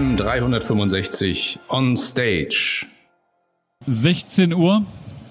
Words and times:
AM 0.00 0.16
365 0.16 1.58
on 1.68 1.94
stage. 1.94 2.86
16 3.86 4.54
Uhr. 4.54 4.82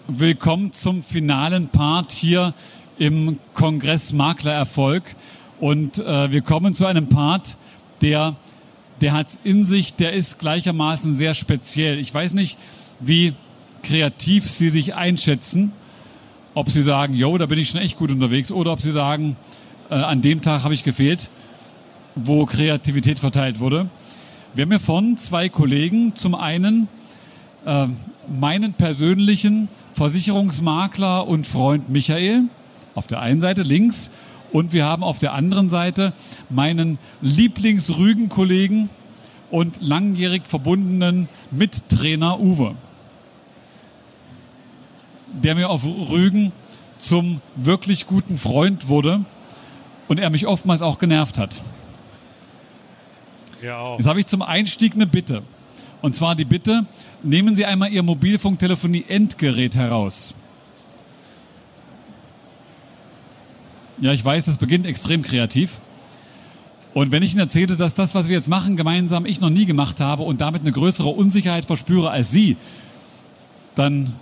Willkommen 0.08 0.74
zum 0.74 1.02
finalen 1.02 1.70
Part 1.70 2.12
hier 2.12 2.54
im 3.00 3.40
Kongress 3.56 4.14
Maklererfolg. 4.14 5.16
Und 5.60 5.98
äh, 5.98 6.32
wir 6.32 6.42
kommen 6.42 6.76
zu 6.76 6.86
einem 6.86 7.10
Part, 7.10 7.58
der, 8.02 8.36
der 9.02 9.14
hat 9.14 9.40
in 9.44 9.64
sich, 9.64 9.96
der 9.96 10.14
ist 10.14 10.38
gleichermaßen 10.38 11.16
sehr 11.16 11.34
speziell. 11.34 11.98
Ich 11.98 12.14
weiß 12.14 12.36
nicht, 12.36 12.60
wie 13.00 13.34
kreativ 13.82 14.48
Sie 14.48 14.70
sich 14.70 14.94
einschätzen, 14.94 15.72
ob 16.54 16.70
Sie 16.70 16.84
sagen, 16.84 17.16
jo, 17.16 17.40
da 17.40 17.48
bin 17.48 17.58
ich 17.58 17.72
schon 17.72 17.82
echt 17.82 17.98
gut 17.98 18.12
unterwegs, 18.12 18.52
oder 18.52 18.74
ob 18.74 18.82
Sie 18.82 18.92
sagen, 18.92 19.36
äh, 19.90 19.96
an 19.96 20.22
dem 20.22 20.44
Tag 20.44 20.64
habe 20.64 20.76
ich 20.76 20.84
gefehlt, 20.84 21.32
wo 22.14 22.46
Kreativität 22.46 23.18
verteilt 23.18 23.60
wurde. 23.60 23.90
Wir 24.56 24.64
haben 24.64 24.72
hier 24.72 24.80
vorne 24.80 25.16
zwei 25.18 25.48
Kollegen. 25.48 26.16
Zum 26.16 26.34
einen 26.34 26.88
äh, 27.68 27.86
meinen 28.28 28.74
persönlichen 28.74 29.70
Versicherungsmakler 29.94 31.28
und 31.28 31.46
Freund 31.46 31.90
Michael 31.90 32.46
auf 32.96 33.06
der 33.06 33.20
einen 33.20 33.42
Seite 33.42 33.62
links 33.62 34.10
und 34.52 34.74
wir 34.74 34.86
haben 34.86 35.04
auf 35.04 35.20
der 35.20 35.34
anderen 35.34 35.70
Seite 35.70 36.14
meinen 36.50 36.98
Lieblingsrügen-Kollegen 37.22 38.90
und 39.52 39.78
langjährig 39.82 40.44
verbundenen 40.48 41.30
Mittrainer 41.52 42.40
Uwe, 42.40 42.74
der 45.44 45.54
mir 45.54 45.70
auf 45.70 45.84
Rügen 45.86 46.52
zum 46.98 47.42
wirklich 47.56 48.08
guten 48.08 48.40
Freund 48.40 48.88
wurde 48.88 49.24
und 50.08 50.20
er 50.20 50.32
mich 50.32 50.48
oftmals 50.48 50.82
auch 50.82 50.98
genervt 50.98 51.38
hat. 51.38 51.56
Jetzt 53.98 54.08
habe 54.08 54.20
ich 54.20 54.28
zum 54.28 54.42
Einstieg 54.42 54.94
eine 54.94 55.08
Bitte. 55.08 55.44
Und 56.02 56.16
zwar 56.16 56.36
die 56.36 56.46
Bitte, 56.46 56.86
nehmen 57.24 57.56
Sie 57.56 57.66
einmal 57.66 57.92
Ihr 57.92 58.04
Mobilfunktelefonie-Endgerät 58.04 59.76
heraus. 59.76 60.34
Ja, 64.00 64.14
ich 64.14 64.24
weiß, 64.24 64.46
das 64.46 64.58
beginnt 64.58 64.86
extrem 64.86 65.24
kreativ. 65.24 65.80
Und 66.94 67.12
wenn 67.12 67.22
ich 67.22 67.34
Ihnen 67.34 67.42
erzähle, 67.42 67.76
dass 67.76 67.94
das, 67.94 68.16
was 68.16 68.28
wir 68.28 68.36
jetzt 68.36 68.48
machen, 68.48 68.78
gemeinsam 68.78 69.26
ich 69.26 69.42
noch 69.42 69.50
nie 69.50 69.66
gemacht 69.66 70.00
habe 70.00 70.24
und 70.24 70.42
damit 70.42 70.62
eine 70.62 70.72
größere 70.72 71.10
Unsicherheit 71.10 71.66
verspüre 71.66 72.10
als 72.10 72.32
Sie, 72.32 72.56
dann 73.76 74.16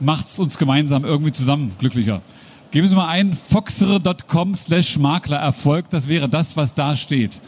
macht 0.00 0.26
es 0.26 0.38
uns 0.38 0.58
gemeinsam 0.58 1.04
irgendwie 1.04 1.32
zusammen 1.32 1.72
glücklicher. 1.78 2.22
Geben 2.70 2.88
Sie 2.88 2.94
mal 2.94 3.08
ein 3.08 3.32
foxere.com 3.32 4.54
slash 4.56 4.98
Maklererfolg. 4.98 5.88
Das 5.90 6.08
wäre 6.08 6.28
das, 6.28 6.56
was 6.56 6.74
da 6.74 6.96
steht. 6.96 7.40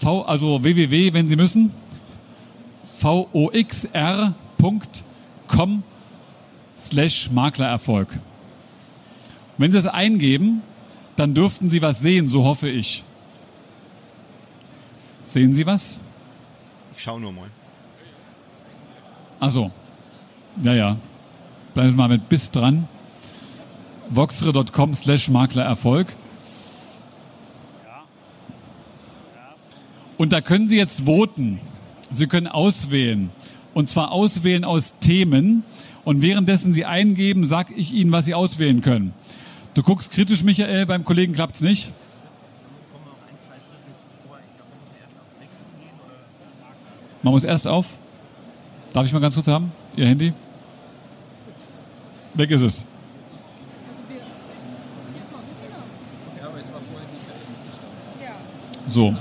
V, 0.00 0.22
also 0.22 0.62
www, 0.62 1.12
wenn 1.12 1.28
Sie 1.28 1.36
müssen. 1.36 1.70
voxr.com 3.00 4.34
slash 6.78 7.30
Maklererfolg. 7.30 8.18
Wenn 9.58 9.70
Sie 9.72 9.78
das 9.78 9.86
eingeben, 9.86 10.62
dann 11.16 11.34
dürften 11.34 11.70
Sie 11.70 11.82
was 11.82 12.00
sehen, 12.00 12.28
so 12.28 12.44
hoffe 12.44 12.68
ich. 12.68 13.04
Sehen 15.22 15.54
Sie 15.54 15.66
was? 15.66 15.98
Ich 16.96 17.02
schau 17.02 17.18
nur 17.18 17.32
mal. 17.32 17.48
Also, 19.40 19.70
ja, 20.62 20.74
ja. 20.74 20.96
Bleiben 21.74 21.90
Sie 21.90 21.96
mal 21.96 22.08
mit 22.08 22.28
bis 22.28 22.50
dran. 22.50 22.88
voxre.com 24.14 24.94
slash 24.94 25.28
Maklererfolg. 25.28 26.14
Und 30.18 30.32
da 30.32 30.40
können 30.40 30.68
Sie 30.68 30.76
jetzt 30.76 31.06
voten. 31.06 31.58
Sie 32.10 32.26
können 32.26 32.46
auswählen. 32.46 33.30
Und 33.74 33.88
zwar 33.88 34.12
auswählen 34.12 34.64
aus 34.64 34.94
Themen. 35.00 35.64
Und 36.04 36.22
währenddessen 36.22 36.72
Sie 36.72 36.84
eingeben, 36.84 37.46
sag 37.46 37.76
ich 37.76 37.92
Ihnen, 37.92 38.12
was 38.12 38.24
Sie 38.24 38.34
auswählen 38.34 38.82
können. 38.82 39.14
Du 39.74 39.82
guckst 39.82 40.10
kritisch, 40.10 40.44
Michael, 40.44 40.86
beim 40.86 41.04
Kollegen 41.04 41.32
klappt's 41.32 41.60
nicht. 41.60 41.92
Man 47.22 47.32
muss 47.32 47.44
erst 47.44 47.68
auf. 47.68 47.86
Darf 48.92 49.06
ich 49.06 49.12
mal 49.12 49.20
ganz 49.20 49.36
kurz 49.36 49.48
haben? 49.48 49.72
Ihr 49.96 50.06
Handy? 50.06 50.34
Weg 52.34 52.50
ist 52.50 52.60
es. 52.60 52.84
So. 58.92 59.16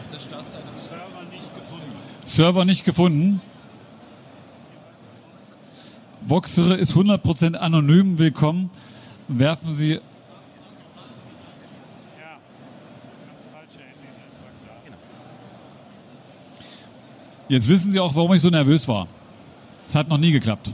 Server 2.26 2.66
nicht 2.66 2.84
gefunden. 2.84 3.42
Voxere 6.20 6.76
ist 6.76 6.92
100% 6.94 7.56
anonym. 7.56 8.20
Willkommen. 8.20 8.70
Werfen 9.30 9.78
Sie. 9.78 10.02
Jetzt 17.48 17.70
wissen 17.70 17.92
Sie 17.94 18.00
auch, 18.02 18.14
warum 18.14 18.34
ich 18.34 18.42
so 18.42 18.50
nervös 18.50 18.86
war. 18.90 19.08
Es 19.88 19.96
hat 19.96 20.10
noch 20.10 20.18
nie 20.18 20.34
geklappt. 20.34 20.74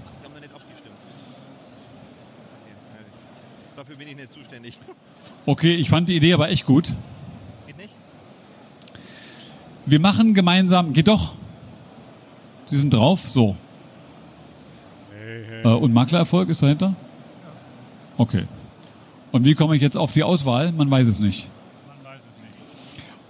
Dafür 3.76 3.96
bin 3.96 4.08
ich 4.08 4.16
nicht 4.16 4.34
zuständig. 4.34 4.80
Okay, 5.46 5.76
ich 5.76 5.88
fand 5.88 6.10
die 6.10 6.16
Idee 6.16 6.34
aber 6.34 6.50
echt 6.50 6.66
gut. 6.66 6.92
Nicht? 9.88 9.92
Wir 9.92 10.00
machen 10.00 10.34
gemeinsam. 10.34 10.94
Geht 10.94 11.08
doch. 11.08 11.34
Sie 12.70 12.78
sind 12.78 12.94
drauf. 12.94 13.22
So. 13.22 13.56
Äh, 15.64 15.68
und 15.68 15.94
Maklererfolg 15.94 16.50
ist 16.50 16.62
dahinter? 16.62 16.96
Okay. 18.18 18.46
Und 19.32 19.46
wie 19.46 19.56
komme 19.56 19.76
ich 19.76 19.82
jetzt 19.82 19.98
auf 19.98 20.12
die 20.12 20.24
Auswahl? 20.24 20.72
Man 20.72 20.92
weiß 20.92 21.08
es 21.08 21.20
nicht. 21.20 21.50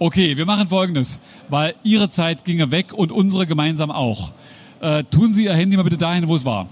Okay, 0.00 0.36
wir 0.36 0.46
machen 0.46 0.68
folgendes, 0.68 1.20
weil 1.48 1.74
Ihre 1.82 2.08
Zeit 2.08 2.44
ginge 2.44 2.70
weg 2.70 2.92
und 2.92 3.10
unsere 3.10 3.46
gemeinsam 3.48 3.90
auch. 3.90 4.32
Äh, 4.80 5.02
tun 5.04 5.32
Sie 5.32 5.44
Ihr 5.44 5.54
Handy 5.54 5.76
mal 5.76 5.82
bitte 5.82 5.98
dahin, 5.98 6.28
wo 6.28 6.36
es 6.36 6.44
war. 6.44 6.68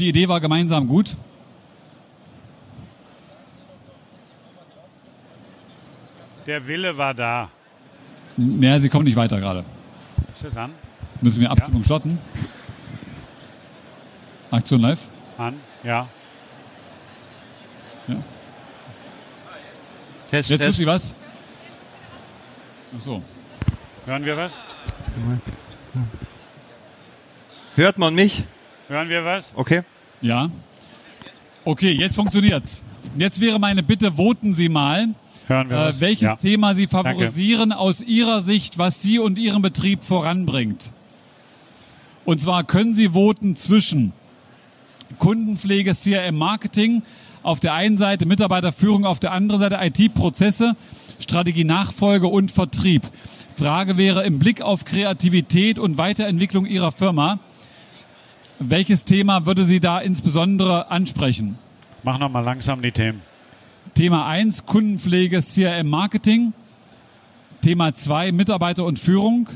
Die 0.00 0.08
Idee 0.08 0.28
war 0.28 0.40
gemeinsam 0.40 0.88
gut. 0.88 1.14
Der 6.46 6.66
Wille 6.66 6.96
war 6.98 7.14
da. 7.14 7.50
Naja, 8.36 8.78
Sie 8.80 8.88
kommen 8.88 9.04
nicht 9.04 9.16
weiter 9.16 9.38
gerade. 9.38 9.64
Ist 10.32 10.44
das 10.44 10.56
an? 10.56 10.72
Müssen 11.20 11.40
wir 11.40 11.50
Abstimmung 11.50 11.84
starten? 11.84 12.18
Aktion 14.50 14.80
live? 14.80 15.08
An? 15.38 15.54
Ja. 15.82 16.08
Ja. 18.08 18.16
Test, 20.30 20.50
Jetzt 20.50 20.66
wisst 20.66 20.78
ihr 20.80 20.86
was? 20.86 21.14
Ach 22.96 23.00
so. 23.00 23.22
Hören 24.06 24.24
wir 24.24 24.36
was? 24.36 24.56
Hört 27.76 27.98
man 27.98 28.14
mich? 28.14 28.44
Hören 28.88 29.08
wir 29.08 29.24
was? 29.24 29.50
Okay. 29.54 29.82
Ja. 30.20 30.50
Okay, 31.64 31.92
jetzt 31.92 32.16
funktioniert's. 32.16 32.82
Jetzt 33.16 33.40
wäre 33.40 33.58
meine 33.58 33.82
Bitte, 33.82 34.12
voten 34.12 34.54
Sie 34.54 34.68
mal, 34.68 35.08
Hören 35.46 35.68
wir 35.68 35.88
äh, 35.88 36.00
welches 36.00 36.22
ja. 36.22 36.36
Thema 36.36 36.74
Sie 36.74 36.86
favorisieren 36.86 37.72
aus 37.72 38.00
Ihrer 38.00 38.40
Sicht, 38.40 38.78
was 38.78 39.02
Sie 39.02 39.18
und 39.18 39.38
Ihren 39.38 39.62
Betrieb 39.62 40.04
voranbringt. 40.04 40.90
Und 42.24 42.40
zwar 42.40 42.64
können 42.64 42.94
Sie 42.94 43.10
voten 43.10 43.56
zwischen 43.56 44.12
Kundenpflege, 45.18 45.94
CRM 45.94 46.36
Marketing 46.36 47.02
auf 47.42 47.60
der 47.60 47.74
einen 47.74 47.98
Seite, 47.98 48.24
Mitarbeiterführung 48.24 49.04
auf 49.04 49.20
der 49.20 49.32
anderen 49.32 49.60
Seite, 49.60 49.78
IT-Prozesse, 49.80 50.76
Strategie 51.20 51.64
Nachfolge 51.64 52.26
und 52.26 52.50
Vertrieb. 52.50 53.02
Frage 53.54 53.98
wäre 53.98 54.24
im 54.24 54.38
Blick 54.38 54.62
auf 54.62 54.86
Kreativität 54.86 55.78
und 55.78 55.98
Weiterentwicklung 55.98 56.64
Ihrer 56.64 56.90
Firma, 56.90 57.38
welches 58.58 59.04
Thema 59.04 59.44
würde 59.44 59.64
Sie 59.66 59.80
da 59.80 59.98
insbesondere 59.98 60.90
ansprechen? 60.90 61.58
Mach 62.02 62.18
noch 62.18 62.30
mal 62.30 62.40
langsam 62.40 62.80
die 62.80 62.92
Themen. 62.92 63.20
Thema 63.92 64.26
1 64.26 64.66
Kundenpflege, 64.66 65.42
CRM 65.42 65.88
Marketing. 65.88 66.52
Thema 67.60 67.94
2 67.94 68.32
Mitarbeiter 68.32 68.84
und 68.84 68.98
Führung. 68.98 69.48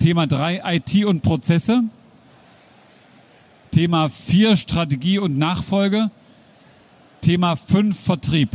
Thema 0.00 0.26
3 0.26 0.62
IT 0.64 1.04
und 1.04 1.22
Prozesse. 1.22 1.84
Thema 3.70 4.08
4 4.08 4.56
Strategie 4.56 5.18
und 5.18 5.38
Nachfolge. 5.38 6.10
Thema 7.20 7.56
5 7.56 7.98
Vertrieb. 7.98 8.50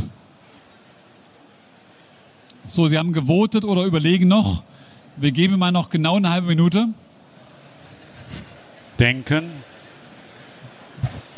So, 2.64 2.88
Sie 2.88 2.98
haben 2.98 3.12
gewotet 3.12 3.64
oder 3.64 3.84
überlegen 3.84 4.28
noch. 4.28 4.62
Wir 5.16 5.32
geben 5.32 5.58
mal 5.58 5.72
noch 5.72 5.90
genau 5.90 6.16
eine 6.16 6.30
halbe 6.30 6.46
Minute. 6.46 6.88
Denken. 8.98 9.50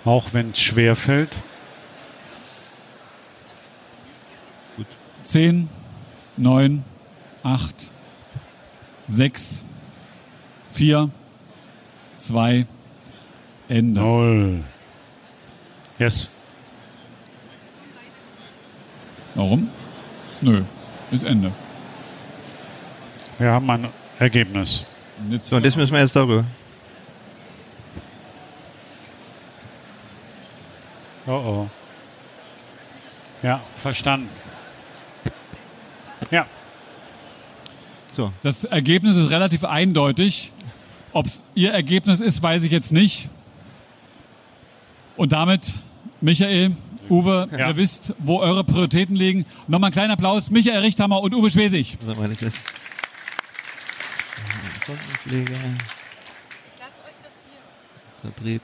Auch 0.04 0.32
wenn 0.32 0.50
es 0.50 0.60
schwer 0.60 0.96
fällt. 0.96 1.36
10, 5.24 5.68
9, 6.36 6.84
acht, 7.42 7.90
sechs, 9.08 9.64
vier, 10.72 11.10
zwei, 12.16 12.66
Ende. 13.68 14.00
Null. 14.00 14.64
Yes. 15.98 16.28
Warum? 19.34 19.70
Nö, 20.40 20.62
ist 21.10 21.24
Ende. 21.24 21.52
Wir 23.38 23.50
haben 23.50 23.70
ein 23.70 23.88
Ergebnis. 24.18 24.84
Und 25.18 25.32
jetzt 25.32 25.48
So, 25.48 25.56
und 25.56 25.64
das 25.64 25.76
müssen 25.76 25.92
wir 25.92 26.00
jetzt 26.00 26.14
darüber. 26.14 26.44
Oh 31.26 31.30
oh. 31.30 31.70
Ja, 33.42 33.60
verstanden. 33.76 34.28
Ja, 36.32 36.46
So, 38.16 38.32
Das 38.42 38.64
Ergebnis 38.64 39.16
ist 39.16 39.30
relativ 39.30 39.64
eindeutig. 39.64 40.50
Ob 41.12 41.26
es 41.26 41.42
Ihr 41.54 41.72
Ergebnis 41.72 42.20
ist, 42.20 42.42
weiß 42.42 42.62
ich 42.62 42.72
jetzt 42.72 42.90
nicht. 42.92 43.28
Und 45.16 45.32
damit, 45.32 45.74
Michael, 46.20 46.74
Uwe, 47.10 47.48
Ja. 47.52 47.68
ihr 47.68 47.76
wisst, 47.76 48.14
wo 48.18 48.38
eure 48.40 48.64
Prioritäten 48.64 49.14
liegen. 49.14 49.44
Nochmal 49.68 49.88
einen 49.88 49.92
kleinen 49.92 50.10
Applaus, 50.12 50.50
Michael 50.50 50.80
Richthammer 50.80 51.20
und 51.20 51.34
Uwe 51.34 51.50
Schwesig. 51.50 51.98
Ich 52.00 52.06
lasse 52.06 52.20
euch 52.20 52.38
das 57.22 57.32
hier. 57.44 57.60
Vertrieb 58.22 58.62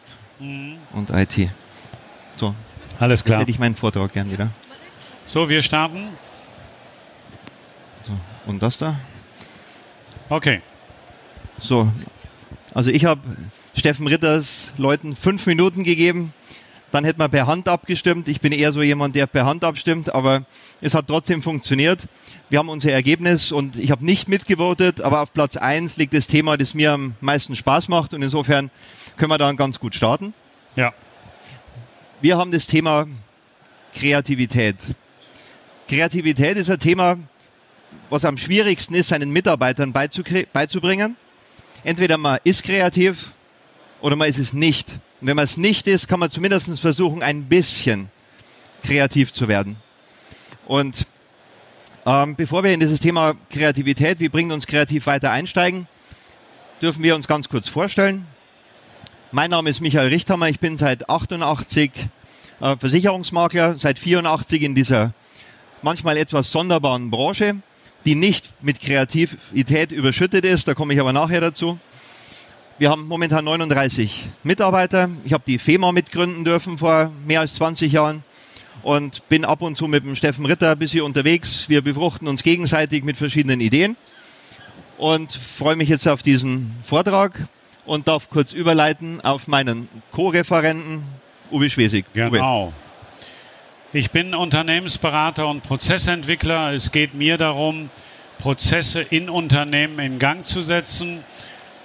und 0.93 1.11
IT. 1.11 1.51
So, 2.37 2.55
alles 2.99 3.25
klar. 3.25 3.41
hätte 3.41 3.51
ich 3.51 3.59
meinen 3.59 3.75
Vortrag 3.77 4.13
gern 4.13 4.31
wieder. 4.31 4.51
So, 5.27 5.49
wir 5.49 5.61
starten. 5.63 6.09
Und 8.47 8.63
das 8.63 8.79
da? 8.79 8.99
Okay. 10.29 10.61
So, 11.59 11.91
also 12.75 12.91
ich 12.91 13.05
habe 13.05 13.21
Steffen 13.75 14.07
Ritters 14.07 14.73
Leuten 14.77 15.17
fünf 15.17 15.47
Minuten 15.47 15.85
gegeben. 15.85 16.33
Dann 16.91 17.05
hätten 17.05 17.21
wir 17.21 17.29
per 17.29 17.47
Hand 17.47 17.69
abgestimmt. 17.69 18.29
Ich 18.29 18.41
bin 18.41 18.53
eher 18.53 18.73
so 18.73 18.83
jemand, 18.83 19.15
der 19.15 19.27
per 19.27 19.45
Hand 19.45 19.63
abstimmt, 19.63 20.15
aber 20.15 20.45
es 20.81 20.95
hat 20.95 21.07
trotzdem 21.07 21.43
funktioniert. 21.43 22.07
Wir 22.49 22.59
haben 22.59 22.71
unser 22.71 22.91
Ergebnis 22.93 23.53
und 23.53 23.77
ich 23.77 23.91
habe 23.91 24.05
nicht 24.05 24.29
mitgevotet, 24.29 25.03
aber 25.03 25.21
auf 25.21 25.33
Platz 25.35 25.57
eins 25.59 25.97
liegt 25.97 26.15
das 26.15 26.27
Thema, 26.27 26.57
das 26.57 26.73
mir 26.73 26.93
am 26.93 27.15
meisten 27.21 27.57
Spaß 27.57 27.89
macht 27.89 28.15
und 28.15 28.23
insofern 28.23 28.71
können 29.19 29.31
wir 29.31 29.39
dann 29.39 29.57
ganz 29.57 29.79
gut 29.79 29.95
starten. 29.95 30.33
Ja. 30.77 30.95
Wir 32.23 32.39
haben 32.39 32.53
das 32.53 32.67
Thema 32.67 33.07
Kreativität. 33.95 34.77
Kreativität 35.89 36.57
ist 36.57 36.71
ein 36.71 36.79
Thema, 36.79 37.19
was 38.11 38.25
am 38.25 38.37
schwierigsten 38.37 38.95
ist, 38.95 39.09
seinen 39.09 39.31
Mitarbeitern 39.31 39.93
beizubringen. 39.93 41.17
Entweder 41.85 42.19
man 42.19 42.39
ist 42.45 42.63
kreativ 42.63 43.33
oder 44.01 44.17
man 44.17 44.29
ist 44.29 44.39
es 44.39 44.53
nicht. 44.53 44.99
Und 45.21 45.29
wenn 45.29 45.37
man 45.37 45.45
es 45.45 45.57
nicht 45.57 45.87
ist, 45.87 46.09
kann 46.09 46.21
man 46.21 46.31
zumindest 46.31 46.79
versuchen, 46.81 47.23
ein 47.23 47.45
bisschen 47.45 48.11
kreativ 48.83 49.33
zu 49.33 49.49
werden. 49.49 49.77
Und 50.67 51.07
ähm, 52.07 52.37
bevor 52.37 52.65
wir 52.65 52.73
in 52.73 52.81
dieses 52.81 53.01
Thema 53.01 53.35
Kreativität, 53.51 54.21
wie 54.21 54.29
bringen 54.29 54.53
uns 54.53 54.67
kreativ 54.67 55.07
weiter 55.07 55.31
einsteigen, 55.31 55.87
dürfen 56.81 57.03
wir 57.03 57.15
uns 57.15 57.27
ganz 57.27 57.49
kurz 57.49 57.69
vorstellen. 57.69 58.27
Mein 59.33 59.51
Name 59.51 59.69
ist 59.69 59.81
Michael 59.81 60.09
Richthammer. 60.09 60.49
Ich 60.49 60.61
bin 60.61 60.79
seit 60.79 61.11
88 61.11 61.91
äh, 62.61 62.77
Versicherungsmakler, 62.77 63.79
seit 63.79 63.99
84 63.99 64.63
in 64.63 64.75
dieser 64.75 65.13
manchmal 65.83 66.17
etwas 66.17 66.51
sonderbaren 66.51 67.11
Branche, 67.11 67.57
die 68.09 68.15
nicht 68.15 68.47
mit 68.63 68.81
Kreativität 68.81 69.93
überschüttet 69.93 70.47
ist. 70.47 70.67
Da 70.67 70.73
komme 70.73 70.95
ich 70.95 71.01
aber 71.01 71.13
nachher 71.13 71.43
dazu. 71.43 71.79
Wir 72.79 72.89
haben 72.89 73.07
momentan 73.07 73.45
39 73.45 74.31
Mitarbeiter. 74.45 75.11
Ich 75.27 75.35
habe 75.35 75.45
die 75.47 75.59
FEMA 75.59 75.93
mitgründen 75.93 76.43
dürfen 76.43 76.79
vor 76.79 77.13
mehr 77.27 77.41
als 77.41 77.53
20 77.57 77.93
Jahren 77.93 78.25
und 78.83 79.29
bin 79.29 79.45
ab 79.45 79.61
und 79.61 79.77
zu 79.77 79.89
mit 79.89 80.07
dem 80.07 80.17
Steffen 80.17 80.47
Ritter 80.47 80.73
ein 80.73 80.79
bisschen 80.79 81.03
unterwegs. 81.03 81.69
Wir 81.69 81.83
befruchten 81.83 82.29
uns 82.29 82.43
gegenseitig 82.43 83.05
mit 83.05 83.19
verschiedenen 83.19 83.61
Ideen 83.61 83.95
und 84.97 85.31
freue 85.31 85.77
mich 85.77 85.91
jetzt 85.91 86.09
auf 86.09 86.23
diesen 86.23 86.77
Vortrag 86.83 87.47
und 87.85 88.09
darf 88.09 88.31
kurz 88.31 88.55
überleiten 88.55 89.21
auf 89.21 89.49
meinen 89.49 89.87
Co-Referenten 90.13 91.03
Uwe 91.51 91.69
Schwesig. 91.69 92.07
Uwe. 92.15 92.73
Ich 93.95 94.11
bin 94.11 94.35
Unternehmensberater 94.35 95.49
und 95.49 95.63
Prozessentwickler. 95.63 96.75
Es 96.75 96.93
geht 96.93 97.15
mir 97.15 97.39
darum, 97.39 97.89
Prozesse 98.37 99.01
in 99.01 99.31
Unternehmen 99.31 99.99
in 99.99 100.19
Gang 100.19 100.45
zu 100.45 100.61
setzen. 100.61 101.25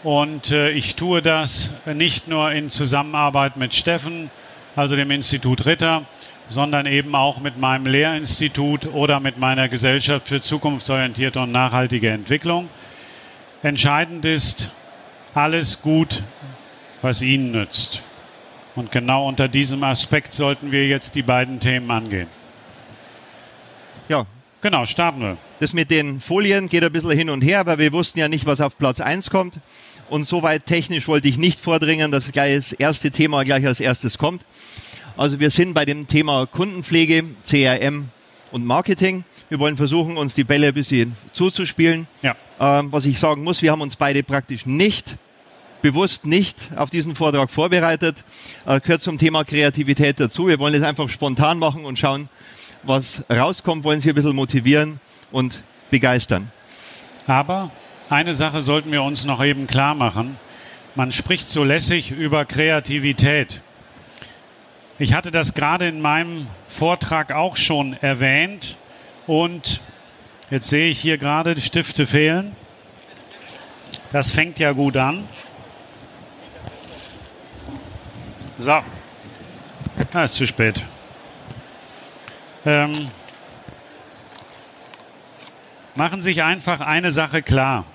Und 0.04 0.52
äh, 0.52 0.72
ich 0.72 0.98
tue 0.98 1.22
das 1.22 1.72
nicht 1.86 2.28
nur 2.28 2.52
in 2.52 2.70
Zusammenarbeit 2.70 3.56
mit 3.56 3.74
Steffen, 3.74 4.30
also 4.76 4.98
dem 4.98 5.12
Institut 5.12 5.66
Ritter, 5.66 6.04
sondern 6.50 6.88
eben 6.88 7.16
auch 7.16 7.40
mit 7.40 7.58
meinem 7.58 7.86
Lehrinstitut 7.86 8.88
oder 8.88 9.22
mit 9.22 9.38
meiner 9.38 9.70
Gesellschaft 9.70 10.28
für 10.28 10.42
zukunftsorientierte 10.42 11.40
und 11.40 11.54
nachhaltige 11.54 12.10
Entwicklung. 12.10 12.68
Entscheidend 13.62 14.26
ist, 14.26 14.72
alles 15.34 15.82
gut, 15.82 16.22
was 17.02 17.22
Ihnen 17.22 17.52
nützt. 17.52 18.04
Und 18.76 18.92
genau 18.92 19.28
unter 19.28 19.48
diesem 19.48 19.84
Aspekt 19.84 20.34
sollten 20.34 20.72
wir 20.72 20.88
jetzt 20.88 21.16
die 21.16 21.22
beiden 21.22 21.60
Themen 21.60 21.90
angehen. 21.92 22.28
Ja, 24.10 24.26
Genau, 24.62 24.86
starten 24.86 25.20
wir. 25.20 25.38
das 25.60 25.74
mit 25.74 25.92
den 25.92 26.22
Folien 26.22 26.70
geht 26.70 26.86
ein 26.86 26.92
bisschen 26.94 27.12
hin 27.12 27.30
und 27.30 27.42
her, 27.42 27.66
weil 27.66 27.80
wir 27.80 27.92
wussten 27.92 28.20
ja 28.20 28.30
nicht, 28.30 28.46
was 28.46 28.62
auf 28.62 28.78
Platz 28.78 29.02
1 29.02 29.30
kommt. 29.30 29.56
Und 30.10 30.26
soweit 30.26 30.66
technisch 30.66 31.10
wollte 31.10 31.28
ich 31.28 31.38
nicht 31.38 31.60
vordringen, 31.60 32.14
dass 32.14 32.32
gleich 32.32 32.56
das 32.56 32.72
erste 32.72 33.12
Thema 33.12 33.44
gleich 33.44 33.66
als 33.68 33.82
erstes 33.82 34.18
kommt. 34.18 34.42
Also 35.18 35.42
wir 35.42 35.52
sind 35.52 35.74
bei 35.74 35.84
dem 35.84 36.08
Thema 36.08 36.46
Kundenpflege, 36.46 37.26
CRM 37.46 38.08
und 38.54 38.66
Marketing. 38.66 39.26
Wir 39.50 39.60
wollen 39.60 39.76
versuchen, 39.76 40.16
uns 40.16 40.34
die 40.34 40.46
Bälle 40.46 40.70
ein 40.70 40.74
bisschen 40.74 41.18
zuzuspielen. 41.34 42.08
Ja. 42.22 42.36
Ähm, 42.60 42.90
was 42.92 43.04
ich 43.04 43.20
sagen 43.20 43.44
muss, 43.44 43.62
wir 43.62 43.72
haben 43.72 43.82
uns 43.82 43.98
beide 43.98 44.24
praktisch 44.24 44.66
nicht, 44.66 45.18
bewusst 45.84 46.26
nicht 46.26 46.58
auf 46.78 46.90
diesen 46.90 47.14
Vortrag 47.14 47.52
vorbereitet. 47.52 48.24
Äh, 48.66 48.80
gehört 48.80 49.04
zum 49.04 49.20
Thema 49.20 49.44
Kreativität 49.44 50.20
dazu. 50.20 50.48
Wir 50.48 50.58
wollen 50.58 50.74
es 50.74 50.82
einfach 50.82 51.10
spontan 51.10 51.60
machen 51.60 51.86
und 51.86 52.00
schauen, 52.00 52.30
was 52.84 53.24
rauskommt, 53.30 53.84
wollen 53.84 54.02
Sie 54.02 54.10
ein 54.10 54.16
bisschen 54.16 54.36
motivieren 54.36 55.00
und 55.32 55.62
begeistern. 55.92 56.52
Aber 57.28 57.70
eine 58.10 58.34
Sache 58.34 58.62
sollten 58.62 58.92
wir 58.92 59.04
uns 59.04 59.26
noch 59.26 59.44
eben 59.44 59.68
klar 59.68 59.94
machen. 59.94 60.38
Man 60.96 61.12
spricht 61.12 61.48
so 61.50 61.64
lässig 61.66 62.12
über 62.12 62.46
Kreativität. 62.46 63.62
Ich 65.00 65.14
hatte 65.14 65.32
das 65.32 65.54
gerade 65.54 65.88
in 65.88 66.00
meinem 66.00 66.48
Vortrag 66.70 67.34
auch 67.34 67.58
schon 67.58 67.94
erwähnt 67.94 68.78
und 69.28 69.82
jetzt 70.50 70.70
sehe 70.70 70.88
ich 70.88 71.00
hier 71.00 71.18
gerade, 71.18 71.56
die 71.56 71.62
Stifte 71.62 72.06
fehlen. 72.06 72.56
Das 74.14 74.32
fängt 74.32 74.60
ja 74.60 74.72
gut 74.72 74.96
an. 74.96 75.28
So. 78.60 78.84
Ah, 80.14 80.24
ist 80.24 80.36
zu 80.36 80.46
spät. 80.46 80.84
Ähm, 82.66 83.10
machen 85.96 86.22
sich 86.22 86.44
einfach 86.44 86.80
eine 86.80 87.12
Sache 87.12 87.42
klar. 87.42 87.86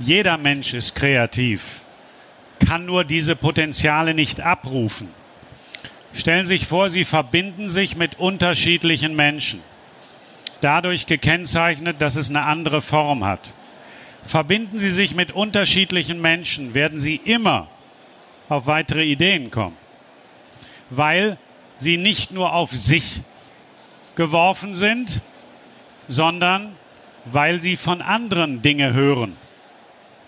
Jeder 0.00 0.38
Mensch 0.38 0.74
ist 0.74 0.94
kreativ, 0.94 1.82
kann 2.66 2.84
nur 2.84 3.04
diese 3.04 3.36
Potenziale 3.36 4.12
nicht 4.12 4.40
abrufen. 4.40 5.08
Stellen 6.12 6.46
Sie 6.46 6.58
sich 6.58 6.66
vor, 6.66 6.90
Sie 6.90 7.04
verbinden 7.04 7.70
sich 7.70 7.96
mit 7.96 8.18
unterschiedlichen 8.18 9.14
Menschen. 9.14 9.60
Dadurch 10.60 11.06
gekennzeichnet, 11.06 12.02
dass 12.02 12.16
es 12.16 12.28
eine 12.28 12.42
andere 12.42 12.82
Form 12.82 13.24
hat. 13.24 13.52
Verbinden 14.24 14.78
Sie 14.78 14.90
sich 14.90 15.14
mit 15.14 15.30
unterschiedlichen 15.30 16.20
Menschen, 16.20 16.74
werden 16.74 16.98
Sie 16.98 17.16
immer 17.16 17.68
auf 18.48 18.66
weitere 18.66 19.04
Ideen 19.04 19.50
kommen. 19.50 19.76
Weil 20.90 21.38
Sie 21.78 21.96
nicht 21.96 22.32
nur 22.32 22.52
auf 22.54 22.72
sich 22.72 23.22
geworfen 24.16 24.74
sind, 24.74 25.22
sondern 26.08 26.74
weil 27.24 27.60
sie 27.60 27.76
von 27.76 28.02
anderen 28.02 28.62
Dinge 28.62 28.92
hören. 28.92 29.36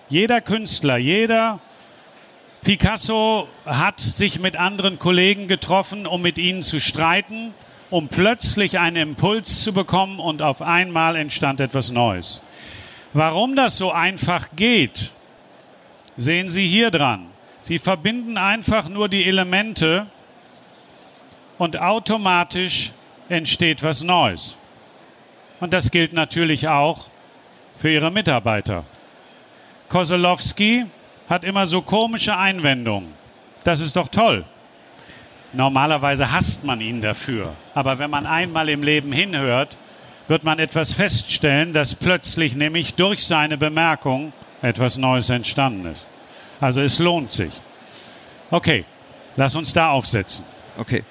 Jeder 0.09 0.41
Künstler, 0.41 0.97
jeder 0.97 1.59
Picasso 2.63 3.49
hat 3.65 3.99
sich 4.01 4.39
mit 4.39 4.57
anderen 4.57 4.99
Kollegen 4.99 5.49
getroffen, 5.49 6.07
um 6.07 6.23
mit 6.23 6.39
ihnen 6.39 6.63
zu 6.63 6.79
streiten, 6.79 7.55
um 7.89 8.09
plötzlich 8.09 8.79
einen 8.79 8.97
Impuls 8.97 9.65
zu 9.65 9.73
bekommen 9.73 10.21
und 10.21 10.43
auf 10.43 10.63
einmal 10.63 11.17
entstand 11.17 11.59
etwas 11.59 11.91
Neues. 11.91 12.43
Warum 13.13 13.57
das 13.57 13.77
so 13.77 13.91
einfach 13.91 14.49
geht, 14.55 15.11
sehen 16.17 16.49
Sie 16.49 16.67
hier 16.67 16.91
dran. 16.91 17.27
Sie 17.63 17.79
verbinden 17.79 18.39
einfach 18.39 18.89
nur 18.89 19.09
die 19.09 19.25
Elemente 19.25 20.07
und 21.59 21.79
automatisch 21.79 22.93
entsteht 23.29 23.83
was 23.83 24.03
Neues. 24.03 24.57
Und 25.61 25.73
das 25.73 25.91
gilt 25.91 26.13
natürlich 26.13 26.69
auch 26.69 27.09
für 27.79 27.91
ihre 27.91 28.11
Mitarbeiter. 28.11 28.85
Kosolowski 29.89 30.87
hat 31.29 31.45
immer 31.45 31.67
so 31.67 31.83
komische 31.83 32.37
Einwendungen. 32.37 33.13
Das 33.65 33.81
ist 33.81 33.97
doch 33.97 34.09
toll. 34.09 34.45
Normalerweise 35.53 36.31
hasst 36.31 36.65
man 36.65 36.81
ihn 36.81 37.01
dafür. 37.01 37.55
Aber 37.75 37.99
wenn 37.99 38.11
man 38.11 38.27
einmal 38.27 38.69
im 38.69 38.83
Leben 38.83 39.13
hinhört, 39.13 39.77
wird 40.29 40.45
man 40.45 40.59
etwas 40.59 40.93
feststellen, 40.93 41.73
dass 41.73 41.95
plötzlich 41.95 42.55
nämlich 42.55 42.95
durch 42.95 43.27
seine 43.27 43.59
Bemerkung 43.59 44.33
etwas 44.63 44.97
Neues 44.97 45.29
entstanden 45.29 45.87
ist. 45.87 46.07
Also 46.61 46.81
es 46.83 46.99
lohnt 46.99 47.31
sich. 47.31 47.53
Okay, 48.51 48.85
lass 49.37 49.55
uns 49.55 49.73
da 49.73 49.91
aufsetzen. 49.91 50.45
Okay. 50.77 51.03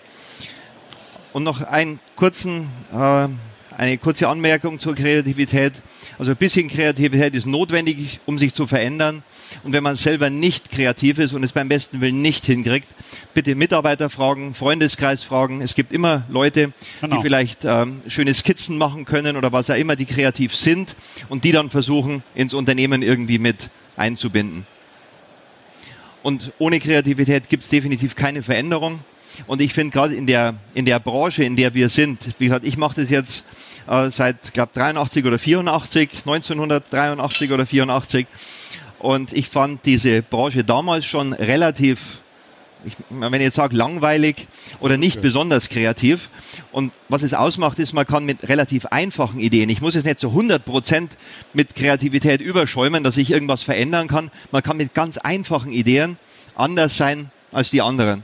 Und 1.33 1.43
noch 1.43 1.61
einen 1.61 1.99
kurzen, 2.15 2.69
äh, 2.93 3.27
eine 3.75 3.97
kurze 3.97 4.27
Anmerkung 4.27 4.79
zur 4.79 4.95
Kreativität. 4.95 5.73
Also 6.17 6.31
ein 6.31 6.37
bisschen 6.37 6.67
Kreativität 6.67 7.33
ist 7.33 7.45
notwendig, 7.45 8.19
um 8.25 8.37
sich 8.37 8.53
zu 8.53 8.67
verändern. 8.67 9.23
Und 9.63 9.71
wenn 9.73 9.83
man 9.83 9.95
selber 9.95 10.29
nicht 10.29 10.69
kreativ 10.69 11.17
ist 11.17 11.33
und 11.33 11.43
es 11.43 11.53
beim 11.53 11.69
besten 11.69 12.01
Willen 12.01 12.21
nicht 12.21 12.45
hinkriegt, 12.45 12.87
bitte 13.33 13.55
Mitarbeiter 13.55 14.09
fragen, 14.09 14.53
Freundeskreis 14.53 15.23
fragen. 15.23 15.61
Es 15.61 15.75
gibt 15.75 15.93
immer 15.93 16.23
Leute, 16.29 16.73
Genau. 16.99 17.15
die 17.15 17.21
vielleicht 17.21 17.63
ähm, 17.63 18.01
schöne 18.07 18.33
Skizzen 18.33 18.77
machen 18.77 19.05
können 19.05 19.37
oder 19.37 19.51
was 19.53 19.69
auch 19.69 19.75
immer, 19.75 19.95
die 19.95 20.05
kreativ 20.05 20.55
sind 20.55 20.95
und 21.29 21.43
die 21.43 21.53
dann 21.53 21.69
versuchen, 21.69 22.21
ins 22.35 22.53
Unternehmen 22.53 23.01
irgendwie 23.01 23.39
mit 23.39 23.69
einzubinden. 23.95 24.67
Und 26.23 26.51
ohne 26.59 26.79
Kreativität 26.79 27.49
gibt 27.49 27.63
es 27.63 27.69
definitiv 27.69 28.15
keine 28.15 28.43
Veränderung. 28.43 28.99
Und 29.47 29.61
ich 29.61 29.73
finde 29.73 29.93
gerade 29.93 30.15
in 30.15 30.27
der, 30.27 30.55
in 30.73 30.85
der 30.85 30.99
Branche, 30.99 31.43
in 31.43 31.55
der 31.55 31.73
wir 31.73 31.89
sind, 31.89 32.19
wie 32.39 32.45
gesagt, 32.45 32.65
ich 32.65 32.77
mache 32.77 33.01
das 33.01 33.09
jetzt 33.09 33.45
äh, 33.87 34.09
seit, 34.09 34.53
glaube 34.53 34.71
83 34.73 35.25
oder 35.25 35.39
84, 35.39 36.09
1983 36.25 37.51
oder 37.51 37.65
84. 37.65 38.27
Und 38.99 39.31
ich 39.31 39.47
fand 39.47 39.85
diese 39.85 40.21
Branche 40.21 40.63
damals 40.63 41.05
schon 41.05 41.33
relativ, 41.33 42.21
ich, 42.85 42.95
wenn 43.09 43.33
ich 43.33 43.41
jetzt 43.41 43.55
sage 43.55 43.75
langweilig 43.75 44.47
oder 44.79 44.97
nicht 44.97 45.21
besonders 45.21 45.69
kreativ. 45.69 46.29
Und 46.71 46.93
was 47.09 47.23
es 47.23 47.33
ausmacht, 47.33 47.79
ist, 47.79 47.93
man 47.93 48.05
kann 48.05 48.25
mit 48.25 48.47
relativ 48.47 48.85
einfachen 48.87 49.39
Ideen, 49.39 49.69
ich 49.69 49.81
muss 49.81 49.95
jetzt 49.95 50.05
nicht 50.05 50.19
zu 50.19 50.29
100 50.29 50.63
Prozent 50.63 51.17
mit 51.53 51.75
Kreativität 51.75 52.41
überschäumen, 52.41 53.03
dass 53.03 53.17
ich 53.17 53.31
irgendwas 53.31 53.63
verändern 53.63 54.07
kann. 54.07 54.31
Man 54.51 54.63
kann 54.63 54.77
mit 54.77 54.93
ganz 54.93 55.17
einfachen 55.17 55.71
Ideen 55.71 56.17
anders 56.55 56.95
sein 56.97 57.31
als 57.51 57.69
die 57.69 57.81
anderen. 57.81 58.23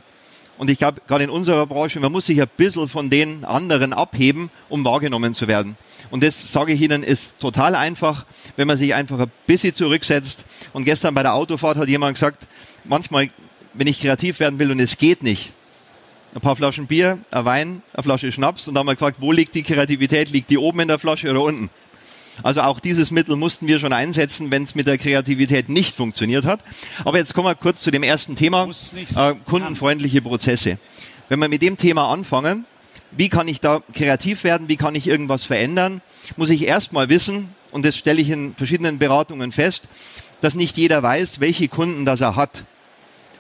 Und 0.58 0.70
ich 0.70 0.78
glaube, 0.78 1.02
gerade 1.06 1.26
in 1.26 1.30
unserer 1.30 1.66
Branche, 1.66 2.00
man 2.00 2.12
muss 2.12 2.28
sich 2.28 2.42
ein 2.42 2.48
bisschen 2.56 2.88
von 2.88 3.10
den 3.10 3.44
anderen 3.44 3.92
abheben, 3.92 4.50
um 4.70 4.86
wahrgenommen 4.86 5.34
zu 5.34 5.48
werden. 5.48 5.76
Und 6.12 6.24
das 6.24 6.52
sage 6.52 6.72
ich 6.72 6.82
Ihnen, 6.82 7.04
ist 7.04 7.38
total 7.40 7.76
einfach, 7.76 8.26
wenn 8.56 8.68
man 8.68 8.78
sich 8.78 8.94
einfach 8.94 9.20
ein 9.20 9.32
bisschen 9.48 9.76
zurücksetzt. 9.76 10.46
Und 10.72 10.86
gestern 10.86 11.14
bei 11.14 11.24
der 11.24 11.34
Autofahrt 11.34 11.78
hat 11.78 11.90
jemand 11.90 12.16
gesagt, 12.16 12.48
manchmal, 12.86 13.30
wenn 13.78 13.88
ich 13.88 14.02
kreativ 14.02 14.40
werden 14.40 14.60
will 14.60 14.72
und 14.72 14.80
es 14.80 14.98
geht 14.98 15.24
nicht, 15.24 15.52
ein 16.34 16.42
paar 16.42 16.56
Flaschen 16.56 16.88
Bier, 16.88 17.20
ein 17.32 17.46
Wein, 17.46 17.82
eine 17.94 18.04
Flasche 18.04 18.32
Schnaps 18.32 18.68
und 18.68 18.74
dann 18.74 18.82
haben 18.82 18.88
wir 18.88 18.96
gefragt, 18.96 19.18
wo 19.20 19.32
liegt 19.32 19.56
die 19.56 19.64
Kreativität? 19.64 20.30
Liegt 20.32 20.50
die 20.50 20.58
oben 20.58 20.82
in 20.82 20.88
der 20.90 21.00
Flasche 21.00 21.30
oder 21.30 21.42
unten? 21.42 21.70
Also 22.44 22.62
auch 22.62 22.82
dieses 22.82 23.12
Mittel 23.12 23.38
mussten 23.38 23.68
wir 23.68 23.80
schon 23.80 23.94
einsetzen, 23.94 24.52
wenn 24.52 24.64
es 24.64 24.76
mit 24.76 24.88
der 24.88 24.98
Kreativität 24.98 25.70
nicht 25.70 25.96
funktioniert 25.96 26.44
hat. 26.44 26.60
Aber 27.06 27.18
jetzt 27.18 27.34
kommen 27.34 27.48
wir 27.48 27.56
kurz 27.56 27.82
zu 27.82 27.92
dem 27.92 28.04
ersten 28.04 28.36
Thema, 28.36 28.70
äh, 29.16 29.36
kundenfreundliche 29.46 30.22
Prozesse. 30.22 30.78
Wenn 31.30 31.40
wir 31.40 31.48
mit 31.48 31.62
dem 31.62 31.78
Thema 31.78 32.10
anfangen, 32.10 32.66
wie 33.12 33.30
kann 33.30 33.48
ich 33.48 33.62
da 33.62 33.82
kreativ 33.94 34.44
werden, 34.44 34.68
wie 34.68 34.76
kann 34.76 34.96
ich 34.96 35.08
irgendwas 35.08 35.44
verändern, 35.44 36.02
muss 36.36 36.50
ich 36.50 36.68
erstmal 36.68 37.08
wissen, 37.08 37.50
und 37.72 37.86
das 37.86 37.98
stelle 37.98 38.22
ich 38.22 38.30
in 38.30 38.56
verschiedenen 38.56 39.00
Beratungen 39.00 39.54
fest, 39.54 39.84
dass 40.42 40.56
nicht 40.56 40.78
jeder 40.78 41.02
weiß, 41.02 41.40
welche 41.40 41.70
Kunden 41.70 42.06
das 42.06 42.20
er 42.20 42.36
hat. 42.36 42.66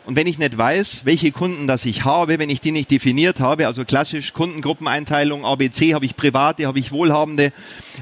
Und 0.05 0.15
wenn 0.15 0.27
ich 0.27 0.37
nicht 0.37 0.55
weiß, 0.55 1.01
welche 1.05 1.31
Kunden 1.31 1.65
das 1.65 1.83
ich 1.83 2.05
habe, 2.05 2.37
wenn 2.37 2.51
ich 2.51 2.61
die 2.61 2.71
nicht 2.71 2.91
definiert 2.91 3.39
habe, 3.39 3.65
also 3.65 3.85
klassisch 3.85 4.33
Kundengruppeneinteilung, 4.33 5.43
ABC, 5.43 5.95
habe 5.95 6.05
ich 6.05 6.15
private, 6.15 6.67
habe 6.67 6.77
ich 6.77 6.91
wohlhabende, 6.91 7.51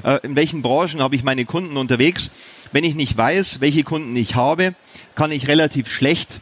äh, 0.02 0.18
in 0.22 0.36
welchen 0.36 0.60
Branchen 0.60 1.00
habe 1.00 1.16
ich 1.16 1.22
meine 1.22 1.46
Kunden 1.46 1.78
unterwegs. 1.78 2.30
Wenn 2.72 2.84
ich 2.84 2.94
nicht 2.94 3.16
weiß, 3.16 3.60
welche 3.60 3.84
Kunden 3.84 4.14
ich 4.16 4.34
habe, 4.34 4.74
kann 5.14 5.32
ich 5.32 5.48
relativ 5.48 5.90
schlecht 5.90 6.40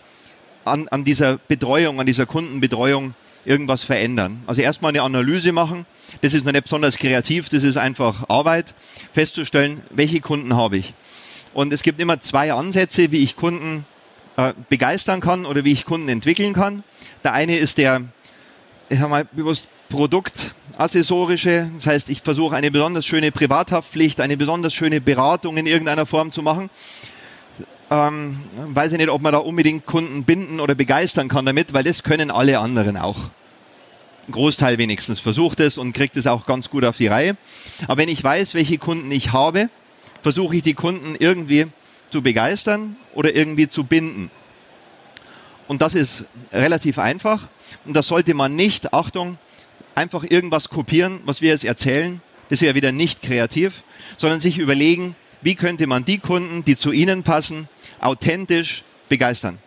an, 0.64 0.88
an 0.88 1.04
dieser 1.04 1.38
Betreuung, 1.38 2.00
an 2.00 2.06
dieser 2.06 2.26
Kundenbetreuung 2.26 3.14
irgendwas 3.44 3.84
verändern. 3.84 4.42
Also 4.48 4.62
erstmal 4.62 4.90
eine 4.90 5.02
Analyse 5.02 5.52
machen. 5.52 5.86
Das 6.22 6.34
ist 6.34 6.44
noch 6.44 6.52
nicht 6.52 6.64
besonders 6.64 6.96
kreativ, 6.96 7.48
das 7.48 7.62
ist 7.62 7.76
einfach 7.76 8.28
Arbeit, 8.28 8.74
festzustellen, 9.12 9.80
welche 9.90 10.20
Kunden 10.20 10.56
habe 10.56 10.78
ich. 10.78 10.94
Und 11.54 11.72
es 11.72 11.84
gibt 11.84 12.00
immer 12.00 12.20
zwei 12.20 12.52
Ansätze, 12.52 13.12
wie 13.12 13.18
ich 13.18 13.36
Kunden 13.36 13.84
äh, 14.36 14.52
begeistern 14.68 15.20
kann 15.20 15.46
oder 15.46 15.64
wie 15.64 15.72
ich 15.72 15.84
Kunden 15.84 16.08
entwickeln 16.08 16.54
kann. 16.54 16.84
Der 17.24 17.32
eine 17.32 17.56
ist 17.56 17.78
der, 17.78 18.02
ich 18.88 18.98
sag 18.98 19.10
mal 19.10 19.26
bewusst 19.32 19.68
produktaccessorische, 19.88 21.70
das 21.76 21.86
heißt, 21.86 22.08
ich 22.08 22.22
versuche 22.22 22.56
eine 22.56 22.70
besonders 22.70 23.04
schöne 23.04 23.30
Privathaftpflicht, 23.30 24.20
eine 24.20 24.36
besonders 24.38 24.72
schöne 24.72 25.00
Beratung 25.02 25.58
in 25.58 25.66
irgendeiner 25.66 26.06
Form 26.06 26.32
zu 26.32 26.42
machen. 26.42 26.70
Ähm, 27.90 28.40
weiß 28.54 28.92
ich 28.92 28.98
nicht, 28.98 29.10
ob 29.10 29.20
man 29.20 29.32
da 29.32 29.38
unbedingt 29.38 29.84
Kunden 29.84 30.24
binden 30.24 30.60
oder 30.60 30.74
begeistern 30.74 31.28
kann 31.28 31.44
damit, 31.44 31.74
weil 31.74 31.84
das 31.84 32.02
können 32.02 32.30
alle 32.30 32.58
anderen 32.58 32.96
auch. 32.96 33.18
Großteil 34.30 34.78
wenigstens 34.78 35.20
versucht 35.20 35.60
es 35.60 35.76
und 35.76 35.92
kriegt 35.92 36.16
es 36.16 36.26
auch 36.26 36.46
ganz 36.46 36.70
gut 36.70 36.86
auf 36.86 36.96
die 36.96 37.08
Reihe. 37.08 37.36
Aber 37.84 37.98
wenn 37.98 38.08
ich 38.08 38.24
weiß, 38.24 38.54
welche 38.54 38.78
Kunden 38.78 39.10
ich 39.10 39.32
habe, 39.32 39.68
versuche 40.22 40.56
ich 40.56 40.62
die 40.62 40.74
Kunden 40.74 41.16
irgendwie 41.18 41.66
zu 42.12 42.22
begeistern 42.22 42.96
oder 43.14 43.34
irgendwie 43.34 43.68
zu 43.68 43.84
binden. 43.84 44.30
Und 45.66 45.82
das 45.82 45.94
ist 45.94 46.24
relativ 46.52 46.98
einfach. 46.98 47.48
Und 47.84 47.94
das 47.94 48.06
sollte 48.06 48.34
man 48.34 48.54
nicht, 48.54 48.92
Achtung, 48.92 49.38
einfach 49.94 50.22
irgendwas 50.22 50.68
kopieren, 50.68 51.20
was 51.24 51.40
wir 51.40 51.50
jetzt 51.50 51.64
erzählen. 51.64 52.20
Das 52.50 52.60
wäre 52.60 52.74
wieder 52.74 52.92
nicht 52.92 53.22
kreativ, 53.22 53.82
sondern 54.18 54.40
sich 54.40 54.58
überlegen, 54.58 55.16
wie 55.40 55.54
könnte 55.54 55.86
man 55.86 56.04
die 56.04 56.18
Kunden, 56.18 56.64
die 56.64 56.76
zu 56.76 56.92
Ihnen 56.92 57.22
passen, 57.22 57.68
authentisch 58.00 58.84
begeistern. 59.08 59.58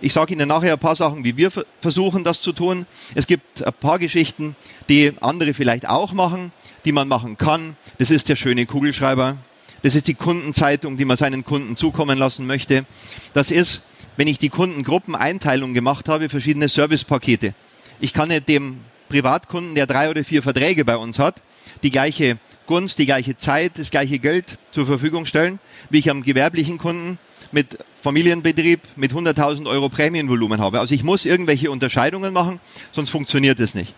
Ich 0.00 0.12
sage 0.12 0.34
Ihnen 0.34 0.48
nachher 0.48 0.74
ein 0.74 0.78
paar 0.78 0.96
Sachen, 0.96 1.24
wie 1.24 1.36
wir 1.36 1.50
ver- 1.50 1.64
versuchen, 1.80 2.24
das 2.24 2.40
zu 2.40 2.52
tun. 2.52 2.86
Es 3.14 3.26
gibt 3.26 3.64
ein 3.64 3.72
paar 3.72 3.98
Geschichten, 3.98 4.56
die 4.88 5.12
andere 5.20 5.54
vielleicht 5.54 5.88
auch 5.88 6.12
machen, 6.12 6.52
die 6.84 6.92
man 6.92 7.08
machen 7.08 7.38
kann. 7.38 7.76
Das 7.98 8.10
ist 8.10 8.28
der 8.28 8.36
schöne 8.36 8.66
Kugelschreiber. 8.66 9.36
Das 9.82 9.94
ist 9.94 10.06
die 10.06 10.14
Kundenzeitung, 10.14 10.96
die 10.96 11.04
man 11.04 11.16
seinen 11.16 11.44
Kunden 11.44 11.76
zukommen 11.76 12.18
lassen 12.18 12.46
möchte. 12.46 12.86
Das 13.32 13.50
ist, 13.50 13.82
wenn 14.16 14.28
ich 14.28 14.38
die 14.38 14.48
Kundengruppeneinteilung 14.48 15.74
gemacht 15.74 16.08
habe, 16.08 16.28
verschiedene 16.28 16.68
Servicepakete. 16.68 17.54
Ich 18.00 18.12
kann 18.12 18.28
nicht 18.28 18.48
dem 18.48 18.80
Privatkunden, 19.08 19.74
der 19.74 19.86
drei 19.86 20.10
oder 20.10 20.24
vier 20.24 20.42
Verträge 20.42 20.84
bei 20.84 20.96
uns 20.96 21.18
hat, 21.18 21.42
die 21.82 21.90
gleiche 21.90 22.38
Gunst, 22.66 22.98
die 22.98 23.06
gleiche 23.06 23.36
Zeit, 23.36 23.72
das 23.76 23.90
gleiche 23.90 24.18
Geld 24.18 24.58
zur 24.72 24.86
Verfügung 24.86 25.26
stellen, 25.26 25.60
wie 25.90 25.98
ich 25.98 26.10
am 26.10 26.22
gewerblichen 26.22 26.78
Kunden 26.78 27.18
mit 27.52 27.78
Familienbetrieb 28.02 28.80
mit 28.96 29.12
100.000 29.12 29.68
Euro 29.68 29.88
Prämienvolumen 29.88 30.60
habe. 30.60 30.80
Also 30.80 30.94
ich 30.94 31.04
muss 31.04 31.24
irgendwelche 31.24 31.70
Unterscheidungen 31.70 32.32
machen, 32.32 32.60
sonst 32.92 33.10
funktioniert 33.10 33.60
es 33.60 33.74
nicht. 33.74 33.94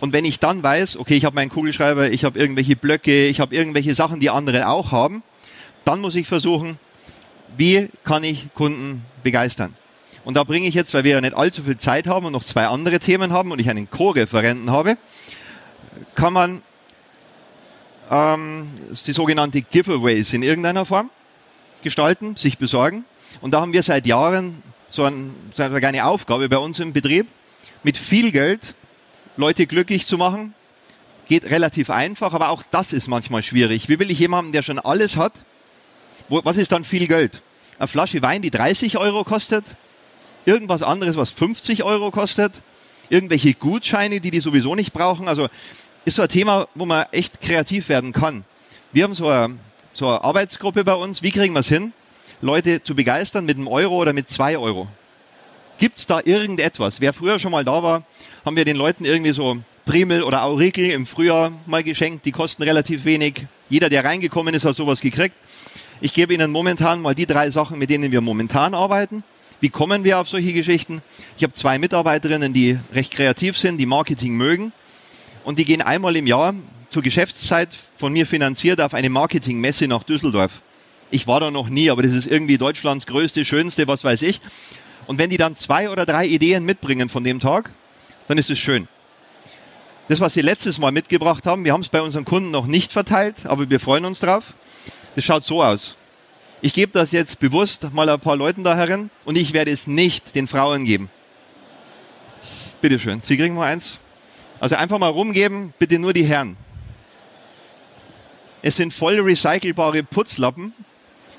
Und 0.00 0.14
wenn 0.14 0.24
ich 0.24 0.40
dann 0.40 0.62
weiß, 0.62 0.96
okay, 0.96 1.16
ich 1.16 1.24
habe 1.24 1.34
meinen 1.34 1.50
Kugelschreiber, 1.50 2.10
ich 2.10 2.24
habe 2.24 2.38
irgendwelche 2.38 2.74
Blöcke, 2.74 3.26
ich 3.28 3.38
habe 3.38 3.54
irgendwelche 3.54 3.94
Sachen, 3.94 4.18
die 4.18 4.30
andere 4.30 4.68
auch 4.68 4.92
haben, 4.92 5.22
dann 5.84 6.00
muss 6.00 6.14
ich 6.14 6.26
versuchen, 6.26 6.78
wie 7.56 7.88
kann 8.04 8.24
ich 8.24 8.48
Kunden 8.54 9.04
begeistern. 9.22 9.74
Und 10.24 10.36
da 10.36 10.44
bringe 10.44 10.66
ich 10.66 10.74
jetzt, 10.74 10.94
weil 10.94 11.04
wir 11.04 11.12
ja 11.12 11.20
nicht 11.20 11.34
allzu 11.34 11.62
viel 11.62 11.78
Zeit 11.78 12.06
haben 12.06 12.26
und 12.26 12.32
noch 12.32 12.44
zwei 12.44 12.66
andere 12.66 12.98
Themen 12.98 13.32
haben 13.32 13.52
und 13.52 13.58
ich 13.58 13.68
einen 13.68 13.90
Co-Referenten 13.90 14.70
habe, 14.70 14.96
kann 16.14 16.32
man 16.32 16.62
ähm, 18.10 18.70
die 19.06 19.12
sogenannte 19.12 19.62
Giveaways 19.62 20.32
in 20.32 20.42
irgendeiner 20.42 20.84
Form 20.84 21.10
gestalten, 21.82 22.36
sich 22.36 22.58
besorgen. 22.58 23.04
Und 23.40 23.52
da 23.52 23.60
haben 23.60 23.72
wir 23.72 23.82
seit 23.82 24.06
Jahren 24.06 24.62
so, 24.90 25.04
ein, 25.04 25.34
so 25.54 25.62
eine 25.62 25.78
kleine 25.78 26.04
Aufgabe 26.04 26.48
bei 26.48 26.58
uns 26.58 26.78
im 26.80 26.92
Betrieb, 26.92 27.26
mit 27.82 27.96
viel 27.96 28.32
Geld 28.32 28.74
Leute 29.36 29.66
glücklich 29.66 30.06
zu 30.06 30.18
machen. 30.18 30.54
Geht 31.28 31.44
relativ 31.44 31.90
einfach, 31.90 32.32
aber 32.32 32.48
auch 32.48 32.62
das 32.70 32.92
ist 32.92 33.08
manchmal 33.08 33.42
schwierig. 33.42 33.88
Wie 33.88 33.98
will 33.98 34.10
ich 34.10 34.18
jemanden, 34.18 34.52
der 34.52 34.62
schon 34.62 34.78
alles 34.78 35.16
hat? 35.16 35.32
Wo, 36.28 36.40
was 36.44 36.56
ist 36.56 36.72
dann 36.72 36.84
viel 36.84 37.06
Geld? 37.06 37.42
Eine 37.78 37.88
Flasche 37.88 38.20
Wein, 38.22 38.42
die 38.42 38.50
30 38.50 38.98
Euro 38.98 39.24
kostet? 39.24 39.64
Irgendwas 40.44 40.82
anderes, 40.82 41.16
was 41.16 41.30
50 41.30 41.84
Euro 41.84 42.10
kostet? 42.10 42.62
Irgendwelche 43.08 43.54
Gutscheine, 43.54 44.20
die 44.20 44.30
die 44.30 44.40
sowieso 44.40 44.74
nicht 44.74 44.92
brauchen? 44.92 45.28
Also 45.28 45.48
ist 46.04 46.16
so 46.16 46.22
ein 46.22 46.28
Thema, 46.28 46.68
wo 46.74 46.86
man 46.86 47.06
echt 47.12 47.40
kreativ 47.40 47.88
werden 47.88 48.12
kann. 48.12 48.44
Wir 48.92 49.04
haben 49.04 49.14
so 49.14 49.28
eine, 49.28 49.58
so 49.92 50.08
eine 50.08 50.24
Arbeitsgruppe 50.24 50.84
bei 50.84 50.94
uns. 50.94 51.22
Wie 51.22 51.30
kriegen 51.30 51.54
wir 51.54 51.60
es 51.60 51.68
hin, 51.68 51.92
Leute 52.40 52.82
zu 52.82 52.94
begeistern 52.94 53.44
mit 53.44 53.56
einem 53.56 53.68
Euro 53.68 53.96
oder 53.96 54.12
mit 54.12 54.28
zwei 54.28 54.58
Euro? 54.58 54.88
Gibt's 55.80 56.06
da 56.06 56.20
irgendetwas? 56.22 57.00
Wer 57.00 57.14
früher 57.14 57.38
schon 57.38 57.52
mal 57.52 57.64
da 57.64 57.82
war, 57.82 58.04
haben 58.44 58.54
wir 58.54 58.66
den 58.66 58.76
Leuten 58.76 59.06
irgendwie 59.06 59.32
so 59.32 59.56
Primel 59.86 60.22
oder 60.22 60.42
Aurikel 60.42 60.90
im 60.90 61.06
Frühjahr 61.06 61.52
mal 61.64 61.82
geschenkt. 61.82 62.26
Die 62.26 62.32
kosten 62.32 62.62
relativ 62.64 63.06
wenig. 63.06 63.46
Jeder, 63.70 63.88
der 63.88 64.04
reingekommen 64.04 64.52
ist, 64.52 64.66
hat 64.66 64.76
sowas 64.76 65.00
gekriegt. 65.00 65.34
Ich 66.02 66.12
gebe 66.12 66.34
Ihnen 66.34 66.50
momentan 66.50 67.00
mal 67.00 67.14
die 67.14 67.24
drei 67.24 67.50
Sachen, 67.50 67.78
mit 67.78 67.88
denen 67.88 68.12
wir 68.12 68.20
momentan 68.20 68.74
arbeiten. 68.74 69.24
Wie 69.60 69.70
kommen 69.70 70.04
wir 70.04 70.18
auf 70.18 70.28
solche 70.28 70.52
Geschichten? 70.52 71.00
Ich 71.38 71.44
habe 71.44 71.54
zwei 71.54 71.78
Mitarbeiterinnen, 71.78 72.52
die 72.52 72.78
recht 72.92 73.12
kreativ 73.12 73.56
sind, 73.56 73.78
die 73.78 73.86
Marketing 73.86 74.34
mögen. 74.34 74.74
Und 75.44 75.58
die 75.58 75.64
gehen 75.64 75.80
einmal 75.80 76.14
im 76.14 76.26
Jahr 76.26 76.52
zur 76.90 77.00
Geschäftszeit 77.00 77.74
von 77.96 78.12
mir 78.12 78.26
finanziert 78.26 78.82
auf 78.82 78.92
eine 78.92 79.08
Marketingmesse 79.08 79.88
nach 79.88 80.02
Düsseldorf. 80.02 80.60
Ich 81.10 81.26
war 81.26 81.40
da 81.40 81.50
noch 81.50 81.70
nie, 81.70 81.88
aber 81.88 82.02
das 82.02 82.12
ist 82.12 82.26
irgendwie 82.26 82.58
Deutschlands 82.58 83.06
größte, 83.06 83.46
schönste, 83.46 83.88
was 83.88 84.04
weiß 84.04 84.20
ich. 84.20 84.42
Und 85.10 85.18
wenn 85.18 85.28
die 85.28 85.38
dann 85.38 85.56
zwei 85.56 85.90
oder 85.90 86.06
drei 86.06 86.24
Ideen 86.24 86.64
mitbringen 86.64 87.08
von 87.08 87.24
dem 87.24 87.40
Tag, 87.40 87.72
dann 88.28 88.38
ist 88.38 88.48
es 88.48 88.60
schön. 88.60 88.86
Das, 90.06 90.20
was 90.20 90.34
sie 90.34 90.40
letztes 90.40 90.78
Mal 90.78 90.92
mitgebracht 90.92 91.46
haben, 91.46 91.64
wir 91.64 91.72
haben 91.72 91.80
es 91.80 91.88
bei 91.88 92.00
unseren 92.00 92.24
Kunden 92.24 92.52
noch 92.52 92.66
nicht 92.68 92.92
verteilt, 92.92 93.44
aber 93.44 93.68
wir 93.68 93.80
freuen 93.80 94.04
uns 94.04 94.20
drauf. 94.20 94.54
Das 95.16 95.24
schaut 95.24 95.42
so 95.42 95.64
aus. 95.64 95.96
Ich 96.60 96.74
gebe 96.74 96.92
das 96.92 97.10
jetzt 97.10 97.40
bewusst 97.40 97.92
mal 97.92 98.08
ein 98.08 98.20
paar 98.20 98.36
Leuten 98.36 98.62
da 98.62 98.76
herin 98.76 99.10
und 99.24 99.34
ich 99.34 99.52
werde 99.52 99.72
es 99.72 99.88
nicht 99.88 100.36
den 100.36 100.46
Frauen 100.46 100.84
geben. 100.84 101.10
Bitte 102.80 103.00
schön, 103.00 103.20
Sie 103.24 103.36
kriegen 103.36 103.56
mal 103.56 103.66
eins. 103.66 103.98
Also 104.60 104.76
einfach 104.76 105.00
mal 105.00 105.08
rumgeben, 105.08 105.74
bitte 105.76 105.98
nur 105.98 106.12
die 106.12 106.24
Herren. 106.24 106.56
Es 108.62 108.76
sind 108.76 108.94
voll 108.94 109.18
recycelbare 109.18 110.04
Putzlappen, 110.04 110.72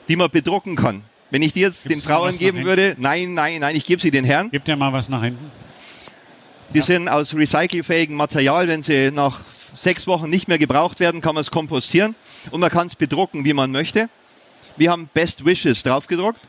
die 0.10 0.18
man 0.18 0.30
bedrucken 0.30 0.76
kann. 0.76 1.06
Wenn 1.32 1.42
ich 1.42 1.54
die 1.54 1.62
jetzt 1.62 1.84
Gibt's 1.84 2.04
den 2.04 2.10
Frauen 2.10 2.38
geben 2.38 2.66
würde, 2.66 2.96
nein, 3.00 3.34
nein, 3.34 3.60
nein, 3.62 3.76
ich 3.76 3.86
gebe 3.86 4.02
sie 4.02 4.12
den 4.12 4.26
Herren. 4.26 4.52
Gebt 4.52 4.68
ihr 4.68 4.76
mal 4.76 4.94
was 4.94 5.10
nach 5.10 5.24
hinten. 5.24 5.50
Die 6.74 6.82
sind 6.82 7.10
aus 7.10 7.34
recycelfähigem 7.34 8.16
Material. 8.16 8.68
Wenn 8.68 8.84
sie 8.84 9.12
nach 9.12 9.40
sechs 9.74 10.08
Wochen 10.08 10.30
nicht 10.30 10.48
mehr 10.48 10.58
gebraucht 10.58 11.00
werden, 11.00 11.22
kann 11.22 11.34
man 11.36 11.42
es 11.42 11.50
kompostieren 11.50 12.16
und 12.52 12.60
man 12.60 12.70
kann 12.70 12.88
es 12.88 12.96
bedrucken, 12.96 13.46
wie 13.46 13.54
man 13.54 13.72
möchte. 13.72 14.10
Wir 14.78 14.92
haben 14.92 15.10
Best 15.14 15.46
Wishes 15.46 15.84
draufgedruckt 15.84 16.40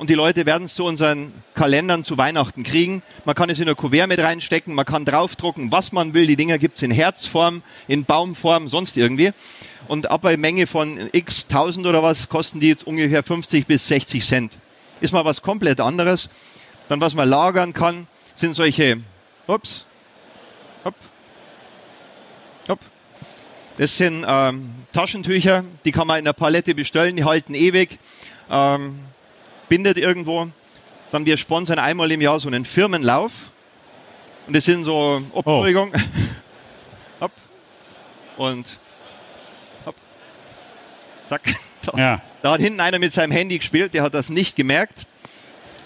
und 0.00 0.08
die 0.08 0.14
Leute 0.14 0.46
werden 0.46 0.64
es 0.64 0.74
zu 0.76 0.86
unseren 0.86 1.30
Kalendern 1.52 2.06
zu 2.06 2.16
Weihnachten 2.16 2.62
kriegen. 2.62 3.02
Man 3.26 3.34
kann 3.34 3.50
es 3.50 3.60
in 3.60 3.68
ein 3.68 3.76
Kuvert 3.76 4.08
mit 4.08 4.18
reinstecken, 4.18 4.74
man 4.74 4.86
kann 4.86 5.04
draufdrucken, 5.04 5.70
was 5.72 5.92
man 5.92 6.14
will. 6.14 6.26
Die 6.26 6.36
Dinger 6.36 6.56
gibt's 6.56 6.80
in 6.80 6.90
Herzform, 6.90 7.62
in 7.86 8.06
Baumform, 8.06 8.68
sonst 8.68 8.96
irgendwie. 8.96 9.32
Und 9.88 10.10
ab 10.10 10.24
einer 10.24 10.38
Menge 10.38 10.66
von 10.66 11.10
x 11.12 11.48
tausend 11.48 11.86
oder 11.86 12.02
was 12.02 12.30
kosten 12.30 12.60
die 12.60 12.68
jetzt 12.68 12.86
ungefähr 12.86 13.22
50 13.22 13.66
bis 13.66 13.88
60 13.88 14.26
Cent. 14.26 14.58
Ist 15.02 15.12
mal 15.12 15.26
was 15.26 15.42
komplett 15.42 15.82
anderes. 15.82 16.30
Dann 16.88 17.02
was 17.02 17.12
man 17.14 17.28
lagern 17.28 17.74
kann, 17.74 18.06
sind 18.34 18.54
solche, 18.54 19.02
ups, 19.48 19.84
hopp, 20.82 20.94
hopp. 22.70 22.80
Das 23.76 23.98
sind 23.98 24.24
ähm, 24.26 24.70
Taschentücher, 24.94 25.64
die 25.84 25.92
kann 25.92 26.06
man 26.06 26.20
in 26.20 26.24
der 26.24 26.32
Palette 26.32 26.74
bestellen, 26.74 27.16
die 27.16 27.24
halten 27.24 27.54
ewig, 27.54 27.98
ähm, 28.50 29.00
bindet 29.70 29.96
irgendwo. 29.96 30.48
Dann 31.12 31.24
wir 31.24 31.38
sponsern 31.38 31.78
einmal 31.78 32.10
im 32.12 32.20
Jahr 32.20 32.38
so 32.38 32.48
einen 32.48 32.66
Firmenlauf. 32.66 33.50
Und 34.46 34.54
das 34.54 34.66
sind 34.66 34.84
so, 34.84 35.22
oh, 35.32 35.36
Entschuldigung, 35.36 35.92
hopp, 37.20 37.32
und 38.36 38.78
hopp, 39.86 39.94
zack. 41.30 41.42
Da, 41.82 41.96
Ja. 41.96 42.20
da 42.42 42.52
hat 42.52 42.60
hinten 42.60 42.80
einer 42.80 42.98
mit 42.98 43.14
seinem 43.14 43.30
Handy 43.30 43.56
gespielt, 43.56 43.94
der 43.94 44.02
hat 44.02 44.12
das 44.12 44.28
nicht 44.28 44.54
gemerkt. 44.54 45.06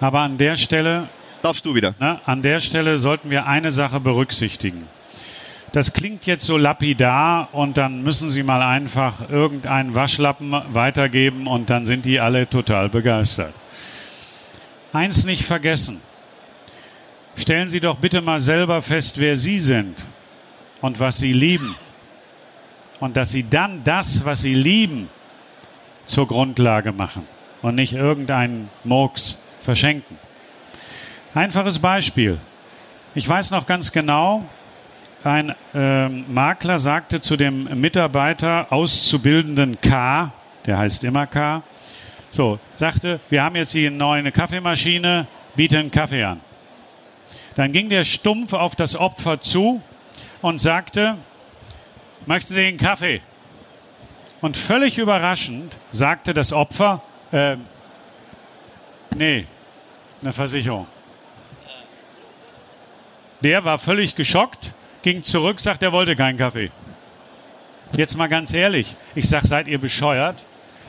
Aber 0.01 0.23
an 0.23 0.39
der 0.39 0.57
Stelle 0.57 1.09
Darfst 1.41 1.67
du 1.67 1.75
wieder. 1.75 1.95
Ne, 2.01 2.19
an 2.25 2.41
der 2.41 2.59
Stelle 2.59 2.99
sollten 2.99 3.29
wir 3.29 3.47
eine 3.47 3.71
Sache 3.71 4.01
berücksichtigen. 4.01 4.89
Das 5.73 5.93
klingt 5.93 6.25
jetzt 6.25 6.47
so 6.47 6.57
lapidar 6.57 7.51
und 7.53 7.77
dann 7.77 8.03
müssen 8.03 8.31
Sie 8.31 8.43
mal 8.43 8.63
einfach 8.63 9.29
irgendeinen 9.29 9.95
Waschlappen 9.95 10.53
weitergeben 10.73 11.47
und 11.47 11.69
dann 11.69 11.85
sind 11.85 12.07
die 12.07 12.19
alle 12.19 12.49
total 12.49 12.89
begeistert. 12.89 13.53
Eins 14.95 15.25
nicht 15.25 15.45
vergessen. 15.45 16.01
Stellen 17.35 17.67
Sie 17.67 17.81
doch 17.81 17.97
bitte 17.97 18.21
mal 18.21 18.39
selber 18.39 18.81
fest, 18.81 19.19
wer 19.19 19.37
Sie 19.37 19.59
sind 19.59 19.97
und 20.81 21.01
was 21.01 21.19
Sie 21.19 21.33
lieben. 21.33 21.75
Und 23.01 23.17
dass 23.17 23.33
Sie 23.33 23.43
dann 23.43 23.83
das, 23.83 24.25
was 24.25 24.43
Sie 24.43 24.55
lieben, 24.55 25.11
zur 26.05 26.29
Grundlage 26.29 26.93
machen 26.93 27.27
und 27.61 27.75
nicht 27.75 27.93
irgendeinen 27.93 28.71
Murks 28.85 29.43
verschenken. 29.59 30.17
Einfaches 31.35 31.81
Beispiel. 31.81 32.39
Ich 33.17 33.29
weiß 33.29 33.51
noch 33.51 33.67
ganz 33.67 33.91
genau, 33.91 34.45
ein 35.25 35.57
ähm, 35.75 36.25
Makler 36.33 36.79
sagte 36.79 37.21
zu 37.21 37.37
dem 37.37 37.81
Mitarbeiter 37.81 38.69
Auszubildenden 38.71 39.81
K, 39.81 40.33
der 40.67 40.79
heißt 40.79 41.03
immer 41.03 41.27
K, 41.27 41.65
so, 42.35 42.59
sagte, 42.75 43.21
wir 43.31 43.45
haben 43.45 43.55
jetzt 43.55 43.73
hier 43.73 43.89
eine 43.89 43.97
neue 43.97 44.33
Kaffeemaschine, 44.33 45.27
biete 45.55 45.79
einen 45.79 45.91
Kaffee 45.91 46.25
an. 46.25 46.41
Dann 47.55 47.71
ging 47.71 47.89
der 47.89 48.05
stumpf 48.05 48.53
auf 48.53 48.75
das 48.75 48.97
Opfer 48.97 49.41
zu 49.41 49.81
und 50.43 50.61
sagte, 50.61 51.17
möchten 52.27 52.53
Sie 52.53 52.67
einen 52.67 52.77
Kaffee? 52.77 53.21
Und 54.41 54.57
völlig 54.57 54.99
überraschend 54.99 55.79
sagte 55.93 56.35
das 56.35 56.53
Opfer, 56.53 57.03
äh, 57.31 57.57
nee, 59.15 59.47
eine 60.21 60.33
Versicherung. 60.33 60.87
Der 63.43 63.65
war 63.65 63.79
völlig 63.79 64.17
geschockt, 64.17 64.75
ging 65.03 65.23
zurück, 65.23 65.61
sagt, 65.61 65.83
er 65.83 65.93
wollte 65.93 66.17
keinen 66.17 66.37
Kaffee. 66.37 66.73
Jetzt 67.97 68.17
mal 68.17 68.27
ganz 68.27 68.53
ehrlich, 68.53 68.97
ich 69.15 69.29
sag, 69.29 69.47
seid 69.47 69.69
ihr 69.69 69.79
bescheuert? 69.79 70.43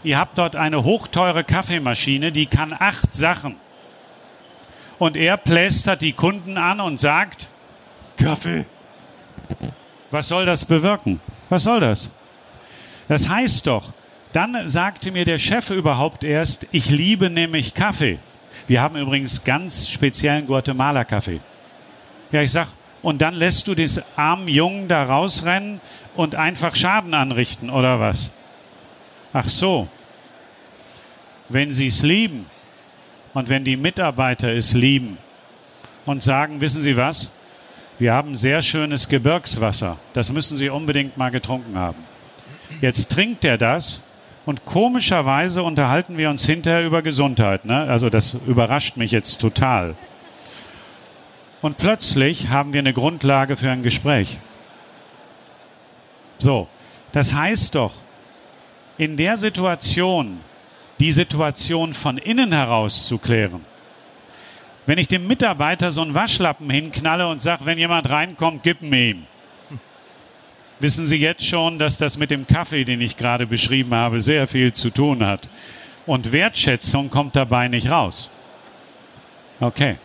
Ihr 0.05 0.19
habt 0.19 0.37
dort 0.37 0.55
eine 0.55 0.83
hochteure 0.83 1.43
Kaffeemaschine, 1.43 2.31
die 2.31 2.45
kann 2.45 2.75
acht 2.77 3.15
Sachen. 3.15 3.55
Und 4.99 5.17
er 5.17 5.35
plästert 5.35 6.03
die 6.03 6.13
Kunden 6.13 6.59
an 6.59 6.79
und 6.79 6.99
sagt, 6.99 7.49
Kaffee. 8.15 8.65
Was 10.11 10.27
soll 10.27 10.45
das 10.45 10.63
bewirken? 10.63 11.21
Was 11.49 11.63
soll 11.63 11.79
das? 11.79 12.11
Das 13.07 13.27
heißt 13.27 13.65
doch, 13.65 13.93
dann 14.31 14.69
sagte 14.69 15.11
mir 15.11 15.25
der 15.25 15.39
Chef 15.39 15.71
überhaupt 15.71 16.23
erst, 16.23 16.67
ich 16.71 16.91
liebe 16.91 17.31
nämlich 17.31 17.73
Kaffee. 17.73 18.19
Wir 18.67 18.83
haben 18.83 18.97
übrigens 18.97 19.43
ganz 19.43 19.89
speziellen 19.89 20.45
Guatemala-Kaffee. 20.45 21.39
Ja, 22.31 22.41
ich 22.41 22.51
sag, 22.51 22.67
und 23.01 23.23
dann 23.23 23.33
lässt 23.33 23.67
du 23.67 23.73
des 23.73 24.03
armen 24.15 24.49
Jungen 24.49 24.87
da 24.87 25.03
rausrennen 25.03 25.81
und 26.15 26.35
einfach 26.35 26.75
Schaden 26.75 27.15
anrichten, 27.15 27.71
oder 27.71 27.99
was? 27.99 28.31
Ach 29.33 29.49
so. 29.49 29.87
Wenn 31.49 31.71
sie 31.71 31.87
es 31.87 32.01
lieben 32.01 32.45
und 33.33 33.49
wenn 33.49 33.63
die 33.63 33.77
Mitarbeiter 33.77 34.53
es 34.53 34.73
lieben 34.73 35.17
und 36.05 36.23
sagen, 36.23 36.61
wissen 36.61 36.81
Sie 36.81 36.97
was? 36.97 37.31
Wir 37.97 38.13
haben 38.13 38.35
sehr 38.35 38.61
schönes 38.61 39.07
Gebirgswasser. 39.07 39.97
Das 40.13 40.31
müssen 40.31 40.57
Sie 40.57 40.69
unbedingt 40.69 41.17
mal 41.17 41.31
getrunken 41.31 41.77
haben. 41.77 42.03
Jetzt 42.81 43.11
trinkt 43.11 43.45
er 43.45 43.57
das 43.57 44.03
und 44.45 44.65
komischerweise 44.65 45.63
unterhalten 45.63 46.17
wir 46.17 46.29
uns 46.29 46.45
hinterher 46.45 46.85
über 46.85 47.01
Gesundheit. 47.01 47.65
Ne? 47.65 47.83
Also 47.83 48.09
das 48.09 48.35
überrascht 48.47 48.97
mich 48.97 49.11
jetzt 49.11 49.39
total. 49.39 49.95
Und 51.61 51.77
plötzlich 51.77 52.49
haben 52.49 52.73
wir 52.73 52.79
eine 52.79 52.93
Grundlage 52.93 53.57
für 53.57 53.71
ein 53.71 53.81
Gespräch. 53.81 54.39
So, 56.37 56.67
das 57.11 57.33
heißt 57.33 57.75
doch, 57.75 57.93
in 58.97 59.17
der 59.17 59.37
Situation, 59.37 60.39
die 60.99 61.11
Situation 61.11 61.93
von 61.93 62.17
innen 62.17 62.51
heraus 62.51 63.07
zu 63.07 63.17
klären. 63.17 63.65
Wenn 64.85 64.97
ich 64.97 65.07
dem 65.07 65.27
Mitarbeiter 65.27 65.91
so 65.91 66.01
einen 66.01 66.13
Waschlappen 66.13 66.69
hinknalle 66.69 67.27
und 67.27 67.41
sage, 67.41 67.65
wenn 67.65 67.77
jemand 67.77 68.09
reinkommt, 68.09 68.63
gib 68.63 68.81
mir 68.81 69.09
ihm. 69.09 69.23
Wissen 70.79 71.07
Sie 71.07 71.17
jetzt 71.17 71.45
schon, 71.45 71.79
dass 71.79 71.97
das 71.97 72.17
mit 72.17 72.29
dem 72.29 72.45
Kaffee, 72.45 72.85
den 72.85 73.01
ich 73.01 73.17
gerade 73.17 73.47
beschrieben 73.47 73.95
habe, 73.95 74.21
sehr 74.21 74.47
viel 74.47 74.73
zu 74.73 74.91
tun 74.91 75.25
hat. 75.25 75.49
Und 76.05 76.31
Wertschätzung 76.31 77.09
kommt 77.09 77.35
dabei 77.35 77.67
nicht 77.67 77.89
raus. 77.89 78.29
Okay. 79.59 79.97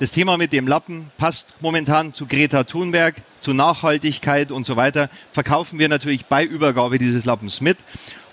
Das 0.00 0.10
Thema 0.10 0.36
mit 0.36 0.52
dem 0.52 0.66
Lappen 0.66 1.12
passt 1.18 1.54
momentan 1.60 2.12
zu 2.12 2.26
Greta 2.26 2.64
Thunberg, 2.64 3.14
zu 3.40 3.54
Nachhaltigkeit 3.54 4.50
und 4.50 4.66
so 4.66 4.76
weiter. 4.76 5.08
Verkaufen 5.32 5.78
wir 5.78 5.88
natürlich 5.88 6.26
bei 6.26 6.44
Übergabe 6.44 6.98
dieses 6.98 7.24
Lappens 7.24 7.60
mit. 7.60 7.78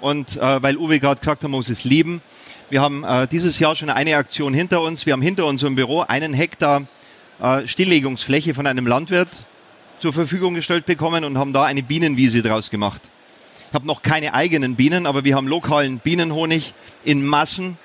Und 0.02 0.36
äh, 0.38 0.62
weil 0.62 0.78
Uwe 0.78 1.00
gerade 1.00 1.22
gesagt 1.22 1.44
hat, 1.44 1.50
man 1.50 1.52
muss 1.52 1.70
es 1.70 1.84
lieben. 1.84 2.22
Wir 2.70 2.82
haben 2.82 3.04
äh, 3.04 3.28
dieses 3.28 3.60
Jahr 3.60 3.76
schon 3.76 3.90
eine 3.90 4.18
Aktion 4.18 4.54
hinter 4.54 4.82
uns. 4.82 5.06
Wir 5.06 5.14
haben 5.14 5.22
hinter 5.22 5.46
unserem 5.46 5.76
Büro 5.76 6.02
einen 6.02 6.34
Hektar 6.34 6.88
äh, 7.42 7.68
Stilllegungsfläche 7.68 8.54
von 8.54 8.68
einem 8.68 8.88
Landwirt 8.88 9.30
zur 10.00 10.14
Verfügung 10.14 10.56
gestellt 10.56 10.86
bekommen 10.86 11.24
und 11.24 11.38
haben 11.38 11.54
da 11.54 11.64
eine 11.64 11.84
Bienenwiese 11.84 12.42
draus 12.42 12.70
gemacht. 12.70 13.02
Ich 13.70 13.76
habe 13.76 13.86
noch 13.88 14.02
keine 14.02 14.34
eigenen 14.34 14.76
Bienen, 14.76 15.06
aber 15.06 15.24
wir 15.24 15.36
haben 15.36 15.48
lokalen 15.48 16.00
Bienenhonig 16.00 16.74
in 17.04 17.26
Massen. 17.26 17.78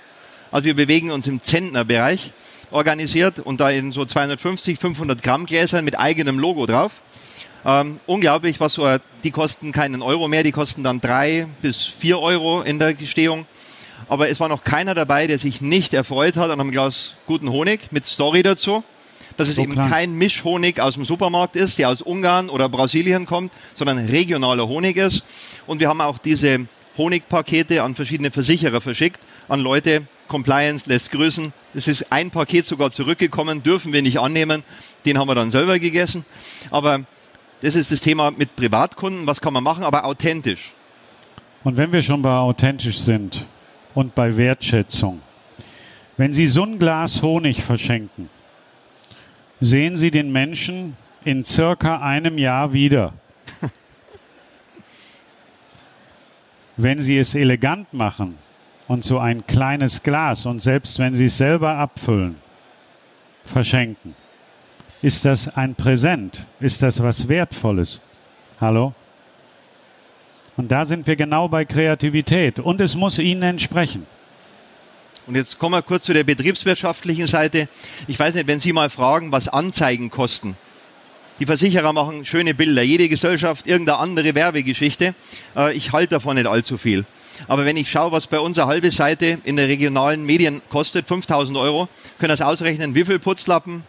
Also 0.50 0.64
wir 0.64 0.74
bewegen 0.74 1.10
uns 1.10 1.26
im 1.26 1.42
Zentnerbereich 1.42 2.32
organisiert 2.70 3.40
und 3.40 3.60
da 3.60 3.70
in 3.70 3.92
so 3.92 4.04
250, 4.04 4.78
500 4.78 5.22
Gramm 5.22 5.46
Gläsern 5.46 5.84
mit 5.84 5.98
eigenem 5.98 6.38
Logo 6.38 6.66
drauf. 6.66 6.92
Ähm, 7.66 7.98
unglaublich, 8.06 8.60
was 8.60 8.74
so, 8.74 8.86
die 9.24 9.32
kosten 9.32 9.72
keinen 9.72 10.00
Euro 10.00 10.28
mehr, 10.28 10.44
die 10.44 10.52
kosten 10.52 10.84
dann 10.84 11.00
drei 11.00 11.48
bis 11.62 11.82
vier 11.82 12.20
Euro 12.20 12.62
in 12.62 12.78
der 12.78 12.94
Gestehung. 12.94 13.44
Aber 14.08 14.28
es 14.28 14.38
war 14.38 14.48
noch 14.48 14.62
keiner 14.62 14.94
dabei, 14.94 15.26
der 15.26 15.40
sich 15.40 15.60
nicht 15.60 15.92
erfreut 15.92 16.36
hat 16.36 16.50
an 16.50 16.60
einem 16.60 16.70
Glas 16.70 17.14
guten 17.26 17.50
Honig 17.50 17.90
mit 17.90 18.06
Story 18.06 18.44
dazu. 18.44 18.84
Dass 19.36 19.48
es 19.48 19.56
So 19.56 19.62
eben 19.62 19.72
klar. 19.72 19.90
kein 19.90 20.14
Mischhonig 20.14 20.80
aus 20.80 20.94
dem 20.94 21.04
Supermarkt 21.04 21.56
ist, 21.56 21.78
der 21.78 21.90
aus 21.90 22.02
Ungarn 22.02 22.48
oder 22.50 22.68
Brasilien 22.68 23.26
kommt, 23.26 23.52
sondern 23.74 23.98
regionaler 23.98 24.68
Honig 24.68 24.96
ist. 24.96 25.24
Und 25.66 25.80
wir 25.80 25.88
haben 25.88 26.00
auch 26.00 26.18
diese 26.18 26.68
Honigpakete 26.96 27.82
an 27.82 27.96
verschiedene 27.96 28.30
Versicherer 28.30 28.80
verschickt, 28.80 29.20
an 29.48 29.60
Leute. 29.60 30.06
Compliance 30.28 30.84
lässt 30.88 31.10
grüßen. 31.10 31.52
Es 31.74 31.86
ist 31.86 32.10
ein 32.10 32.30
Paket 32.30 32.66
sogar 32.66 32.92
zurückgekommen, 32.92 33.62
dürfen 33.62 33.92
wir 33.92 34.02
nicht 34.02 34.18
annehmen. 34.18 34.62
Den 35.04 35.18
haben 35.18 35.28
wir 35.28 35.34
dann 35.34 35.50
selber 35.50 35.78
gegessen. 35.78 36.24
Aber 36.70 37.04
das 37.60 37.74
ist 37.74 37.90
das 37.90 38.00
Thema 38.00 38.30
mit 38.30 38.54
Privatkunden. 38.56 39.26
Was 39.26 39.40
kann 39.40 39.52
man 39.52 39.64
machen? 39.64 39.84
Aber 39.84 40.04
authentisch. 40.04 40.72
Und 41.64 41.76
wenn 41.76 41.92
wir 41.92 42.02
schon 42.02 42.22
bei 42.22 42.36
authentisch 42.36 42.98
sind 42.98 43.46
und 43.94 44.14
bei 44.14 44.36
Wertschätzung, 44.36 45.20
wenn 46.16 46.32
Sie 46.32 46.46
so 46.46 46.62
ein 46.62 46.78
Glas 46.78 47.22
Honig 47.22 47.62
verschenken, 47.62 48.30
sehen 49.60 49.96
Sie 49.96 50.10
den 50.10 50.30
Menschen 50.32 50.96
in 51.24 51.44
circa 51.44 52.00
einem 52.00 52.38
Jahr 52.38 52.72
wieder. 52.72 53.12
wenn 56.76 57.00
Sie 57.00 57.18
es 57.18 57.34
elegant 57.34 57.92
machen 57.92 58.38
und 58.86 59.04
so 59.04 59.18
ein 59.18 59.46
kleines 59.46 60.02
Glas 60.02 60.46
und 60.46 60.60
selbst 60.60 60.98
wenn 60.98 61.14
Sie 61.14 61.24
es 61.24 61.36
selber 61.36 61.76
abfüllen, 61.76 62.36
verschenken, 63.44 64.14
ist 65.02 65.24
das 65.24 65.48
ein 65.48 65.74
Präsent? 65.74 66.46
Ist 66.60 66.82
das 66.82 67.02
was 67.02 67.28
Wertvolles? 67.28 68.00
Hallo? 68.60 68.94
Und 70.56 70.72
da 70.72 70.84
sind 70.84 71.06
wir 71.06 71.16
genau 71.16 71.48
bei 71.48 71.64
Kreativität. 71.64 72.58
Und 72.58 72.80
es 72.80 72.94
muss 72.94 73.18
Ihnen 73.18 73.42
entsprechen. 73.42 74.06
Und 75.26 75.34
jetzt 75.34 75.58
kommen 75.58 75.74
wir 75.74 75.82
kurz 75.82 76.04
zu 76.04 76.14
der 76.14 76.24
betriebswirtschaftlichen 76.24 77.26
Seite. 77.26 77.68
Ich 78.06 78.18
weiß 78.18 78.34
nicht, 78.34 78.46
wenn 78.46 78.60
Sie 78.60 78.72
mal 78.72 78.90
fragen, 78.90 79.32
was 79.32 79.48
Anzeigen 79.48 80.08
kosten. 80.08 80.56
Die 81.40 81.46
Versicherer 81.46 81.92
machen 81.92 82.24
schöne 82.24 82.54
Bilder, 82.54 82.82
jede 82.82 83.08
Gesellschaft 83.10 83.66
irgendeine 83.66 83.98
andere 83.98 84.34
Werbegeschichte. 84.34 85.14
Äh, 85.54 85.74
Ich 85.74 85.92
halte 85.92 86.14
davon 86.14 86.36
nicht 86.36 86.46
allzu 86.46 86.78
viel. 86.78 87.04
Aber 87.48 87.64
wenn 87.64 87.76
ich 87.76 87.90
schaue, 87.90 88.12
was 88.12 88.26
bei 88.26 88.38
uns 88.40 88.58
eine 88.58 88.68
halbe 88.68 88.90
Seite 88.90 89.38
in 89.44 89.56
der 89.56 89.68
regionalen 89.68 90.24
Medien 90.24 90.62
kostet, 90.70 91.06
5000 91.06 91.56
Euro, 91.58 91.88
können 92.18 92.30
das 92.30 92.40
ausrechnen, 92.40 92.94
wie 92.94 93.04
viel 93.04 93.18
Putzlappen, 93.18 93.84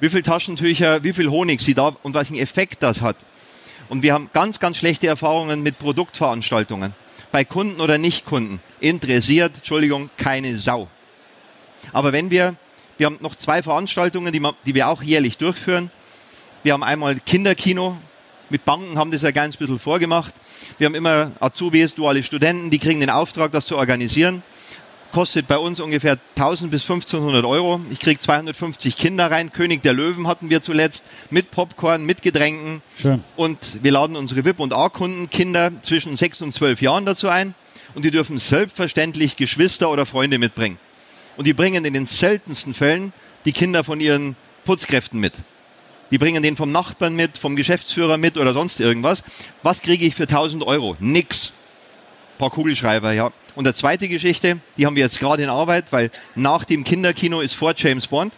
wie 0.00 0.08
viel 0.08 0.22
Taschentücher, 0.22 1.02
wie 1.02 1.12
viel 1.12 1.30
Honig 1.30 1.60
sie 1.60 1.74
da 1.74 1.96
und 2.02 2.14
welchen 2.14 2.36
Effekt 2.36 2.82
das 2.82 3.00
hat. 3.00 3.16
Und 3.88 4.02
wir 4.02 4.14
haben 4.14 4.30
ganz, 4.32 4.58
ganz 4.58 4.78
schlechte 4.78 5.06
Erfahrungen 5.06 5.62
mit 5.62 5.78
Produktveranstaltungen. 5.78 6.94
Bei 7.32 7.44
Kunden 7.44 7.80
oder 7.80 7.98
Nichtkunden. 7.98 8.60
Interessiert, 8.80 9.56
Entschuldigung, 9.56 10.10
keine 10.16 10.58
Sau. 10.58 10.88
Aber 11.92 12.12
wenn 12.12 12.30
wir, 12.30 12.56
wir 12.98 13.06
haben 13.06 13.18
noch 13.20 13.36
zwei 13.36 13.62
Veranstaltungen, 13.62 14.32
die, 14.32 14.42
die 14.64 14.74
wir 14.74 14.88
auch 14.88 15.02
jährlich 15.02 15.38
durchführen. 15.38 15.90
Wir 16.62 16.72
haben 16.72 16.82
einmal 16.82 17.16
Kinderkino. 17.16 17.98
Mit 18.48 18.64
Banken 18.64 18.96
haben 18.96 19.10
das 19.10 19.22
ja 19.22 19.32
ganz 19.32 19.56
bisschen 19.56 19.78
vorgemacht. 19.78 20.32
Wir 20.78 20.86
haben 20.86 20.94
immer 20.94 21.32
Azubis, 21.40 21.94
duale 21.94 22.22
Studenten, 22.22 22.70
die 22.70 22.78
kriegen 22.78 23.00
den 23.00 23.10
Auftrag, 23.10 23.50
das 23.50 23.66
zu 23.66 23.76
organisieren. 23.76 24.42
Kostet 25.12 25.48
bei 25.48 25.58
uns 25.58 25.80
ungefähr 25.80 26.18
1000 26.36 26.70
bis 26.70 26.82
1500 26.82 27.44
Euro. 27.44 27.80
Ich 27.90 28.00
kriege 28.00 28.20
250 28.20 28.96
Kinder 28.96 29.30
rein. 29.30 29.52
König 29.52 29.82
der 29.82 29.94
Löwen 29.94 30.28
hatten 30.28 30.50
wir 30.50 30.62
zuletzt 30.62 31.02
mit 31.30 31.50
Popcorn, 31.50 32.04
mit 32.04 32.22
Getränken. 32.22 32.82
Schön. 33.00 33.24
Und 33.34 33.58
wir 33.82 33.92
laden 33.92 34.14
unsere 34.14 34.44
VIP- 34.44 34.60
und 34.60 34.74
A-Kunden, 34.74 35.30
Kinder 35.30 35.72
zwischen 35.82 36.16
6 36.16 36.42
und 36.42 36.54
12 36.54 36.82
Jahren 36.82 37.06
dazu 37.06 37.28
ein. 37.28 37.54
Und 37.94 38.04
die 38.04 38.10
dürfen 38.10 38.38
selbstverständlich 38.38 39.36
Geschwister 39.36 39.90
oder 39.90 40.06
Freunde 40.06 40.38
mitbringen. 40.38 40.78
Und 41.36 41.46
die 41.46 41.54
bringen 41.54 41.84
in 41.84 41.94
den 41.94 42.06
seltensten 42.06 42.74
Fällen 42.74 43.12
die 43.44 43.52
Kinder 43.52 43.84
von 43.84 44.00
ihren 44.00 44.36
Putzkräften 44.64 45.18
mit. 45.18 45.34
Die 46.10 46.18
bringen 46.18 46.42
den 46.42 46.56
vom 46.56 46.70
Nachbarn 46.70 47.14
mit, 47.14 47.36
vom 47.36 47.56
Geschäftsführer 47.56 48.16
mit 48.16 48.38
oder 48.38 48.52
sonst 48.52 48.80
irgendwas. 48.80 49.24
Was 49.62 49.82
kriege 49.82 50.04
ich 50.04 50.14
für 50.14 50.24
1000 50.24 50.64
Euro? 50.64 50.96
Nix. 51.00 51.52
Ein 52.34 52.38
paar 52.38 52.50
Kugelschreiber, 52.50 53.12
ja. 53.12 53.32
Und 53.54 53.64
der 53.64 53.74
zweite 53.74 54.08
Geschichte, 54.08 54.60
die 54.76 54.86
haben 54.86 54.94
wir 54.94 55.02
jetzt 55.02 55.18
gerade 55.18 55.42
in 55.42 55.48
Arbeit, 55.48 55.86
weil 55.90 56.10
nach 56.34 56.64
dem 56.64 56.84
Kinderkino 56.84 57.40
ist 57.40 57.54
vor 57.54 57.72
James 57.76 58.06
Bond. 58.06 58.32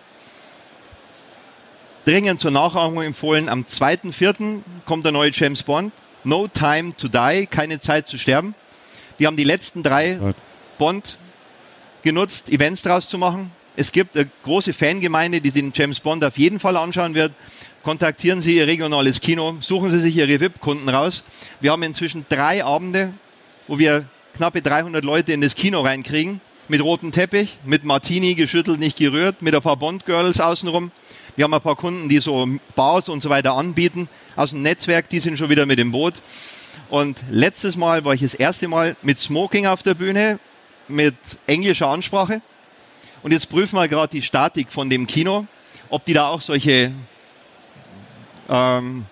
Dringend 2.04 2.40
zur 2.40 2.52
Nachahmung 2.52 3.02
empfohlen. 3.02 3.48
Am 3.48 3.64
2.4. 3.64 4.62
kommt 4.86 5.04
der 5.04 5.12
neue 5.12 5.30
James 5.32 5.62
Bond. 5.62 5.92
No 6.24 6.48
Time 6.48 6.96
to 6.96 7.08
Die, 7.08 7.46
keine 7.46 7.80
Zeit 7.80 8.08
zu 8.08 8.16
sterben. 8.16 8.54
Wir 9.18 9.26
haben 9.26 9.36
die 9.36 9.44
letzten 9.44 9.82
drei. 9.82 10.18
Bond 10.78 11.18
genutzt, 12.02 12.48
Events 12.48 12.82
draus 12.82 13.08
zu 13.08 13.18
machen. 13.18 13.50
Es 13.76 13.92
gibt 13.92 14.16
eine 14.16 14.28
große 14.42 14.72
Fangemeinde, 14.72 15.40
die 15.40 15.50
den 15.50 15.72
James 15.74 16.00
Bond 16.00 16.24
auf 16.24 16.38
jeden 16.38 16.58
Fall 16.60 16.76
anschauen 16.76 17.14
wird. 17.14 17.32
Kontaktieren 17.88 18.42
Sie 18.42 18.58
Ihr 18.58 18.66
regionales 18.66 19.18
Kino, 19.18 19.56
suchen 19.60 19.90
Sie 19.90 20.00
sich 20.00 20.14
Ihre 20.14 20.40
VIP-Kunden 20.40 20.90
raus. 20.90 21.24
Wir 21.58 21.72
haben 21.72 21.82
inzwischen 21.82 22.26
drei 22.28 22.62
Abende, 22.62 23.14
wo 23.66 23.78
wir 23.78 24.04
knappe 24.34 24.60
300 24.60 25.02
Leute 25.02 25.32
in 25.32 25.40
das 25.40 25.54
Kino 25.54 25.80
reinkriegen, 25.80 26.42
mit 26.68 26.82
rotem 26.82 27.12
Teppich, 27.12 27.56
mit 27.64 27.86
Martini 27.86 28.34
geschüttelt, 28.34 28.78
nicht 28.78 28.98
gerührt, 28.98 29.40
mit 29.40 29.54
ein 29.54 29.62
paar 29.62 29.78
Bond-Girls 29.78 30.38
außenrum. 30.38 30.92
Wir 31.34 31.44
haben 31.44 31.54
ein 31.54 31.62
paar 31.62 31.76
Kunden, 31.76 32.10
die 32.10 32.18
so 32.18 32.46
Bars 32.76 33.08
und 33.08 33.22
so 33.22 33.30
weiter 33.30 33.54
anbieten, 33.54 34.10
aus 34.36 34.50
dem 34.50 34.60
Netzwerk, 34.60 35.08
die 35.08 35.20
sind 35.20 35.38
schon 35.38 35.48
wieder 35.48 35.64
mit 35.64 35.80
im 35.80 35.90
Boot. 35.90 36.20
Und 36.90 37.16
letztes 37.30 37.78
Mal 37.78 38.04
war 38.04 38.12
ich 38.12 38.20
das 38.20 38.34
erste 38.34 38.68
Mal 38.68 38.96
mit 39.00 39.18
Smoking 39.18 39.64
auf 39.64 39.82
der 39.82 39.94
Bühne, 39.94 40.38
mit 40.88 41.16
englischer 41.46 41.88
Ansprache. 41.88 42.42
Und 43.22 43.32
jetzt 43.32 43.48
prüfen 43.48 43.76
wir 43.76 43.88
gerade 43.88 44.10
die 44.10 44.20
Statik 44.20 44.72
von 44.72 44.90
dem 44.90 45.06
Kino, 45.06 45.46
ob 45.88 46.04
die 46.04 46.12
da 46.12 46.26
auch 46.26 46.42
solche 46.42 46.92
ähm, 48.48 49.06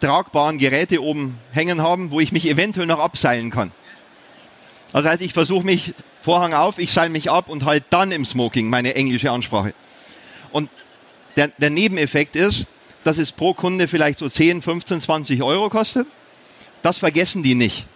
tragbaren 0.00 0.58
Geräte 0.58 1.02
oben 1.02 1.38
hängen 1.52 1.82
haben, 1.82 2.10
wo 2.10 2.20
ich 2.20 2.32
mich 2.32 2.46
eventuell 2.48 2.86
noch 2.86 3.00
abseilen 3.00 3.50
kann. 3.50 3.72
Also 4.92 5.08
heißt, 5.08 5.22
ich 5.22 5.32
versuche 5.32 5.64
mich, 5.64 5.94
Vorhang 6.22 6.54
auf, 6.54 6.78
ich 6.78 6.92
seil 6.92 7.08
mich 7.08 7.30
ab 7.30 7.48
und 7.48 7.64
halt 7.64 7.84
dann 7.90 8.10
im 8.10 8.24
Smoking 8.24 8.68
meine 8.68 8.96
englische 8.96 9.30
Ansprache. 9.30 9.74
Und 10.50 10.70
der, 11.36 11.48
der 11.58 11.70
Nebeneffekt 11.70 12.34
ist, 12.34 12.66
dass 13.04 13.18
es 13.18 13.30
pro 13.30 13.54
Kunde 13.54 13.86
vielleicht 13.86 14.18
so 14.18 14.28
10, 14.28 14.60
15, 14.62 15.02
20 15.02 15.42
Euro 15.44 15.68
kostet. 15.68 16.08
Das 16.82 16.98
vergessen 16.98 17.44
die 17.44 17.54
nicht. 17.54 17.86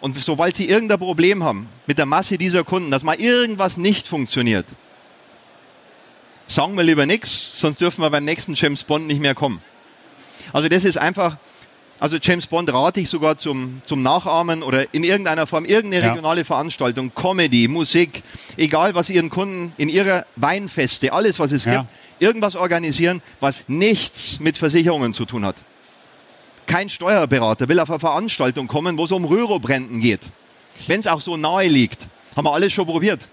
Und 0.00 0.16
sobald 0.16 0.56
sie 0.56 0.68
irgendein 0.68 1.00
Problem 1.00 1.42
haben 1.42 1.68
mit 1.86 1.98
der 1.98 2.06
Masse 2.06 2.38
dieser 2.38 2.62
Kunden, 2.62 2.90
dass 2.90 3.02
mal 3.02 3.20
irgendwas 3.20 3.76
nicht 3.76 4.06
funktioniert, 4.06 4.66
sagen 6.46 6.76
wir 6.76 6.84
lieber 6.84 7.06
nichts, 7.06 7.58
sonst 7.58 7.80
dürfen 7.80 8.02
wir 8.02 8.10
beim 8.10 8.24
nächsten 8.24 8.54
James 8.54 8.84
Bond 8.84 9.06
nicht 9.06 9.20
mehr 9.20 9.34
kommen. 9.34 9.60
Also 10.52 10.68
das 10.68 10.84
ist 10.84 10.98
einfach, 10.98 11.36
also 11.98 12.16
James 12.20 12.46
Bond 12.46 12.72
rate 12.72 13.00
ich 13.00 13.08
sogar 13.08 13.36
zum, 13.36 13.82
zum 13.86 14.02
Nachahmen 14.02 14.62
oder 14.62 14.92
in 14.92 15.04
irgendeiner 15.04 15.46
Form, 15.46 15.64
irgendeine 15.64 16.04
Ja. 16.04 16.10
regionale 16.12 16.44
Veranstaltung, 16.44 17.12
Comedy, 17.14 17.68
Musik, 17.68 18.22
egal 18.56 18.94
was 18.94 19.08
ihren 19.10 19.30
Kunden 19.30 19.72
in 19.76 19.88
ihrer 19.88 20.26
Weinfeste, 20.36 21.12
alles 21.12 21.38
was 21.38 21.52
es 21.52 21.64
Ja. 21.64 21.78
gibt, 21.78 21.86
irgendwas 22.18 22.56
organisieren, 22.56 23.22
was 23.40 23.64
nichts 23.68 24.40
mit 24.40 24.56
Versicherungen 24.58 25.14
zu 25.14 25.24
tun 25.24 25.44
hat. 25.44 25.56
Kein 26.66 26.88
Steuerberater 26.88 27.68
will 27.68 27.80
auf 27.80 27.90
eine 27.90 27.98
Veranstaltung 27.98 28.66
kommen, 28.68 28.96
wo 28.96 29.04
es 29.04 29.12
um 29.12 29.24
Röhrobrenten 29.24 30.00
geht. 30.00 30.20
Wenn 30.86 31.00
es 31.00 31.06
auch 31.06 31.20
so 31.20 31.36
nahe 31.36 31.66
liegt, 31.68 32.08
haben 32.36 32.44
wir 32.46 32.52
alles 32.54 32.72
schon 32.72 32.86
probiert. 32.86 33.28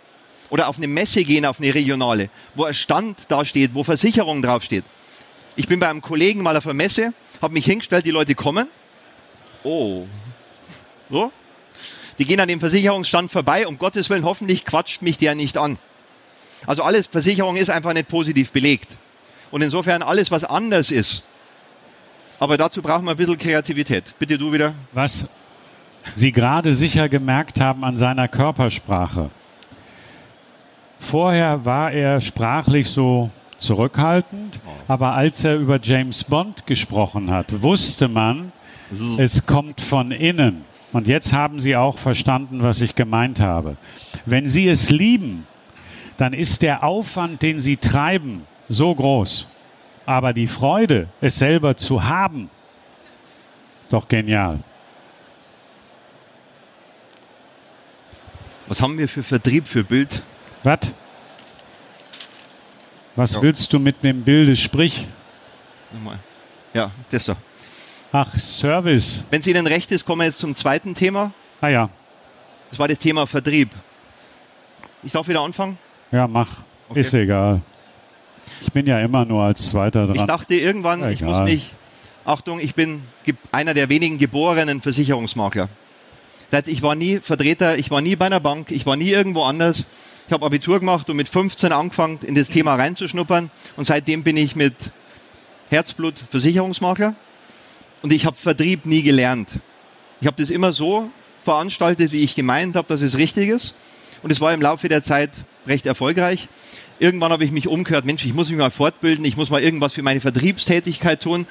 Oder 0.50 0.67
auf 0.67 0.78
eine 0.78 0.88
Messe 0.88 1.24
gehen, 1.24 1.45
auf 1.45 1.60
eine 1.60 1.74
regionale, 1.74 2.30
wo 2.56 2.63
ein 2.65 2.74
Stand 2.74 3.17
da 3.28 3.45
steht, 3.45 3.76
wo 3.76 3.84
Versicherung 3.84 4.41
draufsteht. 4.41 4.84
Ich 5.56 5.68
bin 5.68 5.80
bei 5.80 5.90
einem 5.90 6.02
Kollegen 6.02 6.42
mal 6.42 6.56
auf 6.56 6.66
einer 6.66 6.74
Messe, 6.74 7.14
habe 7.42 7.54
mich 7.54 7.66
hingestellt, 7.66 8.06
die 8.06 8.12
Leute 8.12 8.36
kommen. 8.36 8.68
Oh. 9.64 10.06
So. 11.10 11.32
Die 12.18 12.26
gehen 12.26 12.40
an 12.40 12.48
dem 12.48 12.60
Versicherungsstand 12.60 13.32
vorbei, 13.32 13.68
um 13.68 13.78
Gottes 13.78 14.10
Willen, 14.10 14.24
hoffentlich 14.24 14.66
quatscht 14.66 15.02
mich 15.02 15.18
der 15.18 15.36
nicht 15.36 15.58
an. 15.58 15.78
Also 16.68 16.84
alles, 16.84 17.08
Versicherung 17.08 17.56
ist 17.56 17.70
einfach 17.70 17.94
nicht 17.94 18.10
positiv 18.10 18.52
belegt. 18.52 18.90
Und 19.52 19.62
insofern 19.62 20.02
alles, 20.02 20.30
was 20.32 20.44
anders 20.44 20.92
ist. 20.92 21.24
Aber 22.40 22.58
dazu 22.58 22.82
brauchen 22.82 23.06
wir 23.06 23.12
ein 23.12 23.18
bisschen 23.18 23.38
Kreativität. 23.38 24.04
Bitte 24.20 24.38
du 24.38 24.52
wieder. 24.54 24.74
Was 24.94 25.26
Sie 26.16 26.32
gerade 26.32 26.74
sicher 26.74 27.10
gemerkt 27.10 27.60
haben 27.60 27.84
an 27.84 27.98
seiner 27.98 28.28
Körpersprache. 28.28 29.30
Vorher 31.00 31.66
war 31.66 31.92
er 31.92 32.20
sprachlich 32.22 32.90
so 32.90 33.30
zurückhaltend, 33.60 34.60
aber 34.88 35.13
als 35.13 35.43
er 35.43 35.58
über 35.58 35.80
James 35.82 36.24
Bond 36.24 36.65
gesprochen 36.65 37.30
hat, 37.30 37.62
wusste 37.62 38.08
man, 38.08 38.52
es 39.17 39.45
kommt 39.45 39.82
von 39.82 40.12
innen. 40.12 40.65
Und 40.91 41.08
jetzt 41.08 41.34
haben 41.34 41.60
Sie 41.60 41.76
auch 41.76 42.00
verstanden, 42.00 42.63
was 42.63 42.82
ich 42.82 42.95
gemeint 42.95 43.39
habe. 43.39 43.78
Wenn 44.26 44.48
Sie 44.48 44.67
es 44.67 44.89
lieben, 44.89 45.45
dann 46.17 46.34
ist 46.34 46.63
der 46.63 46.84
Aufwand, 46.84 47.43
den 47.43 47.60
Sie 47.60 47.78
treiben, 47.78 48.48
so 48.67 48.95
groß. 48.95 49.48
Aber 50.08 50.34
die 50.34 50.48
Freude, 50.48 51.08
es 51.22 51.38
selber 51.38 51.78
zu 51.78 52.04
haben, 52.04 52.50
Doch 53.89 54.08
genial. 54.08 54.60
Was 58.67 58.82
haben 58.82 58.98
wir 59.00 59.08
für 59.08 59.24
Vertrieb 59.24 59.67
für 59.67 59.84
Bild? 59.84 60.22
Was? 60.63 60.93
Was 63.15 63.34
Ja. 63.34 63.41
willst 63.41 63.72
du 63.74 63.80
mit 63.80 64.04
dem 64.04 64.24
Bilde? 64.24 64.56
Sprich. 64.56 65.08
Nochmal. 65.91 66.19
Ja, 66.74 66.91
das 67.10 67.26
da. 67.26 67.36
Ach, 68.12 68.34
Service. 68.38 69.24
Wenn 69.30 69.41
es 69.41 69.48
Ihnen 69.48 69.67
recht 69.67 69.91
ist, 69.91 70.06
kommen 70.06 70.22
wir 70.22 70.26
jetzt 70.26 70.39
zum 70.39 70.56
zweiten 70.56 70.95
Thema. 70.95 71.32
Ah 71.62 71.67
ja. 71.67 71.89
Das 72.69 72.80
war 72.80 72.88
das 72.88 73.00
Thema 73.00 73.28
Vertrieb. 73.28 73.69
Ich 75.04 75.12
darf 75.12 75.28
wieder 75.28 75.41
anfangen. 75.41 75.78
Ja, 76.12 76.28
mach. 76.28 76.48
Okay. 76.89 77.02
Ist 77.02 77.13
egal. 77.13 77.62
Ich 78.62 78.72
bin 78.72 78.86
ja 78.88 79.00
immer 79.00 79.26
nur 79.26 79.43
als 79.43 79.69
Zweiter 79.69 80.10
Ich 80.10 80.17
dran. 80.17 80.28
dachte 80.28 80.56
irgendwann, 80.56 81.02
Ja, 81.02 81.10
ich 81.10 81.22
muss 81.22 81.39
mich, 81.41 81.74
Achtung, 82.26 82.60
ich 82.60 82.76
bin 82.76 83.04
einer 83.52 83.74
der 83.74 83.89
wenigen 83.89 84.17
geborenen 84.17 84.82
Versicherungsmakler. 84.82 85.69
Das 86.52 86.60
heißt, 86.60 86.67
ich 86.67 86.82
war 86.82 86.95
nie 86.95 87.19
Vertreter, 87.19 87.78
ich 87.78 87.91
war 87.91 88.02
nie 88.02 88.15
bei 88.15 88.26
einer 88.26 88.39
Bank, 88.39 88.72
ich 88.72 88.86
war 88.86 88.95
nie 88.95 89.10
irgendwo 89.12 89.43
anders. 89.43 89.86
Ich 90.30 90.34
habe 90.34 90.46
Abitur 90.46 90.80
gemacht 90.80 91.10
und 91.10 91.18
mit 91.18 91.28
15 91.28 91.72
angefangen, 91.72 92.20
in 92.22 92.36
das 92.36 92.50
Thema 92.50 92.76
reinzuschnuppern. 92.76 93.50
Und 93.78 93.86
seitdem 93.86 94.22
bin 94.22 94.38
ich 94.38 94.56
mit 94.56 94.76
Herzblut 95.72 96.13
Versicherungsmakler. 96.30 97.15
Und 98.04 98.13
ich 98.13 98.28
habe 98.28 98.38
Vertrieb 98.38 98.86
nie 98.86 99.02
gelernt. 99.02 99.54
Ich 100.22 100.28
habe 100.28 100.39
das 100.39 100.52
immer 100.52 100.72
so 100.72 101.10
veranstaltet, 101.44 102.12
wie 102.12 102.22
ich 102.22 102.36
gemeint 102.36 102.76
habe, 102.76 102.88
dass 102.88 103.02
es 103.02 103.18
richtig 103.18 103.50
ist. 103.50 103.74
Und 104.22 104.30
es 104.30 104.39
war 104.39 104.54
im 104.54 104.62
Laufe 104.62 104.88
der 104.88 105.04
Zeit 105.04 105.32
recht 105.65 105.88
erfolgreich. 105.88 106.48
Irgendwann 107.00 107.32
habe 107.32 107.44
ich 107.44 107.50
mich 107.50 107.68
umgehört, 107.68 108.06
Mensch, 108.06 108.24
ich 108.24 108.36
muss 108.36 108.50
mich 108.50 108.60
mal 108.60 108.70
fortbilden, 108.70 109.26
ich 109.26 109.36
muss 109.36 109.50
mal 109.50 109.63
irgendwas 109.63 109.94
für 109.94 110.04
meine 110.04 110.22
Vertriebstätigkeit 110.22 111.24
tun. 111.24 111.48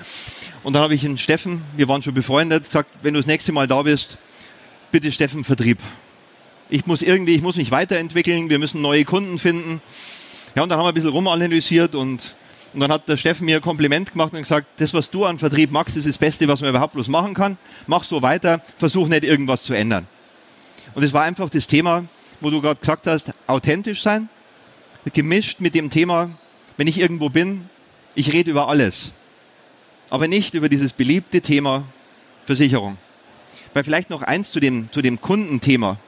Und 0.62 0.75
dann 0.75 0.85
habe 0.85 0.95
ich 0.95 1.01
den 1.01 1.19
Steffen, 1.19 1.64
wir 1.77 1.88
waren 1.88 2.05
schon 2.05 2.14
befreundet, 2.14 2.62
gesagt, 2.62 2.91
wenn 3.03 3.14
du 3.14 3.19
das 3.19 3.27
nächste 3.27 3.51
Mal 3.51 3.67
da 3.67 3.83
bist, 3.83 4.19
bitte 4.93 5.11
Steffen 5.11 5.43
Vertrieb. 5.43 5.79
Ich 6.70 6.87
muss 6.87 7.00
irgendwie, 7.00 7.35
ich 7.35 7.42
muss 7.42 7.57
mich 7.57 7.70
weiterentwickeln, 7.70 8.50
wir 8.50 8.59
müssen 8.59 8.83
neue 8.83 9.04
Kunden 9.04 9.38
finden. 9.38 9.81
Ja, 10.54 10.62
und 10.62 10.68
dann 10.68 10.78
haben 10.78 10.85
wir 10.85 10.88
ein 10.88 10.94
bisschen 10.94 11.11
rumanalysiert 11.11 11.94
und, 11.94 12.35
und 12.74 12.81
dann 12.81 12.92
hat 12.92 13.09
der 13.09 13.16
Steffen 13.16 13.46
mir 13.46 13.57
ein 13.57 13.62
Kompliment 13.62 14.12
gemacht 14.12 14.35
und 14.35 14.42
gesagt, 14.42 14.66
das, 14.76 14.92
was 14.92 15.11
du 15.11 15.24
an 15.24 15.38
Vertrieb 15.38 15.70
machst, 15.70 15.96
ist 15.96 16.07
das 16.07 16.18
Beste, 16.18 16.46
was 16.46 16.61
man 16.61 16.70
überhaupt 16.70 16.92
bloß 16.92 17.09
machen 17.09 17.33
kann. 17.33 17.57
Mach 17.87 18.04
so 18.04 18.20
weiter, 18.20 18.62
versuch 18.76 19.09
nicht 19.09 19.24
irgendwas 19.24 19.62
zu 19.62 19.72
ändern. 19.72 20.07
Und 20.94 21.04
es 21.04 21.12
war 21.12 21.22
einfach 21.22 21.48
das 21.48 21.66
Thema, 21.66 22.04
wo 22.40 22.50
du 22.50 22.61
gerade 22.61 22.81
gesagt 22.81 23.07
hast, 23.07 23.33
authentisch 23.46 24.02
sein, 24.02 24.28
gemischt 25.12 25.61
mit 25.61 25.74
dem 25.74 25.88
Thema, 25.88 26.31
wenn 26.76 26.87
ich 26.87 26.98
irgendwo 26.98 27.31
bin, 27.31 27.68
ich 28.14 28.33
rede 28.33 28.50
über 28.50 28.68
alles. 28.68 29.12
Aber 30.11 30.28
nicht 30.28 30.54
über 30.54 30.68
dieses 30.68 30.92
beliebte 30.92 31.40
Thema 31.40 31.85
Versicherung. 32.46 32.98
Weil 33.74 33.85
vielleicht 33.85 34.11
noch 34.11 34.22
eins 34.22 34.50
zu 34.50 34.61
dem, 34.61 34.90
zu 34.92 35.02
dem 35.02 35.20
Kundenthema. 35.20 35.98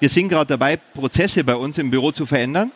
Wir 0.00 0.08
sind 0.08 0.28
gerade 0.28 0.46
dabei, 0.46 0.76
Prozesse 0.76 1.42
bei 1.44 1.56
uns 1.56 1.78
im 1.78 1.90
Büro 1.90 2.12
zu 2.12 2.24
verändern. 2.26 2.70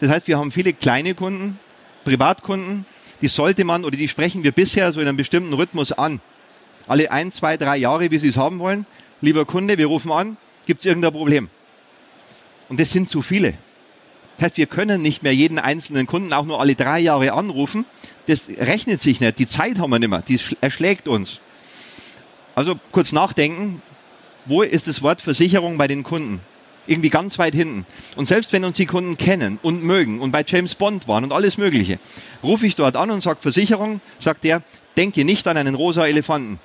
Das 0.00 0.10
heißt, 0.10 0.26
wir 0.28 0.38
haben 0.38 0.50
viele 0.50 0.72
kleine 0.72 1.14
Kunden, 1.14 1.58
Privatkunden, 2.04 2.84
die 3.20 3.28
sollte 3.28 3.64
man 3.64 3.84
oder 3.84 3.96
die 3.96 4.08
sprechen 4.08 4.42
wir 4.44 4.52
bisher 4.52 4.92
so 4.92 5.00
in 5.00 5.08
einem 5.08 5.16
bestimmten 5.16 5.52
Rhythmus 5.52 5.92
an. 5.92 6.20
Alle 6.86 7.10
ein, 7.10 7.32
zwei, 7.32 7.56
drei 7.56 7.76
Jahre, 7.76 8.10
wie 8.10 8.18
sie 8.18 8.28
es 8.28 8.36
haben 8.36 8.58
wollen. 8.58 8.86
Lieber 9.20 9.44
Kunde, 9.44 9.76
wir 9.78 9.86
rufen 9.86 10.12
an, 10.12 10.36
gibt 10.66 10.80
es 10.80 10.86
irgendein 10.86 11.12
Problem? 11.12 11.48
Und 12.68 12.80
das 12.80 12.90
sind 12.92 13.08
zu 13.08 13.22
viele. 13.22 13.54
Das 14.36 14.46
heißt, 14.46 14.56
wir 14.56 14.66
können 14.66 15.02
nicht 15.02 15.22
mehr 15.22 15.34
jeden 15.34 15.58
einzelnen 15.58 16.06
Kunden 16.06 16.32
auch 16.32 16.44
nur 16.44 16.60
alle 16.60 16.76
drei 16.76 17.00
Jahre 17.00 17.32
anrufen. 17.32 17.84
Das 18.26 18.42
rechnet 18.48 19.02
sich 19.02 19.20
nicht. 19.20 19.38
Die 19.38 19.48
Zeit 19.48 19.78
haben 19.78 19.90
wir 19.90 19.98
nicht 19.98 20.08
mehr. 20.08 20.22
Die 20.22 20.38
sch- 20.38 20.56
erschlägt 20.60 21.08
uns. 21.08 21.40
Also 22.54 22.78
kurz 22.92 23.10
nachdenken. 23.12 23.82
Wo 24.46 24.62
ist 24.62 24.86
das 24.86 25.02
Wort 25.02 25.20
Versicherung 25.20 25.78
bei 25.78 25.88
den 25.88 26.02
Kunden? 26.02 26.40
Irgendwie 26.86 27.10
ganz 27.10 27.38
weit 27.38 27.54
hinten. 27.54 27.84
Und 28.16 28.28
selbst 28.28 28.52
wenn 28.52 28.64
uns 28.64 28.76
die 28.76 28.86
Kunden 28.86 29.18
kennen 29.18 29.58
und 29.62 29.82
mögen 29.82 30.20
und 30.20 30.32
bei 30.32 30.42
James 30.46 30.74
Bond 30.74 31.06
waren 31.06 31.24
und 31.24 31.32
alles 31.32 31.58
Mögliche, 31.58 31.98
rufe 32.42 32.66
ich 32.66 32.76
dort 32.76 32.96
an 32.96 33.10
und 33.10 33.20
sage 33.20 33.40
Versicherung, 33.40 34.00
sagt 34.18 34.44
der, 34.44 34.62
denke 34.96 35.24
nicht 35.24 35.46
an 35.46 35.56
einen 35.56 35.74
rosa 35.74 36.06
Elefanten. 36.06 36.58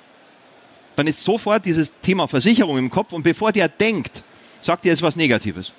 Dann 0.96 1.06
ist 1.06 1.24
sofort 1.24 1.66
dieses 1.66 1.92
Thema 2.02 2.26
Versicherung 2.26 2.78
im 2.78 2.90
Kopf 2.90 3.12
und 3.12 3.22
bevor 3.22 3.52
der 3.52 3.68
denkt, 3.68 4.22
sagt 4.62 4.86
er 4.86 4.92
jetzt 4.92 5.02
was 5.02 5.16
Negatives. 5.16 5.72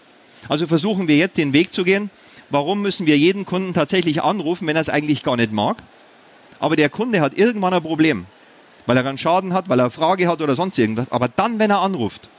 Also 0.47 0.67
versuchen 0.67 1.07
wir 1.07 1.17
jetzt 1.17 1.37
den 1.37 1.53
Weg 1.53 1.73
zu 1.73 1.83
gehen. 1.83 2.11
Warum 2.49 2.81
müssen 2.81 3.07
wir 3.07 3.17
jeden 3.17 3.45
Kunden 3.45 3.73
tatsächlich 3.73 4.21
anrufen, 4.21 4.67
wenn 4.67 4.75
er 4.75 4.81
es 4.81 4.89
eigentlich 4.89 5.23
gar 5.23 5.37
nicht 5.37 5.51
mag? 5.51 5.81
Aber 6.59 6.75
der 6.75 6.89
Kunde 6.89 7.21
hat 7.21 7.37
irgendwann 7.37 7.73
ein 7.73 7.81
Problem, 7.81 8.27
weil 8.85 8.97
er 8.97 9.05
einen 9.05 9.17
Schaden 9.17 9.53
hat, 9.53 9.69
weil 9.69 9.79
er 9.79 9.85
eine 9.85 9.91
Frage 9.91 10.27
hat 10.27 10.41
oder 10.41 10.55
sonst 10.55 10.77
irgendwas. 10.77 11.11
Aber 11.11 11.27
dann, 11.27 11.59
wenn 11.59 11.71
er 11.71 11.81
anruft, 11.81 12.29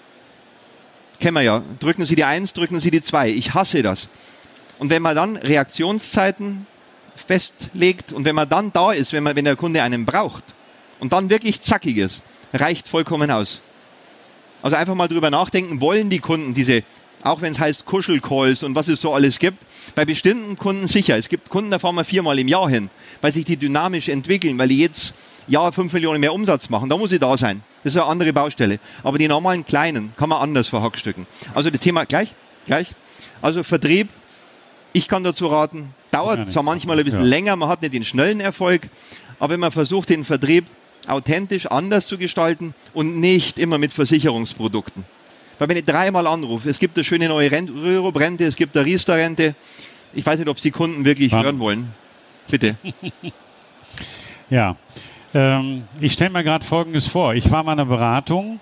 kennen 1.19 1.35
wir 1.35 1.43
ja, 1.43 1.63
drücken 1.81 2.07
Sie 2.07 2.15
die 2.15 2.25
Eins, 2.25 2.53
drücken 2.53 2.81
Sie 2.81 2.91
die 2.91 3.03
Zwei. 3.03 3.31
Ich 3.31 3.55
hasse 3.55 3.83
das. 3.83 4.09
Und 4.79 4.91
wenn 4.91 5.03
man 5.03 5.17
dann 5.17 5.37
Reaktionszeiten 5.37 6.67
festlegt 7.17 8.13
und 8.13 8.25
wenn 8.25 8.35
man 8.35 8.49
dann 8.49 8.73
da 8.73 8.93
ist, 8.93 9.13
wenn, 9.13 9.23
man, 9.23 9.37
wenn 9.37 9.45
der 9.45 9.57
Kunde 9.57 9.83
einen 9.83 10.05
braucht 10.05 10.45
und 11.01 11.13
dann 11.13 11.31
wirklich 11.31 11.63
zackig 11.63 11.97
ist, 11.97 12.21
reicht 12.53 12.89
vollkommen 12.89 13.31
aus. 13.31 13.63
Also 14.63 14.77
einfach 14.77 14.95
mal 14.95 15.09
drüber 15.09 15.31
nachdenken, 15.31 15.81
wollen 15.81 16.11
die 16.11 16.19
Kunden 16.19 16.55
diese, 16.55 16.83
auch 17.23 17.41
wenn 17.41 17.53
es 17.53 17.59
heißt 17.59 17.87
Kuschelcalls 17.87 18.63
und 18.63 18.75
was 18.75 18.89
es 18.89 19.01
so 19.01 19.15
alles 19.15 19.39
gibt, 19.39 19.59
bei 19.95 20.05
bestimmten 20.05 20.57
Kunden 20.57 20.89
sicher. 20.89 21.17
Es 21.17 21.29
gibt 21.29 21.49
Kunden, 21.49 21.71
da 21.71 21.79
fahren 21.79 21.95
wir 21.95 22.05
viermal 22.05 22.39
im 22.39 22.49
Jahr 22.49 22.69
hin, 22.69 22.91
weil 23.21 23.33
sich 23.33 23.45
die 23.45 23.57
dynamisch 23.57 24.09
entwickeln, 24.09 24.59
weil 24.59 24.69
die 24.69 24.79
jetzt 24.79 25.15
Jahr 25.49 25.73
fünf 25.73 25.93
Millionen 25.93 26.21
mehr 26.21 26.33
Umsatz 26.35 26.69
machen. 26.71 26.89
Da 26.89 26.97
muss 26.97 27.13
ich 27.13 27.21
da 27.21 27.37
sein. 27.37 27.63
Das 27.85 27.95
ist 27.95 28.01
eine 28.01 28.11
andere 28.11 28.33
Baustelle. 28.33 28.79
Aber 29.03 29.19
die 29.19 29.29
normalen 29.29 29.65
kleinen 29.65 30.13
kann 30.17 30.29
man 30.29 30.41
anders 30.43 30.69
verhackstücken. 30.69 31.27
Also 31.55 31.71
das 31.71 31.81
Thema 31.81 32.05
gleich, 32.05 32.35
gleich. 32.67 32.89
Also 33.43 33.63
Vertrieb, 33.63 34.09
ich 34.93 35.07
kann 35.09 35.23
dazu 35.25 35.47
raten, 35.47 35.95
Ja, 36.13 36.21
dauert 36.23 36.53
zwar 36.53 36.63
manchmal 36.63 36.99
ein 36.99 37.05
bisschen 37.05 37.21
Ja. 37.21 37.27
länger, 37.27 37.57
man 37.57 37.69
hat 37.69 37.83
nicht 37.83 37.93
den 37.95 38.05
schnellen 38.05 38.41
Erfolg, 38.41 38.89
aber 39.39 39.53
wenn 39.53 39.61
man 39.61 39.71
versucht, 39.73 40.09
den 40.09 40.25
Vertrieb 40.25 40.65
authentisch 41.07 41.67
anders 41.67 42.07
zu 42.07 42.17
gestalten 42.19 42.75
und 42.95 43.21
nicht 43.21 43.59
immer 43.59 43.77
mit 43.79 43.93
Versicherungsprodukten. 43.93 45.05
Weil 45.59 45.69
wenn 45.69 45.77
ich 45.77 45.85
dreimal 45.85 46.27
anrufe, 46.27 46.69
es 46.71 46.79
gibt 46.79 46.97
eine 46.97 47.05
schöne 47.05 47.29
neue 47.29 47.51
Rent- 47.51 47.71
Rürup-Rente, 47.71 48.45
es 48.45 48.57
gibt 48.57 48.77
eine 48.77 48.87
Riester-Rente, 48.87 49.55
ich 50.15 50.25
weiß 50.27 50.39
nicht, 50.39 50.49
ob 50.49 50.57
es 50.57 50.63
die 50.63 50.71
Kunden 50.71 51.05
wirklich 51.05 51.31
Wann? 51.33 51.45
hören 51.45 51.59
wollen. 51.61 51.95
Bitte. 52.49 52.77
Ja. 54.51 54.77
Ähm, 55.35 55.85
ich 56.01 56.13
stelle 56.13 56.31
mir 56.31 56.45
gerade 56.45 56.65
Folgendes 56.65 57.07
vor. 57.07 57.35
Ich 57.35 57.51
war 57.51 57.63
mal 57.63 57.73
in 57.73 57.81
einer 57.81 57.89
Beratung. 57.89 58.61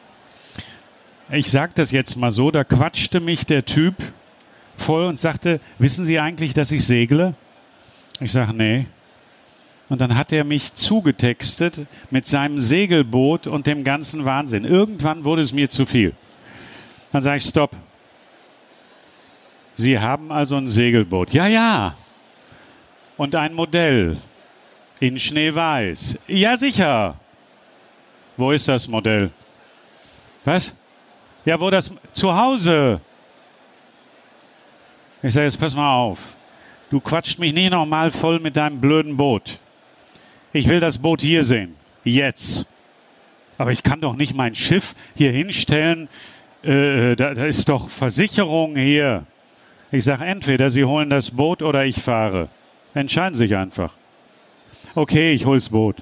Ich 1.31 1.51
sage 1.51 1.73
das 1.75 1.91
jetzt 1.91 2.17
mal 2.17 2.31
so. 2.31 2.51
Da 2.51 2.65
quatschte 2.65 3.21
mich 3.21 3.47
der 3.47 3.65
Typ 3.65 3.95
voll 4.77 5.05
und 5.05 5.19
sagte, 5.19 5.61
wissen 5.79 6.05
Sie 6.05 6.19
eigentlich, 6.19 6.55
dass 6.55 6.71
ich 6.71 6.85
segle? 6.85 7.35
Ich 8.21 8.33
sage, 8.33 8.53
nee. 8.53 8.87
Und 9.89 10.01
dann 10.01 10.17
hat 10.17 10.33
er 10.33 10.45
mich 10.45 10.75
zugetextet 10.75 11.87
mit 12.11 12.27
seinem 12.27 12.59
Segelboot 12.59 13.47
und 13.47 13.67
dem 13.67 13.85
ganzen 13.85 14.25
Wahnsinn. 14.25 14.65
Irgendwann 14.65 15.25
wurde 15.25 15.43
es 15.43 15.53
mir 15.53 15.69
zu 15.69 15.87
viel. 15.87 16.15
Dann 17.13 17.23
sage 17.23 17.37
ich, 17.37 17.45
stopp. 17.45 17.77
Sie 19.77 19.99
haben 19.99 20.33
also 20.33 20.57
ein 20.57 20.69
Segelboot. 20.69 21.33
Ja, 21.33 21.47
ja. 21.47 21.95
Und 23.17 23.35
ein 23.35 23.55
Modell. 23.55 24.17
In 25.01 25.19
Schneeweiß. 25.19 26.19
Ja, 26.29 26.57
sicher. 26.57 27.17
Wo 28.37 28.51
ist 28.53 28.69
das 28.69 28.89
Modell? 28.89 29.31
Was? 30.45 30.75
Ja, 31.45 31.61
wo 31.61 31.71
das? 31.71 31.93
Zu 32.13 32.35
Hause. 32.35 33.01
Ich 35.23 35.33
sage, 35.33 35.47
jetzt 35.47 35.59
pass 35.59 35.75
mal 35.75 35.95
auf. 35.95 36.37
Du 36.91 37.01
quatscht 37.01 37.39
mich 37.39 37.53
nicht 37.53 37.71
nochmal 37.71 38.11
voll 38.11 38.39
mit 38.41 38.57
deinem 38.57 38.81
blöden 38.81 39.17
Boot. 39.17 39.59
Ich 40.53 40.69
will 40.69 40.81
das 40.81 40.99
Boot 40.99 41.21
hier 41.21 41.45
sehen. 41.45 41.75
Jetzt. 42.05 42.67
Aber 43.59 43.73
ich 43.73 43.83
kann 43.83 44.01
doch 44.01 44.15
nicht 44.17 44.35
mein 44.35 44.55
Schiff 44.55 44.95
hier 45.15 45.33
hinstellen. 45.33 46.09
Äh, 46.63 47.17
da, 47.17 47.35
da 47.35 47.47
ist 47.47 47.69
doch 47.69 47.89
Versicherung 47.89 48.77
hier. 48.77 49.27
Ich 49.91 50.05
sage, 50.05 50.25
entweder 50.25 50.71
Sie 50.71 50.85
holen 50.85 51.11
das 51.11 51.31
Boot 51.31 51.63
oder 51.63 51.85
ich 51.85 52.01
fahre. 52.03 52.49
Entscheiden 52.95 53.35
Sie 53.35 53.47
sich 53.47 53.57
einfach. 53.57 53.95
Okay, 54.97 55.33
ich 55.33 55.45
hol's 55.45 55.71
Boot. 55.71 55.97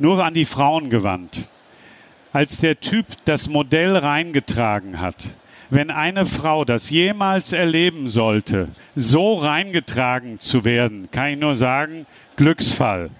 Nur 0.00 0.24
an 0.24 0.34
die 0.34 0.44
Frauen 0.44 0.90
gewandt. 0.90 1.46
Als 2.32 2.58
der 2.58 2.80
Typ 2.80 3.06
das 3.24 3.48
Modell 3.48 3.96
reingetragen 3.96 5.00
hat, 5.00 5.28
wenn 5.68 5.90
eine 5.90 6.26
Frau 6.26 6.64
das 6.64 6.90
jemals 6.90 7.52
erleben 7.52 8.08
sollte, 8.08 8.68
so 8.96 9.36
reingetragen 9.36 10.40
zu 10.40 10.64
werden, 10.64 11.08
kann 11.12 11.28
ich 11.28 11.38
nur 11.38 11.54
sagen, 11.54 12.06
Glücksfall. 12.34 13.10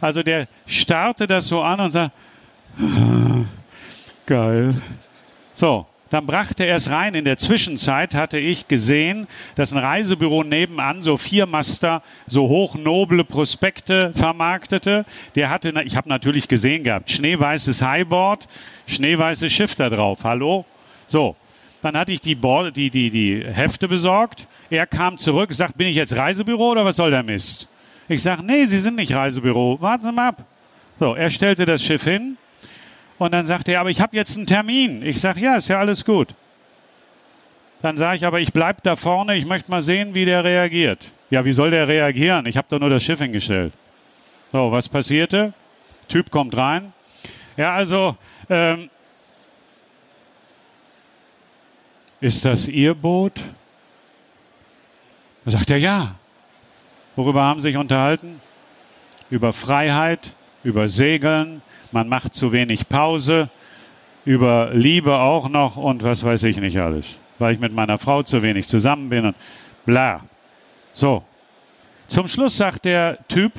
Also 0.00 0.24
der 0.24 0.48
starrte 0.66 1.28
das 1.28 1.46
so 1.46 1.62
an 1.62 1.80
und 1.80 1.90
sagt, 1.92 2.12
"Ah, 2.80 3.44
geil. 4.26 4.74
So, 5.54 5.86
Dann 6.10 6.26
brachte 6.26 6.64
er 6.64 6.76
es 6.76 6.90
rein. 6.90 7.14
In 7.14 7.24
der 7.24 7.36
Zwischenzeit 7.36 8.14
hatte 8.14 8.38
ich 8.38 8.68
gesehen, 8.68 9.26
dass 9.56 9.72
ein 9.72 9.78
Reisebüro 9.78 10.42
nebenan 10.42 11.02
so 11.02 11.16
Viermaster, 11.16 12.02
so 12.26 12.48
hochnoble 12.48 13.24
Prospekte 13.24 14.12
vermarktete. 14.14 15.04
Der 15.34 15.50
hatte, 15.50 15.74
ich 15.84 15.96
habe 15.96 16.08
natürlich 16.08 16.48
gesehen 16.48 16.84
gehabt, 16.84 17.10
schneeweißes 17.10 17.82
Highboard, 17.82 18.46
schneeweißes 18.86 19.52
Schiff 19.52 19.74
da 19.74 19.90
drauf. 19.90 20.20
Hallo? 20.24 20.64
So. 21.06 21.36
Dann 21.80 21.96
hatte 21.96 22.10
ich 22.10 22.20
die, 22.20 22.34
Board, 22.34 22.74
die, 22.74 22.90
die, 22.90 23.08
die 23.08 23.44
Hefte 23.44 23.86
besorgt. 23.86 24.48
Er 24.68 24.84
kam 24.86 25.16
zurück, 25.16 25.52
sagt, 25.52 25.78
bin 25.78 25.86
ich 25.86 25.94
jetzt 25.94 26.16
Reisebüro 26.16 26.72
oder 26.72 26.84
was 26.84 26.96
soll 26.96 27.12
der 27.12 27.22
Mist? 27.22 27.68
Ich 28.08 28.22
sage, 28.22 28.42
nee, 28.42 28.64
Sie 28.64 28.80
sind 28.80 28.96
nicht 28.96 29.14
Reisebüro. 29.14 29.80
Warten 29.80 30.02
Sie 30.02 30.12
mal 30.12 30.28
ab. 30.28 30.44
So, 30.98 31.14
er 31.14 31.30
stellte 31.30 31.66
das 31.66 31.82
Schiff 31.82 32.02
hin 32.02 32.36
und 33.18 33.32
dann 33.32 33.46
sagte 33.46 33.72
er, 33.72 33.80
aber 33.80 33.90
ich 33.90 34.00
habe 34.00 34.16
jetzt 34.16 34.36
einen 34.36 34.46
Termin. 34.46 35.02
Ich 35.02 35.20
sage, 35.20 35.40
ja, 35.40 35.56
ist 35.56 35.68
ja 35.68 35.78
alles 35.78 36.04
gut. 36.04 36.34
Dann 37.80 37.96
sage 37.96 38.16
ich, 38.16 38.26
aber 38.26 38.40
ich 38.40 38.52
bleib 38.52 38.82
da 38.82 38.96
vorne, 38.96 39.36
ich 39.36 39.46
möchte 39.46 39.70
mal 39.70 39.82
sehen, 39.82 40.14
wie 40.14 40.24
der 40.24 40.44
reagiert. 40.44 41.12
Ja, 41.30 41.44
wie 41.44 41.52
soll 41.52 41.70
der 41.70 41.86
reagieren? 41.86 42.46
Ich 42.46 42.56
habe 42.56 42.66
doch 42.70 42.80
nur 42.80 42.90
das 42.90 43.02
Schiff 43.02 43.20
hingestellt. 43.20 43.72
So, 44.50 44.72
was 44.72 44.88
passierte? 44.88 45.52
Typ 46.08 46.30
kommt 46.30 46.56
rein. 46.56 46.92
Ja, 47.56 47.74
also, 47.74 48.16
ähm, 48.48 48.88
ist 52.20 52.44
das 52.44 52.66
Ihr 52.66 52.94
Boot? 52.94 53.42
Da 55.44 55.52
sagt 55.52 55.70
er, 55.70 55.78
ja. 55.78 56.14
Worüber 57.14 57.42
haben 57.42 57.60
Sie 57.60 57.68
sich 57.68 57.76
unterhalten? 57.76 58.40
Über 59.30 59.52
Freiheit, 59.52 60.34
über 60.64 60.88
Segeln, 60.88 61.62
man 61.92 62.08
macht 62.08 62.34
zu 62.34 62.52
wenig 62.52 62.88
Pause, 62.88 63.50
über 64.24 64.70
Liebe 64.74 65.18
auch 65.18 65.48
noch 65.48 65.76
und 65.76 66.02
was 66.02 66.22
weiß 66.22 66.42
ich 66.44 66.58
nicht 66.58 66.78
alles. 66.78 67.18
Weil 67.38 67.54
ich 67.54 67.60
mit 67.60 67.72
meiner 67.72 67.98
Frau 67.98 68.22
zu 68.22 68.42
wenig 68.42 68.68
zusammen 68.68 69.08
bin 69.08 69.26
und 69.26 69.36
bla. 69.86 70.20
So. 70.92 71.22
Zum 72.08 72.28
Schluss 72.28 72.56
sagt 72.56 72.84
der 72.84 73.18
Typ, 73.28 73.52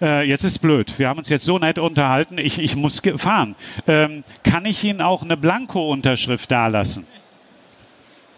äh, 0.00 0.28
jetzt 0.28 0.44
ist 0.44 0.58
blöd, 0.58 0.98
wir 0.98 1.08
haben 1.08 1.18
uns 1.18 1.28
jetzt 1.28 1.44
so 1.44 1.58
nett 1.58 1.78
unterhalten, 1.78 2.38
ich, 2.38 2.58
ich 2.58 2.76
muss 2.76 3.00
fahren. 3.16 3.54
Ähm, 3.86 4.24
kann 4.42 4.64
ich 4.64 4.82
Ihnen 4.84 5.00
auch 5.00 5.22
eine 5.22 5.36
Blanko-Unterschrift 5.36 6.50
dalassen? 6.50 7.06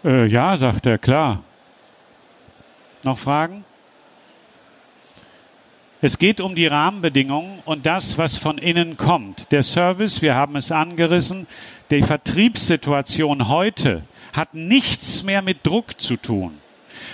Äh, 0.03 0.27
ja, 0.27 0.55
sagt 0.57 0.85
er, 0.85 0.97
klar. 0.97 1.43
Noch 3.03 3.17
Fragen? 3.17 3.65
Es 6.01 6.17
geht 6.17 6.39
um 6.39 6.55
die 6.55 6.67
Rahmenbedingungen 6.67 7.59
und 7.65 7.85
das, 7.85 8.17
was 8.17 8.37
von 8.37 8.57
innen 8.57 8.95
kommt. 8.95 9.51
Der 9.51 9.63
Service, 9.63 10.21
wir 10.21 10.33
haben 10.33 10.55
es 10.55 10.71
angerissen, 10.71 11.45
die 11.91 12.01
Vertriebssituation 12.01 13.49
heute 13.49 14.03
hat 14.31 14.53
nichts 14.53 15.23
mehr 15.23 15.41
mit 15.41 15.65
Druck 15.65 15.99
zu 15.99 16.15
tun, 16.15 16.57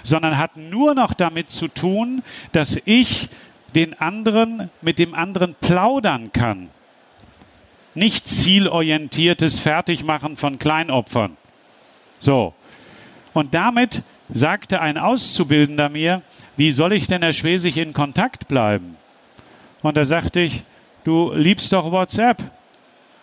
sondern 0.03 0.37
hat 0.37 0.55
nur 0.55 0.93
noch 0.93 1.13
damit 1.15 1.49
zu 1.49 1.67
tun, 1.67 2.21
dass 2.51 2.77
ich 2.85 3.29
den 3.73 3.99
anderen 3.99 4.69
mit 4.81 4.99
dem 4.99 5.15
anderen 5.15 5.55
plaudern 5.59 6.31
kann. 6.31 6.69
Nicht 7.95 8.27
zielorientiertes 8.27 9.57
Fertigmachen 9.57 10.37
von 10.37 10.59
Kleinopfern. 10.59 11.37
So. 12.19 12.53
Und 13.33 13.53
damit 13.53 14.03
sagte 14.29 14.79
ein 14.79 14.97
Auszubildender 14.97 15.89
mir, 15.89 16.21
wie 16.57 16.71
soll 16.71 16.93
ich 16.93 17.07
denn, 17.07 17.21
Herr 17.21 17.33
Schwesig, 17.33 17.77
in 17.77 17.93
Kontakt 17.93 18.47
bleiben? 18.47 18.97
Und 19.81 19.97
da 19.97 20.05
sagte 20.05 20.39
ich, 20.39 20.63
du 21.03 21.33
liebst 21.33 21.71
doch 21.73 21.91
WhatsApp. 21.91 22.41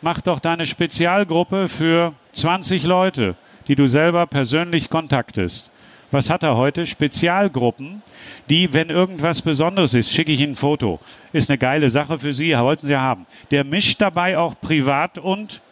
Mach 0.01 0.21
doch 0.21 0.40
deine 0.40 0.66
Spezialgruppe 0.66 1.68
für 1.68 2.14
20 2.33 2.85
Leute, 2.85 3.37
die 3.68 3.77
du 3.77 3.87
selber 3.87 4.27
persönlich 4.27 4.90
kontaktest. 4.90 5.71
Was 6.11 6.29
hat 6.29 6.42
er 6.42 6.57
heute? 6.57 6.85
Spezialgruppen, 6.85 8.03
die, 8.51 8.73
wenn 8.75 8.90
irgendwas 8.90 9.40
Besonderes 9.40 9.95
ist, 9.95 10.12
schicke 10.12 10.31
ich 10.31 10.40
Ihnen 10.40 10.53
ein 10.53 10.57
Foto. 10.57 11.01
Ist 11.33 11.49
eine 11.49 11.57
geile 11.57 11.88
Sache 11.88 12.18
für 12.18 12.35
Sie, 12.35 12.55
wollten 12.55 12.87
Sie 12.87 12.97
haben. 12.97 13.27
Der 13.51 13.64
mischt 13.64 14.01
dabei 14.01 14.37
auch 14.37 14.55
Privat 14.61 15.16
und 15.16 15.62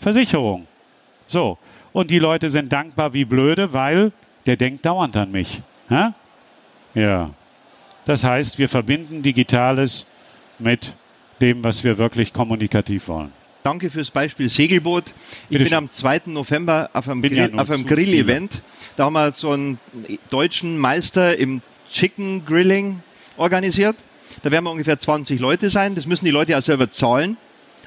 Versicherung. 0.00 0.66
So. 1.26 1.58
Und 1.92 2.10
die 2.10 2.18
Leute 2.18 2.48
sind 2.48 2.72
dankbar 2.72 3.12
wie 3.12 3.26
blöde, 3.26 3.72
weil 3.74 4.12
der 4.46 4.56
denkt 4.56 4.86
dauernd 4.86 5.16
an 5.16 5.30
mich. 5.30 5.60
Ha? 5.90 6.14
Ja. 6.96 7.30
Das 8.06 8.24
heißt, 8.24 8.58
wir 8.58 8.68
verbinden 8.68 9.22
Digitales 9.22 10.06
mit 10.58 10.94
dem, 11.40 11.62
was 11.62 11.84
wir 11.84 11.98
wirklich 11.98 12.32
kommunikativ 12.32 13.08
wollen. 13.08 13.32
Danke 13.62 13.90
fürs 13.90 14.10
Beispiel 14.10 14.48
Segelboot. 14.48 15.08
Ich 15.08 15.48
Bitte 15.48 15.58
bin 15.58 15.68
schön. 15.68 15.78
am 15.78 15.92
2. 15.92 16.22
November 16.26 16.88
auf 16.92 17.08
einem, 17.08 17.20
Grill, 17.20 17.36
ja 17.36 17.46
einem 17.48 17.84
Grill-Event. 17.84 18.62
Da 18.94 19.06
haben 19.06 19.14
wir 19.14 19.32
so 19.32 19.50
einen 19.50 19.78
deutschen 20.30 20.78
Meister 20.78 21.36
im 21.36 21.62
Chicken 21.90 22.44
Grilling 22.46 23.00
organisiert. 23.36 23.96
Da 24.42 24.50
werden 24.50 24.64
wir 24.64 24.70
ungefähr 24.70 24.98
20 24.98 25.40
Leute 25.40 25.70
sein. 25.70 25.96
Das 25.96 26.06
müssen 26.06 26.24
die 26.24 26.30
Leute 26.30 26.52
ja 26.52 26.62
selber 26.62 26.90
zahlen. 26.90 27.36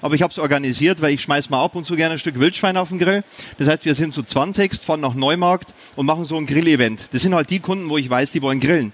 Aber 0.01 0.15
ich 0.15 0.21
habe 0.21 0.31
es 0.31 0.39
organisiert, 0.39 1.01
weil 1.01 1.13
ich 1.13 1.21
schmeiß 1.21 1.49
mal 1.49 1.63
ab 1.63 1.75
und 1.75 1.85
zu 1.85 1.95
gerne 1.95 2.13
ein 2.13 2.19
Stück 2.19 2.39
Wildschwein 2.39 2.77
auf 2.77 2.89
den 2.89 2.99
Grill. 2.99 3.23
Das 3.57 3.67
heißt, 3.67 3.85
wir 3.85 3.95
sind 3.95 4.13
zu 4.13 4.23
20, 4.23 4.81
fahren 4.81 5.01
nach 5.01 5.13
Neumarkt 5.13 5.73
und 5.95 6.05
machen 6.05 6.25
so 6.25 6.37
ein 6.37 6.45
Grill-Event. 6.45 7.09
Das 7.11 7.21
sind 7.21 7.35
halt 7.35 7.49
die 7.49 7.59
Kunden, 7.59 7.89
wo 7.89 7.97
ich 7.97 8.09
weiß, 8.09 8.31
die 8.31 8.41
wollen 8.41 8.59
grillen. 8.59 8.93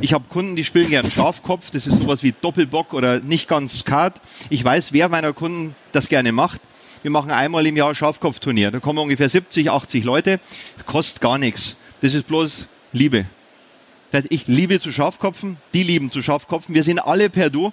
Ich 0.00 0.12
habe 0.12 0.24
Kunden, 0.28 0.56
die 0.56 0.64
spielen 0.64 0.90
gern 0.90 1.10
Schafkopf, 1.10 1.70
das 1.70 1.86
ist 1.86 1.98
sowas 1.98 2.22
wie 2.22 2.32
Doppelbock 2.32 2.92
oder 2.92 3.20
nicht 3.20 3.48
ganz 3.48 3.78
Skat. 3.78 4.20
Ich 4.50 4.62
weiß, 4.62 4.92
wer 4.92 5.08
meiner 5.08 5.32
Kunden 5.32 5.74
das 5.92 6.08
gerne 6.08 6.32
macht. 6.32 6.60
Wir 7.02 7.10
machen 7.10 7.30
einmal 7.30 7.66
im 7.66 7.76
Jahr 7.76 7.94
Schafkopfturnier. 7.94 8.70
Da 8.70 8.80
kommen 8.80 8.98
ungefähr 8.98 9.28
70, 9.28 9.70
80 9.70 10.04
Leute. 10.04 10.40
Das 10.76 10.86
kostet 10.86 11.20
gar 11.20 11.38
nichts. 11.38 11.76
Das 12.00 12.14
ist 12.14 12.26
bloß 12.26 12.68
Liebe. 12.92 13.26
Ich 14.28 14.46
liebe 14.46 14.80
zu 14.80 14.92
Schafkopfen, 14.92 15.56
die 15.74 15.82
lieben 15.82 16.10
zu 16.10 16.22
Schafkopfen. 16.22 16.74
Wir 16.74 16.84
sind 16.84 16.98
alle 16.98 17.30
per 17.30 17.50
Du. 17.50 17.72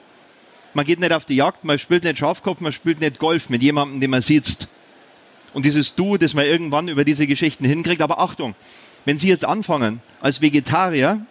Man 0.74 0.86
geht 0.86 1.00
nicht 1.00 1.14
auf 1.14 1.26
die 1.26 1.36
Jagd, 1.36 1.64
man 1.64 1.78
spielt 1.78 2.04
nicht 2.04 2.18
Schafkopf, 2.18 2.60
man 2.60 2.74
spielt 2.74 3.00
nicht 3.00 3.20
Golf 3.20 3.50
mit 3.50 3.62
jemandem, 3.62 4.02
den 4.02 4.10
man 4.10 4.22
sitzt. 4.22 4.68
Und 5.54 5.66
dieses 5.66 5.94
Du, 5.96 6.18
das 6.18 6.34
man 6.34 6.46
irgendwann 6.46 6.88
über 6.88 7.06
diese 7.06 7.28
Geschichten 7.28 7.64
hinkriegt. 7.64 8.02
Aber 8.02 8.20
Achtung, 8.20 8.56
wenn 9.06 9.18
Sie 9.18 9.30
jetzt 9.30 9.46
anfangen, 9.46 10.02
als 10.20 10.42
Vegetarier 10.42 11.26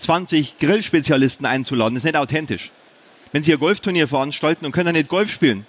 20 0.00 0.58
Grillspezialisten 0.58 1.46
einzuladen, 1.46 1.96
ist 1.96 2.04
nicht 2.04 2.16
authentisch. 2.16 2.70
Wenn 3.32 3.42
Sie 3.42 3.52
ein 3.52 3.58
Golfturnier 3.58 4.08
veranstalten 4.08 4.64
und 4.64 4.72
können 4.72 4.94
nicht 4.94 5.08
Golf 5.08 5.30
spielen, 5.30 5.66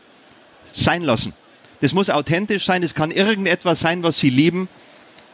sein 0.74 1.02
lassen. 1.02 1.34
Das 1.82 1.94
muss 1.94 2.10
authentisch 2.10 2.66
sein, 2.66 2.84
es 2.84 2.94
kann 2.94 3.12
irgendetwas 3.12 3.80
sein, 3.80 4.04
was 4.04 4.20
Sie 4.20 4.30
lieben. 4.30 4.70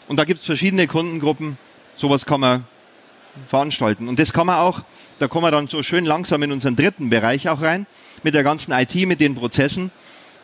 Und 0.08 0.18
da 0.18 0.26
gibt 0.26 0.40
es 0.40 0.46
verschiedene 0.46 0.88
Kundengruppen. 0.88 1.58
Sowas 1.98 2.26
kann 2.26 2.40
man 2.40 2.66
veranstalten. 3.48 4.08
Und 4.08 4.20
das 4.20 4.32
kann 4.32 4.48
man 4.48 4.58
auch, 4.58 4.82
da 5.20 5.28
kommen 5.28 5.46
wir 5.46 5.52
dann 5.52 5.68
so 5.68 5.84
schön 5.84 6.06
langsam 6.06 6.42
in 6.44 6.52
unseren 6.52 6.76
dritten 6.76 7.10
Bereich 7.10 7.50
auch 7.50 7.62
rein, 7.62 7.86
mit 8.24 8.34
der 8.34 8.44
ganzen 8.44 8.72
IT, 8.72 8.96
mit 9.08 9.20
den 9.20 9.36
Prozessen. 9.36 9.92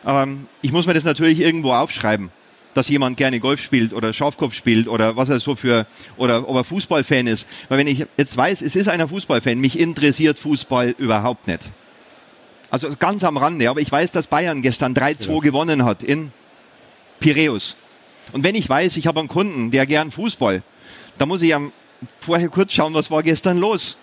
Ähm, 0.04 0.46
ich 0.60 0.72
muss 0.72 0.86
mir 0.86 0.94
das 0.94 1.04
natürlich 1.04 1.40
irgendwo 1.40 1.72
aufschreiben 1.72 2.30
dass 2.74 2.88
jemand 2.88 3.16
gerne 3.16 3.40
Golf 3.40 3.60
spielt 3.60 3.92
oder 3.92 4.12
Schafkopf 4.12 4.54
spielt 4.54 4.88
oder 4.88 5.16
was 5.16 5.28
er 5.28 5.40
so 5.40 5.56
für, 5.56 5.86
oder 6.16 6.48
ob 6.48 6.56
er 6.56 6.64
Fußballfan 6.64 7.26
ist. 7.26 7.46
Weil 7.68 7.78
wenn 7.78 7.86
ich 7.86 8.06
jetzt 8.16 8.36
weiß, 8.36 8.62
es 8.62 8.76
ist 8.76 8.88
einer 8.88 9.08
Fußballfan, 9.08 9.58
mich 9.58 9.78
interessiert 9.78 10.38
Fußball 10.38 10.94
überhaupt 10.98 11.46
nicht. 11.46 11.60
Also 12.70 12.90
ganz 12.98 13.22
am 13.24 13.36
Rande, 13.36 13.68
aber 13.68 13.80
ich 13.80 13.92
weiß, 13.92 14.12
dass 14.12 14.26
Bayern 14.26 14.62
gestern 14.62 14.94
3-2 14.94 15.32
ja. 15.32 15.40
gewonnen 15.40 15.84
hat 15.84 16.02
in 16.02 16.32
Piräus. 17.20 17.76
Und 18.32 18.44
wenn 18.44 18.54
ich 18.54 18.68
weiß, 18.68 18.96
ich 18.96 19.06
habe 19.06 19.20
einen 19.20 19.28
Kunden, 19.28 19.70
der 19.70 19.84
gern 19.84 20.10
Fußball, 20.10 20.62
dann 21.18 21.28
muss 21.28 21.42
ich 21.42 21.54
am 21.54 21.72
vorher 22.20 22.48
kurz 22.48 22.72
schauen, 22.72 22.94
was 22.94 23.10
war 23.10 23.22
gestern 23.22 23.58
los. 23.58 23.98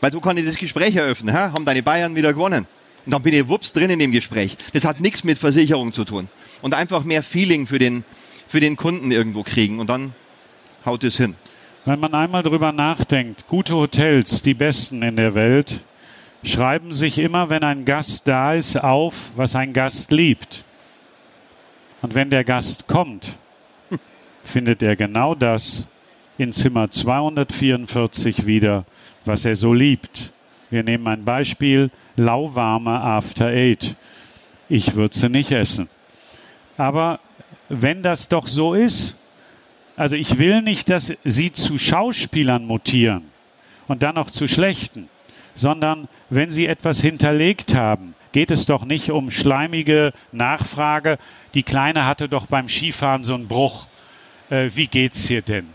Weil 0.00 0.10
so 0.10 0.20
kann 0.20 0.36
ich 0.36 0.46
das 0.46 0.56
Gespräch 0.56 0.96
eröffnen. 0.96 1.34
Hä? 1.34 1.52
Haben 1.52 1.64
deine 1.64 1.82
Bayern 1.82 2.16
wieder 2.16 2.32
gewonnen? 2.32 2.66
Und 3.06 3.12
dann 3.12 3.22
bin 3.22 3.32
ich 3.32 3.48
wups 3.48 3.72
drin 3.72 3.90
in 3.90 3.98
dem 3.98 4.12
Gespräch. 4.12 4.56
Das 4.72 4.84
hat 4.84 5.00
nichts 5.00 5.24
mit 5.24 5.38
Versicherung 5.38 5.92
zu 5.92 6.04
tun 6.04 6.28
und 6.62 6.74
einfach 6.74 7.04
mehr 7.04 7.22
Feeling 7.22 7.66
für 7.66 7.78
den, 7.78 8.04
für 8.48 8.60
den 8.60 8.76
Kunden 8.76 9.10
irgendwo 9.10 9.42
kriegen 9.42 9.78
und 9.78 9.88
dann 9.88 10.14
haut 10.84 11.04
es 11.04 11.16
hin. 11.16 11.34
Wenn 11.84 12.00
man 12.00 12.14
einmal 12.14 12.42
drüber 12.42 12.72
nachdenkt, 12.72 13.46
gute 13.48 13.74
Hotels, 13.74 14.42
die 14.42 14.54
besten 14.54 15.02
in 15.02 15.16
der 15.16 15.34
Welt, 15.34 15.82
schreiben 16.42 16.92
sich 16.92 17.18
immer, 17.18 17.48
wenn 17.48 17.64
ein 17.64 17.84
Gast 17.84 18.28
da 18.28 18.54
ist, 18.54 18.76
auf, 18.76 19.30
was 19.36 19.54
ein 19.56 19.72
Gast 19.72 20.12
liebt. 20.12 20.64
Und 22.02 22.14
wenn 22.14 22.30
der 22.30 22.44
Gast 22.44 22.86
kommt, 22.86 23.36
findet 24.44 24.82
er 24.82 24.96
genau 24.96 25.34
das 25.34 25.86
in 26.38 26.52
Zimmer 26.52 26.90
244 26.90 28.46
wieder, 28.46 28.84
was 29.24 29.44
er 29.44 29.54
so 29.54 29.74
liebt. 29.74 30.32
Wir 30.70 30.82
nehmen 30.82 31.06
ein 31.06 31.24
Beispiel, 31.24 31.90
lauwarme 32.16 33.00
After 33.00 33.46
Eight. 33.46 33.96
Ich 34.68 34.94
würde 34.94 35.16
sie 35.16 35.28
nicht 35.28 35.50
essen. 35.50 35.88
Aber 36.80 37.20
wenn 37.68 38.02
das 38.02 38.30
doch 38.30 38.46
so 38.46 38.72
ist, 38.72 39.14
also 39.96 40.16
ich 40.16 40.38
will 40.38 40.62
nicht, 40.62 40.88
dass 40.88 41.12
sie 41.24 41.52
zu 41.52 41.76
Schauspielern 41.76 42.64
mutieren 42.64 43.24
und 43.86 44.02
dann 44.02 44.14
noch 44.14 44.30
zu 44.30 44.48
schlechten, 44.48 45.10
sondern 45.54 46.08
wenn 46.30 46.50
Sie 46.50 46.66
etwas 46.66 47.02
hinterlegt 47.02 47.74
haben, 47.74 48.14
geht 48.32 48.50
es 48.50 48.64
doch 48.64 48.86
nicht 48.86 49.10
um 49.10 49.30
schleimige 49.30 50.14
Nachfrage. 50.32 51.18
Die 51.52 51.64
Kleine 51.64 52.06
hatte 52.06 52.30
doch 52.30 52.46
beim 52.46 52.66
Skifahren 52.66 53.24
so 53.24 53.34
einen 53.34 53.46
Bruch. 53.46 53.86
Äh, 54.48 54.70
wie 54.72 54.86
geht's 54.86 55.28
hier 55.28 55.42
denn? 55.42 55.66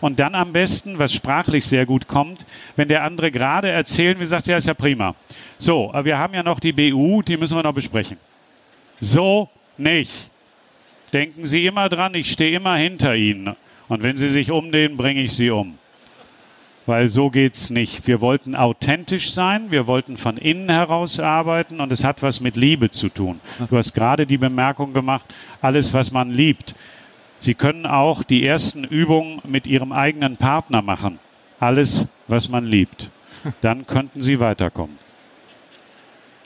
Und 0.00 0.20
dann 0.20 0.36
am 0.36 0.52
besten, 0.52 1.00
was 1.00 1.12
sprachlich 1.12 1.66
sehr 1.66 1.86
gut 1.86 2.06
kommt, 2.06 2.46
wenn 2.76 2.86
der 2.86 3.02
andere 3.02 3.32
gerade 3.32 3.68
erzählen, 3.68 4.20
wie 4.20 4.26
sagt, 4.26 4.46
ja, 4.46 4.58
ist 4.58 4.68
ja 4.68 4.74
prima. 4.74 5.16
So, 5.58 5.92
aber 5.92 6.04
wir 6.04 6.18
haben 6.18 6.34
ja 6.34 6.44
noch 6.44 6.60
die 6.60 6.72
BU, 6.72 7.22
die 7.22 7.36
müssen 7.36 7.56
wir 7.56 7.64
noch 7.64 7.74
besprechen. 7.74 8.18
So 9.00 9.50
nicht. 9.78 10.30
Denken 11.12 11.44
Sie 11.44 11.66
immer 11.66 11.88
dran, 11.88 12.14
ich 12.14 12.32
stehe 12.32 12.56
immer 12.56 12.76
hinter 12.76 13.14
Ihnen. 13.14 13.54
Und 13.88 14.02
wenn 14.02 14.16
Sie 14.16 14.28
sich 14.28 14.50
umdrehen, 14.50 14.96
bringe 14.96 15.22
ich 15.22 15.32
Sie 15.32 15.50
um. 15.50 15.78
Weil 16.86 17.08
so 17.08 17.30
geht's 17.30 17.70
nicht. 17.70 18.06
Wir 18.06 18.20
wollten 18.20 18.56
authentisch 18.56 19.32
sein, 19.32 19.70
wir 19.70 19.86
wollten 19.86 20.16
von 20.16 20.36
innen 20.36 20.68
heraus 20.68 21.20
arbeiten 21.20 21.80
und 21.80 21.92
es 21.92 22.02
hat 22.02 22.22
was 22.22 22.40
mit 22.40 22.56
Liebe 22.56 22.90
zu 22.90 23.08
tun. 23.08 23.40
Du 23.70 23.76
hast 23.76 23.92
gerade 23.92 24.26
die 24.26 24.38
Bemerkung 24.38 24.92
gemacht, 24.92 25.26
alles, 25.60 25.92
was 25.92 26.10
man 26.10 26.30
liebt. 26.30 26.74
Sie 27.38 27.54
können 27.54 27.86
auch 27.86 28.24
die 28.24 28.46
ersten 28.46 28.84
Übungen 28.84 29.40
mit 29.44 29.66
Ihrem 29.66 29.92
eigenen 29.92 30.36
Partner 30.36 30.82
machen. 30.82 31.18
Alles, 31.60 32.06
was 32.26 32.48
man 32.48 32.66
liebt. 32.66 33.10
Dann 33.60 33.86
könnten 33.86 34.20
Sie 34.20 34.40
weiterkommen. 34.40 34.98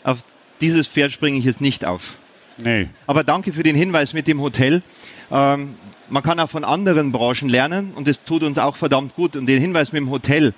Auf 0.05 0.25
dieses 0.61 0.89
Pferd 0.89 1.13
springe 1.13 1.39
ich 1.39 1.45
jetzt 1.45 1.61
nicht 1.61 1.85
auf. 1.85 2.19
Nee. 2.59 2.89
Aber 3.07 3.25
danke 3.25 3.53
für 3.53 3.63
den 3.63 3.77
Hinweis 3.77 4.13
mit 4.13 4.27
dem 4.27 4.41
Hotel. 4.41 4.83
Ähm, 5.31 5.75
man 6.09 6.23
kann 6.23 6.39
auch 6.41 6.49
von 6.51 6.65
anderen 6.65 7.13
Branchen 7.13 7.49
lernen 7.49 7.93
und 7.95 8.07
das 8.09 8.23
tut 8.25 8.43
uns 8.43 8.59
auch 8.59 8.77
verdammt 8.77 9.15
gut. 9.15 9.37
Und 9.37 9.47
den 9.47 9.61
Hinweis 9.61 9.93
mit 9.93 10.01
dem 10.01 10.11
Hotel. 10.11 10.55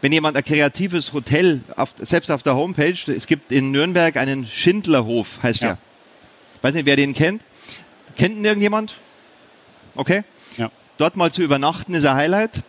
Wenn 0.00 0.12
jemand 0.12 0.36
ein 0.36 0.44
kreatives 0.44 1.12
Hotel, 1.12 1.60
auf, 1.76 1.94
selbst 1.98 2.30
auf 2.30 2.42
der 2.42 2.56
Homepage, 2.56 2.94
es 3.12 3.26
gibt 3.26 3.52
in 3.52 3.70
Nürnberg 3.70 4.16
einen 4.16 4.46
Schindlerhof, 4.46 5.42
heißt 5.42 5.62
Ja. 5.62 5.68
der. 5.68 5.78
Weiß 6.62 6.74
nicht, 6.74 6.86
wer 6.86 6.96
den 6.96 7.14
kennt. 7.14 7.42
Kennt 8.16 8.36
ihn 8.36 8.44
irgendjemand? 8.44 8.96
Okay. 9.94 10.22
Ja. 10.58 10.70
Dort 10.98 11.16
mal 11.16 11.32
zu 11.32 11.42
übernachten 11.42 11.94
ist 11.94 12.04
ein 12.04 12.16
Highlight. 12.16 12.62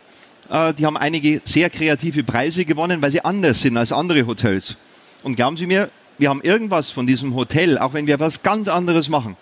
Äh, 0.50 0.74
die 0.74 0.86
haben 0.86 0.98
einige 0.98 1.42
sehr 1.44 1.70
kreative 1.70 2.24
Preise 2.24 2.66
gewonnen, 2.66 3.02
weil 3.02 3.12
sie 3.12 3.24
anders 3.24 3.62
sind 3.62 3.78
als 3.78 3.92
andere 3.92 4.26
Hotels. 4.26 4.78
Und 5.24 5.36
glauben 5.36 5.58
Sie 5.58 5.66
mir, 5.68 5.90
wir 6.18 6.30
haben 6.30 6.41
irgendwas 6.41 6.91
von 6.91 7.07
diesem 7.07 7.36
Hotel, 7.36 7.78
auch 7.78 7.93
wenn 7.93 8.07
wir 8.07 8.20
was 8.20 8.43
ganz 8.43 8.68
anderes 8.68 9.09
machen, 9.09 9.36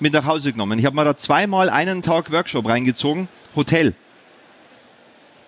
mit 0.00 0.12
nach 0.12 0.24
Hause 0.24 0.52
genommen. 0.52 0.78
Ich 0.78 0.86
habe 0.86 0.96
mal 0.96 1.04
da 1.04 1.16
zweimal 1.16 1.68
einen 1.68 2.02
Tag 2.02 2.30
Workshop 2.30 2.68
reingezogen, 2.68 3.28
Hotel. 3.54 3.94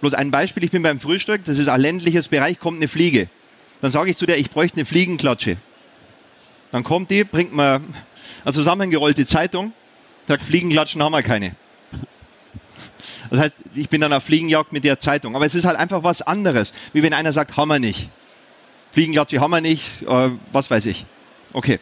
Bloß 0.01 0.15
ein 0.15 0.31
Beispiel, 0.31 0.65
ich 0.65 0.71
bin 0.71 0.83
beim 0.83 1.01
Frühstück, 1.01 1.45
das 1.45 1.59
ist 1.59 1.69
ein 1.69 1.81
ländliches 1.81 2.29
Bereich, 2.29 2.59
kommt 2.59 2.79
eine 2.79 2.89
Fliege. 2.89 3.29
Dann 3.81 3.91
sage 3.91 4.11
ich 4.11 4.17
zu 4.17 4.27
der, 4.27 4.39
ich 4.39 4.51
bräuchte 4.51 4.77
eine 4.77 4.85
Fliegenklatsche. 4.85 5.57
Dann 6.73 6.85
kommt 6.85 7.11
die, 7.11 7.25
bringt 7.25 7.55
mir 7.55 7.81
eine 8.45 8.53
zusammengerollte 8.53 9.27
Zeitung, 9.27 9.73
sagt, 10.27 10.43
Fliegenklatschen 10.43 11.03
haben 11.03 11.13
wir 11.13 11.23
keine. 11.23 11.55
Das 13.31 13.41
heißt, 13.41 13.55
ich 13.75 13.89
bin 13.89 14.01
dann 14.01 14.13
auf 14.13 14.25
Fliegenjagd 14.25 14.73
mit 14.73 14.85
der 14.85 14.99
Zeitung. 14.99 15.35
Aber 15.35 15.47
es 15.47 15.55
ist 15.55 15.65
halt 15.65 15.79
einfach 15.79 16.03
was 16.03 16.23
anderes, 16.23 16.73
wie 16.93 17.03
wenn 17.03 17.15
einer 17.15 17.33
sagt, 17.33 17.57
haben 17.57 17.69
wir 17.69 17.79
nicht. 17.79 18.11
Fliegenklatsche 18.95 19.41
haben 19.41 19.51
wir 19.51 19.61
nicht, 19.61 20.03
äh, 20.03 20.31
was 20.53 20.71
weiß 20.71 20.87
ich. 20.87 21.05
Okay. 21.53 21.79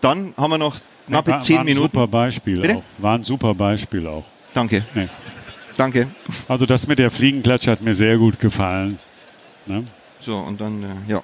Dann 0.00 0.32
haben 0.36 0.50
wir 0.50 0.58
noch 0.58 0.76
knappe 1.06 1.32
war, 1.32 1.40
zehn 1.40 1.56
war 1.56 1.60
ein 1.62 1.66
Minuten. 1.66 1.86
Super 1.92 2.06
Beispiel 2.06 2.60
Bitte? 2.62 2.76
auch. 2.76 2.82
War 2.98 3.18
ein 3.18 3.24
super 3.24 3.54
Beispiel 3.54 4.06
auch. 4.06 4.24
Danke, 4.54 4.84
Nee. 4.94 5.08
danke. 5.76 6.08
Also 6.48 6.64
das 6.66 6.86
mit 6.86 6.98
der 7.00 7.10
Fliegenklatsche 7.10 7.70
hat 7.72 7.80
mir 7.82 7.92
sehr 7.94 8.16
gut 8.18 8.38
gefallen. 8.40 8.98
Ne? 9.66 9.84
So, 10.20 10.36
und 10.36 10.60
dann, 10.60 10.82
äh, 10.82 11.12
ja. 11.12 11.22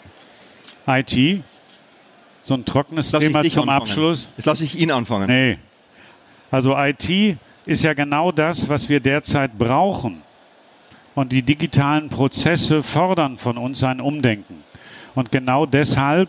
IT, 0.88 1.42
so 2.42 2.54
ein 2.54 2.64
trockenes 2.64 3.10
Lass 3.12 3.20
Thema 3.20 3.42
zum 3.44 3.68
anfangen. 3.68 3.82
Abschluss. 3.82 4.30
Jetzt 4.36 4.46
lasse 4.46 4.64
ich 4.64 4.76
ihn 4.78 4.90
anfangen. 4.90 5.26
Nee. 5.28 5.58
Also 6.50 6.76
IT 6.76 7.36
ist 7.66 7.82
ja 7.84 7.94
genau 7.94 8.30
das, 8.32 8.68
was 8.68 8.88
wir 8.88 9.00
derzeit 9.00 9.56
brauchen. 9.58 10.22
Und 11.16 11.32
die 11.32 11.42
digitalen 11.42 12.10
Prozesse 12.10 12.82
fordern 12.84 13.38
von 13.38 13.58
uns 13.58 13.82
ein 13.82 14.00
Umdenken. 14.00 14.62
Und 15.14 15.32
genau 15.32 15.64
deshalb, 15.66 16.28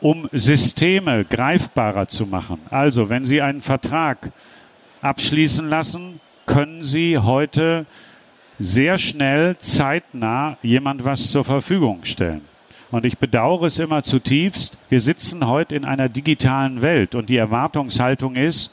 um 0.00 0.28
Systeme 0.32 1.24
greifbarer 1.24 2.06
zu 2.06 2.24
machen. 2.24 2.60
Also, 2.70 3.10
wenn 3.10 3.24
Sie 3.24 3.42
einen 3.42 3.60
Vertrag 3.60 4.30
abschließen 5.02 5.68
lassen, 5.68 6.20
können 6.46 6.84
Sie 6.84 7.18
heute 7.18 7.86
sehr 8.60 8.98
schnell, 8.98 9.56
zeitnah 9.58 10.58
jemand 10.62 11.04
was 11.04 11.30
zur 11.32 11.44
Verfügung 11.44 12.04
stellen. 12.04 12.42
Und 12.92 13.04
ich 13.04 13.18
bedauere 13.18 13.64
es 13.64 13.80
immer 13.80 14.04
zutiefst. 14.04 14.78
Wir 14.88 15.00
sitzen 15.00 15.48
heute 15.48 15.74
in 15.74 15.84
einer 15.84 16.08
digitalen 16.08 16.82
Welt 16.82 17.16
und 17.16 17.28
die 17.28 17.36
Erwartungshaltung 17.36 18.36
ist 18.36 18.72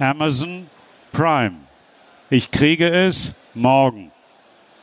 Amazon 0.00 0.66
Prime. 1.12 1.54
Ich 2.30 2.50
kriege 2.50 2.88
es 2.88 3.32
morgen. 3.54 4.10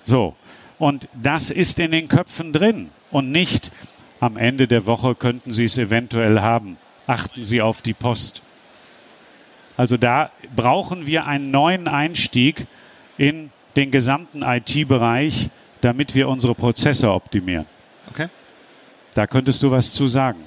So. 0.03 0.35
Und 0.79 1.07
das 1.13 1.51
ist 1.51 1.79
in 1.79 1.91
den 1.91 2.07
Köpfen 2.07 2.53
drin 2.53 2.89
und 3.11 3.31
nicht 3.31 3.71
am 4.19 4.37
Ende 4.37 4.67
der 4.67 4.85
Woche 4.85 5.15
könnten 5.15 5.51
Sie 5.51 5.65
es 5.65 5.77
eventuell 5.77 6.41
haben. 6.41 6.77
Achten 7.07 7.43
Sie 7.43 7.61
auf 7.61 7.81
die 7.81 7.93
Post. 7.93 8.41
Also 9.77 9.97
da 9.97 10.31
brauchen 10.55 11.07
wir 11.07 11.25
einen 11.25 11.51
neuen 11.51 11.87
Einstieg 11.87 12.67
in 13.17 13.51
den 13.75 13.91
gesamten 13.91 14.43
IT-Bereich, 14.43 15.49
damit 15.81 16.13
wir 16.13 16.29
unsere 16.29 16.53
Prozesse 16.53 17.11
optimieren. 17.11 17.65
Okay. 18.09 18.27
Da 19.13 19.27
könntest 19.27 19.63
du 19.63 19.71
was 19.71 19.93
zu 19.93 20.07
sagen. 20.07 20.39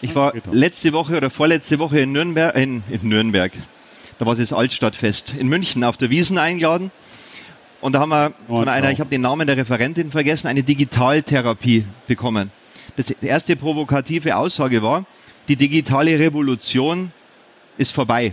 Ich 0.00 0.14
war 0.14 0.32
letzte 0.52 0.92
Woche 0.92 1.16
oder 1.16 1.30
vorletzte 1.30 1.78
Woche 1.78 2.00
in 2.00 2.12
Nürnberg, 2.12 2.54
in, 2.54 2.84
in 2.88 3.08
Nürnberg. 3.08 3.52
Da 4.18 4.26
war 4.26 4.36
das 4.36 4.52
Altstadtfest 4.52 5.34
in 5.34 5.48
München 5.48 5.82
auf 5.82 5.96
der 5.96 6.10
Wiesen 6.10 6.38
eingeladen. 6.38 6.92
Und 7.80 7.92
da 7.92 8.00
haben 8.00 8.10
wir 8.10 8.32
Oh, 8.48 8.56
von 8.56 8.68
einer, 8.68 8.90
ich 8.90 9.00
habe 9.00 9.10
den 9.10 9.20
Namen 9.20 9.46
der 9.46 9.56
Referentin 9.56 10.10
vergessen, 10.10 10.48
eine 10.48 10.62
Digitaltherapie 10.62 11.84
bekommen. 12.06 12.50
Das, 12.96 13.06
die 13.06 13.26
erste 13.26 13.54
provokative 13.54 14.36
Aussage 14.36 14.82
war, 14.82 15.04
die 15.46 15.56
digitale 15.56 16.18
Revolution 16.18 17.12
ist 17.76 17.92
vorbei. 17.92 18.32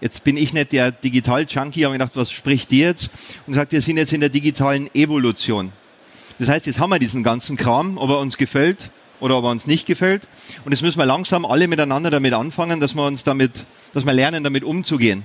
Jetzt 0.00 0.24
bin 0.24 0.36
ich 0.36 0.52
nicht 0.52 0.72
der 0.72 0.92
Digital-Junkie, 0.92 1.84
habe 1.84 1.94
gedacht, 1.94 2.12
was 2.14 2.30
spricht 2.30 2.70
die 2.70 2.80
jetzt? 2.80 3.10
Und 3.46 3.54
gesagt, 3.54 3.72
wir 3.72 3.80
sind 3.80 3.96
jetzt 3.96 4.12
in 4.12 4.20
der 4.20 4.28
digitalen 4.28 4.94
Evolution. 4.94 5.72
Das 6.38 6.48
heißt, 6.48 6.66
jetzt 6.66 6.78
haben 6.78 6.90
wir 6.90 6.98
diesen 6.98 7.22
ganzen 7.22 7.56
Kram, 7.56 7.96
ob 7.96 8.10
er 8.10 8.18
uns 8.18 8.36
gefällt 8.36 8.90
oder 9.20 9.38
ob 9.38 9.44
er 9.44 9.50
uns 9.50 9.66
nicht 9.66 9.86
gefällt. 9.86 10.28
Und 10.64 10.72
jetzt 10.72 10.82
müssen 10.82 10.98
wir 10.98 11.06
langsam 11.06 11.46
alle 11.46 11.66
miteinander 11.66 12.10
damit 12.10 12.34
anfangen, 12.34 12.78
dass 12.78 12.94
wir 12.94 13.06
uns 13.06 13.24
damit, 13.24 13.66
dass 13.94 14.04
wir 14.04 14.12
lernen, 14.12 14.44
damit 14.44 14.62
umzugehen. 14.62 15.24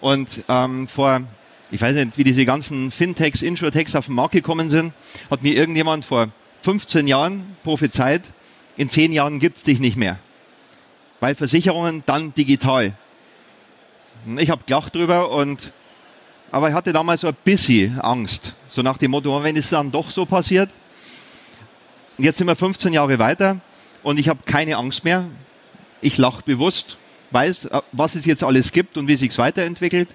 Und 0.00 0.42
ähm, 0.48 0.88
vor, 0.88 1.22
ich 1.70 1.80
weiß 1.80 1.94
nicht, 1.96 2.18
wie 2.18 2.24
diese 2.24 2.44
ganzen 2.44 2.90
Fintechs, 2.90 3.42
Insurtechs 3.42 3.94
auf 3.94 4.06
den 4.06 4.14
Markt 4.14 4.32
gekommen 4.32 4.70
sind, 4.70 4.92
hat 5.30 5.42
mir 5.42 5.54
irgendjemand 5.54 6.04
vor 6.04 6.28
15 6.62 7.08
Jahren 7.08 7.56
prophezeit, 7.64 8.22
in 8.76 8.88
10 8.88 9.12
Jahren 9.12 9.40
gibt's 9.40 9.62
dich 9.62 9.80
nicht 9.80 9.96
mehr. 9.96 10.18
Weil 11.20 11.34
Versicherungen 11.34 12.02
dann 12.06 12.34
digital. 12.34 12.94
Ich 14.38 14.50
habe 14.50 14.62
gelacht 14.66 14.94
drüber 14.94 15.30
und 15.30 15.72
aber 16.52 16.68
ich 16.68 16.74
hatte 16.74 16.92
damals 16.92 17.22
so 17.22 17.28
ein 17.28 17.36
bisschen 17.44 17.98
Angst. 18.00 18.54
So 18.68 18.82
nach 18.82 18.98
dem 18.98 19.12
Motto, 19.12 19.42
wenn 19.42 19.56
es 19.56 19.70
dann 19.70 19.90
doch 19.90 20.10
so 20.10 20.26
passiert. 20.26 20.68
Und 22.18 22.24
jetzt 22.24 22.36
sind 22.36 22.46
wir 22.46 22.56
15 22.56 22.92
Jahre 22.92 23.18
weiter 23.18 23.60
und 24.02 24.20
ich 24.20 24.28
habe 24.28 24.40
keine 24.44 24.76
Angst 24.76 25.02
mehr. 25.02 25.24
Ich 26.02 26.18
lache 26.18 26.42
bewusst, 26.44 26.98
weiß, 27.32 27.66
äh, 27.66 27.80
was 27.92 28.14
es 28.14 28.24
jetzt 28.24 28.44
alles 28.44 28.72
gibt 28.72 28.96
und 28.96 29.08
wie 29.08 29.16
sich's 29.16 29.38
weiterentwickelt. 29.38 30.08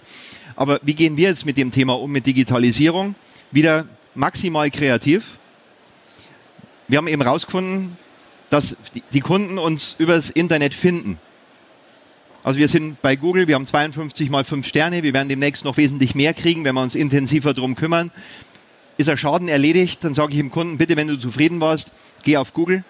Aber 0.55 0.79
wie 0.83 0.95
gehen 0.95 1.17
wir 1.17 1.29
jetzt 1.29 1.45
mit 1.45 1.57
dem 1.57 1.71
Thema 1.71 1.93
um, 1.99 2.11
mit 2.11 2.25
Digitalisierung? 2.25 3.15
Wieder 3.51 3.85
maximal 4.15 4.69
kreativ. 4.71 5.37
Wir 6.87 6.97
haben 6.97 7.07
eben 7.07 7.21
rausgefunden, 7.21 7.97
dass 8.49 8.75
die- 9.13 9.19
Kunden 9.19 9.57
uns 9.57 9.95
übers 9.99 10.29
Internet 10.29 10.73
finden. 10.73 11.19
Also 12.43 12.59
wir 12.59 12.69
sind 12.69 13.01
bei 13.01 13.15
Google, 13.17 13.47
wir 13.47 13.55
haben 13.55 13.65
52 13.65 14.29
mal 14.29 14.45
5 14.45 14.65
Sterne, 14.65 15.03
wir 15.03 15.13
werden 15.13 15.27
demnächst 15.27 15.65
noch 15.65 15.75
wesentlich 15.75 16.15
mehr 16.15 16.33
kriegen, 16.33 16.63
wenn 16.63 16.75
wir 16.75 16.81
uns 16.81 16.95
intensiver 16.95 17.53
drum 17.53 17.75
kümmern. 17.75 18.09
Ist 18.97 19.07
der 19.09 19.17
Schaden 19.17 19.49
erledigt, 19.49 20.03
dann 20.03 20.15
sage 20.15 20.31
ich 20.31 20.37
dem 20.37 20.49
Kunden, 20.49 20.77
bitte, 20.77 20.95
wenn 20.95 21.07
du 21.07 21.17
zufrieden 21.17 21.59
warst, 21.59 21.91
geh 22.23 22.37
auf 22.37 22.53
Google. 22.53 22.83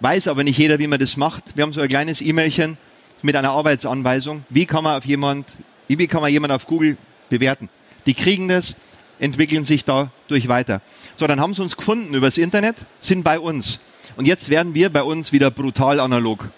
Weiß 0.00 0.26
aber 0.26 0.42
nicht 0.42 0.58
jeder, 0.58 0.80
wie 0.80 0.88
man 0.88 0.98
das 0.98 1.16
macht. 1.16 1.56
Wir 1.56 1.62
haben 1.62 1.72
so 1.72 1.80
ein 1.80 1.88
kleines 1.88 2.20
E-Mailchen 2.20 2.76
mit 3.22 3.36
einer 3.36 3.50
Arbeitsanweisung. 3.50 4.44
Wie 4.48 4.66
kann 4.66 4.84
man 4.84 4.96
auf 4.98 5.04
jemand, 5.04 5.46
wie 5.88 6.06
kann 6.06 6.20
man 6.20 6.30
jemand 6.32 6.52
auf 6.52 6.66
Google 6.66 6.96
bewerten? 7.30 7.68
Die 8.06 8.14
kriegen 8.14 8.48
das, 8.48 8.74
entwickeln 9.18 9.64
sich 9.64 9.84
dadurch 9.84 10.48
weiter. 10.48 10.80
So, 11.16 11.26
dann 11.26 11.40
haben 11.40 11.54
sie 11.54 11.62
uns 11.62 11.76
gefunden 11.76 12.14
übers 12.14 12.38
Internet, 12.38 12.76
sind 13.00 13.22
bei 13.22 13.38
uns. 13.38 13.78
Und 14.16 14.26
jetzt 14.26 14.48
werden 14.50 14.74
wir 14.74 14.90
bei 14.90 15.02
uns 15.02 15.32
wieder 15.32 15.50
brutal 15.50 16.00
analog 16.00 16.50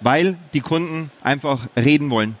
weil 0.00 0.36
die 0.52 0.60
Kunden 0.60 1.10
einfach 1.22 1.60
reden 1.76 2.10
wollen. 2.10 2.36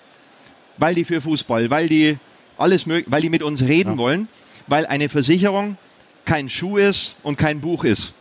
Weil 0.76 0.94
die 0.96 1.04
für 1.04 1.22
Fußball, 1.22 1.70
weil 1.70 1.88
die 1.88 2.18
alles 2.58 2.84
mög 2.84 3.06
weil 3.08 3.22
die 3.22 3.30
mit 3.30 3.42
uns 3.42 3.62
reden 3.62 3.92
Ja. 3.92 3.98
wollen. 3.98 4.28
weil 4.66 4.86
eine 4.86 5.08
Versicherung 5.08 5.76
kein 6.24 6.48
Schuh 6.48 6.76
ist 6.78 7.16
und 7.22 7.38
kein 7.38 7.60
Buch 7.60 7.84
ist. 7.84 8.12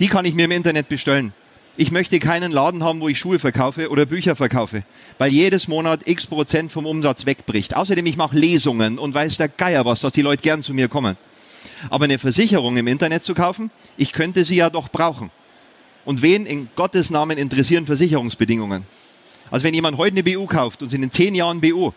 Die 0.00 0.08
kann 0.08 0.24
ich 0.24 0.34
mir 0.34 0.46
im 0.46 0.50
Internet 0.50 0.88
bestellen. 0.88 1.32
Ich 1.76 1.90
möchte 1.90 2.20
keinen 2.20 2.52
Laden 2.52 2.84
haben, 2.84 3.00
wo 3.00 3.08
ich 3.08 3.18
Schuhe 3.18 3.40
verkaufe 3.40 3.90
oder 3.90 4.06
Bücher 4.06 4.36
verkaufe, 4.36 4.84
weil 5.18 5.32
jedes 5.32 5.66
Monat 5.66 6.02
x 6.04 6.24
Prozent 6.28 6.70
vom 6.70 6.86
Umsatz 6.86 7.26
wegbricht. 7.26 7.74
Außerdem, 7.74 8.06
ich 8.06 8.16
mache 8.16 8.38
Lesungen 8.38 8.96
und 8.96 9.12
weiß 9.12 9.38
der 9.38 9.48
Geier 9.48 9.84
was, 9.84 9.98
dass 9.98 10.12
die 10.12 10.22
Leute 10.22 10.42
gern 10.42 10.62
zu 10.62 10.72
mir 10.72 10.86
kommen. 10.86 11.16
Aber 11.90 12.04
eine 12.04 12.20
Versicherung 12.20 12.76
im 12.76 12.86
Internet 12.86 13.24
zu 13.24 13.34
kaufen, 13.34 13.72
ich 13.96 14.12
könnte 14.12 14.44
sie 14.44 14.54
ja 14.54 14.70
doch 14.70 14.88
brauchen. 14.88 15.32
Und 16.04 16.22
wen 16.22 16.46
in 16.46 16.68
Gottes 16.76 17.10
Namen 17.10 17.38
interessieren 17.38 17.86
Versicherungsbedingungen? 17.86 18.84
Also 19.50 19.64
wenn 19.64 19.74
jemand 19.74 19.98
heute 19.98 20.16
eine 20.16 20.22
BU 20.22 20.46
kauft 20.46 20.80
und 20.80 20.92
in 20.92 21.10
zehn 21.10 21.34
Jahren 21.34 21.60
BU, 21.60 21.90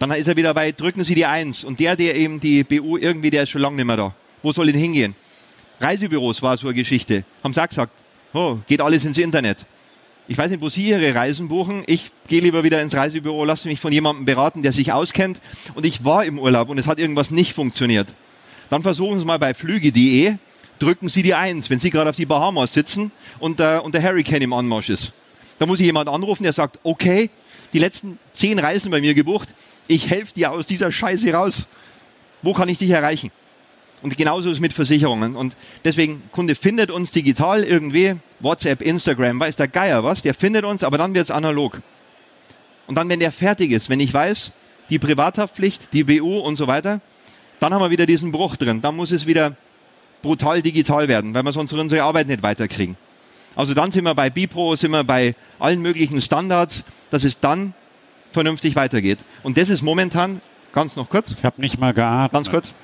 dann 0.00 0.10
ist 0.10 0.26
er 0.26 0.36
wieder 0.36 0.54
bei, 0.54 0.72
drücken 0.72 1.04
Sie 1.04 1.14
die 1.14 1.26
Eins. 1.26 1.62
Und 1.62 1.78
der, 1.78 1.94
der 1.94 2.16
eben 2.16 2.40
die 2.40 2.64
BU 2.64 2.96
irgendwie, 2.96 3.30
der 3.30 3.44
ist 3.44 3.50
schon 3.50 3.60
lange 3.60 3.76
nicht 3.76 3.84
mehr 3.84 3.96
da. 3.96 4.14
Wo 4.42 4.52
soll 4.52 4.70
ihn 4.70 4.78
hingehen? 4.78 5.14
Reisebüros 5.78 6.42
war 6.42 6.56
so 6.56 6.66
eine 6.66 6.74
Geschichte. 6.74 7.24
Haben 7.44 7.52
sie 7.54 7.62
auch 7.62 7.68
gesagt, 7.68 7.92
oh, 8.32 8.58
geht 8.66 8.80
alles 8.80 9.04
ins 9.04 9.18
Internet. 9.18 9.66
Ich 10.28 10.38
weiß 10.38 10.50
nicht, 10.50 10.62
wo 10.62 10.68
Sie 10.68 10.88
Ihre 10.88 11.14
Reisen 11.14 11.48
buchen. 11.48 11.82
Ich 11.86 12.12
gehe 12.28 12.40
lieber 12.40 12.62
wieder 12.62 12.80
ins 12.80 12.94
Reisebüro, 12.94 13.44
lasse 13.44 13.66
mich 13.66 13.80
von 13.80 13.92
jemandem 13.92 14.24
beraten, 14.24 14.62
der 14.62 14.72
sich 14.72 14.92
auskennt. 14.92 15.40
Und 15.74 15.84
ich 15.84 16.04
war 16.04 16.24
im 16.24 16.38
Urlaub 16.38 16.68
und 16.68 16.78
es 16.78 16.86
hat 16.86 17.00
irgendwas 17.00 17.32
nicht 17.32 17.52
funktioniert. 17.52 18.08
Dann 18.68 18.82
versuchen 18.82 19.18
Sie 19.18 19.24
mal 19.24 19.40
bei 19.40 19.54
flüge.de, 19.54 20.36
drücken 20.78 21.08
Sie 21.08 21.24
die 21.24 21.34
Eins, 21.34 21.68
wenn 21.68 21.80
Sie 21.80 21.90
gerade 21.90 22.10
auf 22.10 22.16
die 22.16 22.26
Bahamas 22.26 22.72
sitzen 22.72 23.10
und, 23.40 23.58
äh, 23.58 23.80
und 23.82 23.92
der 23.92 24.02
Hurricane 24.04 24.42
im 24.42 24.52
Anmarsch 24.52 24.90
ist. 24.90 25.12
Da 25.58 25.66
muss 25.66 25.80
ich 25.80 25.86
jemand 25.86 26.08
anrufen, 26.08 26.44
der 26.44 26.52
sagt, 26.52 26.78
okay, 26.84 27.28
die 27.72 27.80
letzten 27.80 28.18
zehn 28.32 28.58
Reisen 28.60 28.90
bei 28.90 29.00
mir 29.00 29.14
gebucht, 29.14 29.52
ich 29.88 30.08
helfe 30.08 30.32
dir 30.34 30.52
aus 30.52 30.66
dieser 30.66 30.92
Scheiße 30.92 31.32
raus. 31.32 31.66
Wo 32.42 32.52
kann 32.52 32.68
ich 32.68 32.78
dich 32.78 32.90
erreichen? 32.90 33.32
Und 34.02 34.16
genauso 34.16 34.48
ist 34.48 34.54
es 34.54 34.60
mit 34.60 34.72
Versicherungen. 34.72 35.36
Und 35.36 35.56
deswegen, 35.84 36.22
Kunde 36.32 36.54
findet 36.54 36.90
uns 36.90 37.10
digital 37.10 37.62
irgendwie, 37.64 38.16
WhatsApp, 38.40 38.80
Instagram, 38.80 39.38
weiß 39.38 39.56
der 39.56 39.68
Geier 39.68 40.04
was, 40.04 40.22
der 40.22 40.34
findet 40.34 40.64
uns, 40.64 40.82
aber 40.82 40.98
dann 40.98 41.14
wird 41.14 41.24
es 41.24 41.30
analog. 41.30 41.82
Und 42.86 42.94
dann, 42.96 43.08
wenn 43.08 43.20
der 43.20 43.30
fertig 43.30 43.72
ist, 43.72 43.90
wenn 43.90 44.00
ich 44.00 44.12
weiß, 44.12 44.52
die 44.88 44.98
Privathaftpflicht, 44.98 45.92
die 45.92 46.04
BU 46.04 46.38
und 46.38 46.56
so 46.56 46.66
weiter, 46.66 47.00
dann 47.60 47.74
haben 47.74 47.82
wir 47.82 47.90
wieder 47.90 48.06
diesen 48.06 48.32
Bruch 48.32 48.56
drin. 48.56 48.80
Dann 48.80 48.96
muss 48.96 49.12
es 49.12 49.26
wieder 49.26 49.56
brutal 50.22 50.62
digital 50.62 51.08
werden, 51.08 51.34
weil 51.34 51.42
wir 51.42 51.52
sonst 51.52 51.72
unsere 51.72 52.02
Arbeit 52.02 52.26
nicht 52.26 52.42
weiterkriegen. 52.42 52.96
Also 53.54 53.74
dann 53.74 53.92
sind 53.92 54.04
wir 54.04 54.14
bei 54.14 54.30
Bipro, 54.30 54.76
sind 54.76 54.92
wir 54.92 55.04
bei 55.04 55.34
allen 55.58 55.80
möglichen 55.80 56.20
Standards, 56.20 56.84
dass 57.10 57.24
es 57.24 57.38
dann 57.38 57.74
vernünftig 58.32 58.76
weitergeht. 58.76 59.18
Und 59.42 59.58
das 59.58 59.68
ist 59.68 59.82
momentan, 59.82 60.40
ganz 60.72 60.96
noch 60.96 61.08
kurz. 61.08 61.32
Ich 61.36 61.44
habe 61.44 61.60
nicht 61.60 61.78
mal 61.78 61.92
geatmet. 61.92 62.32
Ganz 62.32 62.50
kurz. 62.50 62.74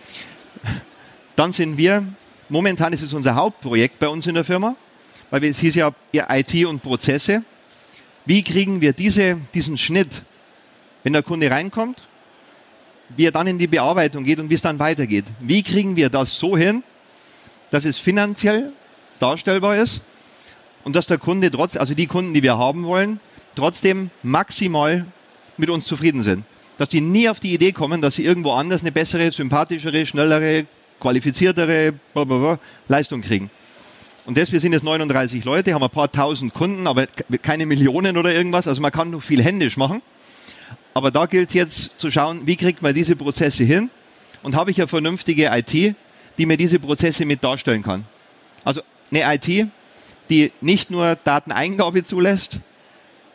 Dann 1.37 1.53
sind 1.53 1.77
wir, 1.77 2.07
momentan 2.49 2.93
ist 2.93 3.03
es 3.03 3.13
unser 3.13 3.35
Hauptprojekt 3.35 3.99
bei 3.99 4.09
uns 4.09 4.27
in 4.27 4.35
der 4.35 4.45
Firma, 4.45 4.75
weil 5.31 5.45
es 5.45 5.59
hieß 5.59 5.75
ja 5.75 5.93
IT 6.13 6.67
und 6.67 6.83
Prozesse. 6.83 7.43
Wie 8.25 8.43
kriegen 8.43 8.81
wir 8.81 8.93
diese, 8.93 9.39
diesen 9.55 9.77
Schnitt, 9.77 10.23
wenn 11.05 11.13
der 11.13 11.23
Kunde 11.23 11.51
reinkommt, 11.51 12.03
wie 13.17 13.27
er 13.27 13.33
dann 13.33 13.47
in 13.47 13.59
die 13.59 13.67
Bearbeitung 13.67 14.25
geht 14.25 14.41
und 14.41 14.51
wie 14.51 14.55
es 14.55 14.63
dann 14.63 14.79
weitergeht? 14.79 15.27
Wie 15.41 15.63
kriegen 15.63 15.95
wir 15.95 16.09
das 16.09 16.39
so 16.39 16.57
hin, 16.57 16.83
dass 17.71 17.85
es 17.85 17.99
finanziell 17.99 18.73
darstellbar 19.19 19.77
ist 19.77 20.03
und 20.85 20.97
dass 20.97 21.07
der 21.07 21.19
Kunde 21.19 21.51
trotz, 21.51 21.77
also 21.77 21.95
die 21.95 22.07
Kunden, 22.07 22.35
die 22.35 22.43
wir 22.43 22.59
haben 22.59 22.85
wollen, 22.85 23.21
trotzdem 23.55 24.11
maximal 24.23 25.07
mit 25.57 25.71
uns 25.71 25.85
zufrieden 25.85 26.23
sind. 26.23 26.45
Dass 26.79 26.89
die 26.89 27.01
nie 27.01 27.29
auf 27.29 27.41
die 27.41 27.55
Idee 27.55 27.73
kommen, 27.73 28.03
dass 28.03 28.17
sie 28.17 28.25
irgendwo 28.25 28.53
anders 28.53 28.83
eine 28.83 28.93
bessere, 28.93 29.31
sympathischere, 29.33 30.05
schnellere, 30.07 30.67
qualifiziertere 31.01 31.95
Leistung 32.89 33.21
kriegen. 33.23 33.51
Und 34.27 34.37
das, 34.37 34.51
wir 34.51 34.59
sind 34.59 34.73
jetzt 34.73 34.83
39 34.83 35.45
Leute, 35.45 35.73
haben 35.73 35.85
ein 35.85 35.91
paar 35.91 36.11
tausend 36.11 36.53
Kunden, 36.53 36.87
aber 36.89 37.07
keine 37.43 37.65
Millionen 37.65 38.17
oder 38.17 38.35
irgendwas. 38.35 38.67
Also 38.67 38.83
man 38.83 38.91
kann 38.91 39.11
noch 39.11 39.23
viel 39.23 39.43
händisch 39.43 39.77
machen. 39.77 40.03
Aber 40.95 41.11
da 41.11 41.27
gilt 41.27 41.51
es 41.51 41.55
jetzt 41.55 41.91
zu 41.99 42.11
schauen, 42.11 42.47
wie 42.47 42.57
kriegt 42.57 42.83
man 42.83 42.95
diese 42.95 43.15
Prozesse 43.15 43.63
hin? 43.63 43.91
Und 44.43 44.57
habe 44.57 44.71
ich 44.71 44.81
eine 44.81 44.89
vernünftige 44.89 45.51
IT, 45.53 45.95
die 46.39 46.47
mir 46.47 46.57
diese 46.57 46.79
Prozesse 46.79 47.25
mit 47.25 47.45
darstellen 47.45 47.83
kann. 47.83 48.05
Also 48.65 48.83
eine 49.13 49.35
IT, 49.35 49.69
die 50.29 50.53
nicht 50.61 50.91
nur 50.91 51.17
Dateneingabe 51.23 52.05
zulässt, 52.05 52.61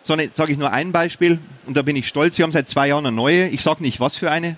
sondern 0.03 0.32
sage 0.34 0.51
ich 0.51 0.57
nur 0.57 0.72
ein 0.72 0.91
Beispiel 0.91 1.39
und 1.66 1.78
da 1.78 1.84
bin 1.84 1.95
ich 1.95 2.07
stolz. 2.07 2.38
Wir 2.38 2.43
haben 2.43 2.51
seit 2.51 2.70
zwei 2.70 2.88
Jahren 2.88 3.05
eine 3.05 3.16
neue. 3.16 3.47
Ich 3.47 3.62
sage 3.62 3.82
nicht, 3.82 3.99
was 3.99 4.18
für 4.18 4.32
eine. 4.32 4.57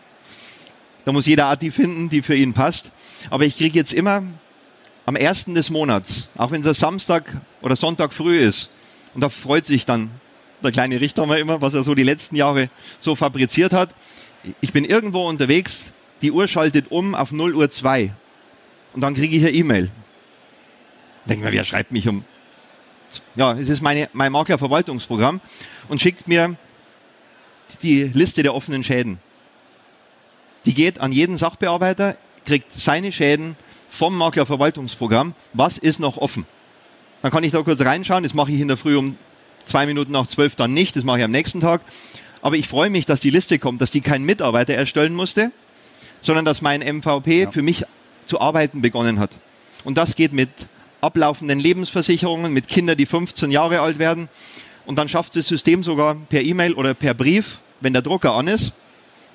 Da 1.06 1.12
muss 1.12 1.26
jeder 1.26 1.48
Art 1.48 1.62
die 1.62 1.72
finden, 1.72 2.10
die 2.10 2.22
für 2.22 2.36
ihn 2.36 2.54
passt. 2.54 2.92
Aber 3.30 3.46
ich 3.46 3.58
kriege 3.58 3.78
jetzt 3.78 3.94
immer 3.94 4.24
am 5.06 5.16
ersten 5.16 5.54
des 5.54 5.70
Monats, 5.70 6.30
auch 6.38 6.52
wenn 6.52 6.66
es 6.66 6.80
Samstag 6.80 7.36
oder 7.62 7.76
Sonntag 7.76 8.14
früh 8.14 8.40
ist, 8.40 8.70
und 9.14 9.22
da 9.22 9.30
freut 9.30 9.66
sich 9.66 9.86
dann 9.86 10.10
der 10.64 10.72
kleine 10.72 11.00
Richter 11.00 11.26
mal 11.26 11.38
immer, 11.38 11.62
was 11.62 11.74
er 11.74 11.84
so 11.84 11.94
die 11.94 12.04
letzten 12.04 12.36
Jahre 12.36 12.70
so 13.00 13.16
fabriziert 13.16 13.74
hat. 13.74 13.94
Ich 14.62 14.72
bin 14.72 14.86
irgendwo 14.86 15.28
unterwegs, 15.28 15.94
die 16.22 16.32
Uhr 16.32 16.48
schaltet 16.48 16.90
um 16.90 17.16
auf 17.16 17.32
0 17.32 17.54
Uhr 17.54 17.70
2 17.70 18.14
und 18.94 19.02
dann 19.02 19.14
kriege 19.14 19.36
ich 19.36 19.44
eine 19.44 19.52
E-Mail. 19.52 19.92
Denke 21.26 21.46
mir, 21.46 21.52
wer 21.52 21.64
schreibt 21.64 21.92
mich 21.92 22.08
um? 22.08 22.24
Ja, 23.36 23.54
es 23.54 23.70
ist 23.70 23.82
meine, 23.82 24.10
mein 24.14 24.32
Maklerverwaltungsprogramm 24.32 25.42
und 25.90 26.02
schickt 26.02 26.28
mir 26.28 26.56
die 27.84 28.04
Liste 28.04 28.42
der 28.42 28.56
offenen 28.56 28.84
Schäden 28.84 29.20
die 30.66 30.74
geht 30.74 31.00
an 31.00 31.12
jeden 31.12 31.38
Sachbearbeiter, 31.38 32.18
kriegt 32.46 32.72
seine 32.80 33.12
Schäden 33.12 33.56
vom 33.90 34.18
Maklerverwaltungsprogramm. 34.18 35.34
Was 35.54 35.78
ist 35.78 36.00
noch 36.00 36.18
offen? 36.18 36.46
Dann 37.22 37.32
kann 37.32 37.44
ich 37.44 37.52
da 37.52 37.62
kurz 37.62 37.82
reinschauen. 37.82 38.24
Das 38.24 38.34
mache 38.34 38.52
ich 38.52 38.60
in 38.60 38.68
der 38.68 38.78
Früh 38.78 38.98
um 38.98 39.18
zwei 39.66 39.86
Minuten 39.86 40.12
nach 40.12 40.28
zwölf 40.28 40.56
dann 40.56 40.74
nicht. 40.74 40.96
Das 40.96 41.04
mache 41.04 41.20
ich 41.20 41.24
am 41.24 41.32
nächsten 41.32 41.62
Tag. 41.62 41.82
Aber 42.42 42.58
ich 42.58 42.68
freue 42.68 42.90
mich, 42.90 43.06
dass 43.06 43.22
die 43.22 43.30
Liste 43.30 43.60
kommt, 43.60 43.82
dass 43.82 43.92
die 43.92 44.02
kein 44.02 44.24
Mitarbeiter 44.24 44.74
erstellen 44.74 45.14
musste, 45.14 45.52
sondern 46.22 46.44
dass 46.44 46.62
mein 46.62 46.82
MVP 46.82 47.44
ja. 47.44 47.52
für 47.52 47.62
mich 47.62 47.86
zu 48.26 48.42
arbeiten 48.42 48.82
begonnen 48.82 49.20
hat. 49.20 49.32
Und 49.84 49.98
das 49.98 50.16
geht 50.16 50.34
mit 50.34 50.50
ablaufenden 51.02 51.60
Lebensversicherungen, 51.60 52.52
mit 52.52 52.68
Kindern, 52.68 52.98
die 52.98 53.06
15 53.06 53.52
Jahre 53.52 53.82
alt 53.82 54.00
werden. 54.00 54.30
Und 54.86 54.98
dann 54.98 55.08
schafft 55.08 55.36
das 55.36 55.48
System 55.48 55.84
sogar 55.84 56.16
per 56.16 56.42
E-Mail 56.42 56.74
oder 56.74 56.94
per 56.94 57.14
Brief, 57.14 57.62
wenn 57.80 57.94
der 57.94 58.02
Drucker 58.02 58.34
an 58.34 58.48
ist, 58.48 58.74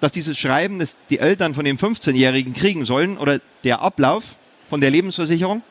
dass 0.01 0.12
dieses 0.12 0.38
Schreiben, 0.38 0.78
das 0.78 0.96
die 1.11 1.18
Eltern 1.18 1.55
von 1.55 1.64
dem 1.64 1.76
15-Jährigen 1.76 2.55
kriegen 2.55 2.84
sollen, 2.84 3.18
oder 3.18 3.40
der 3.64 3.80
Ablauf 3.80 4.36
von 4.68 4.80
der 4.80 4.90
Lebensversicherung, 4.90 5.62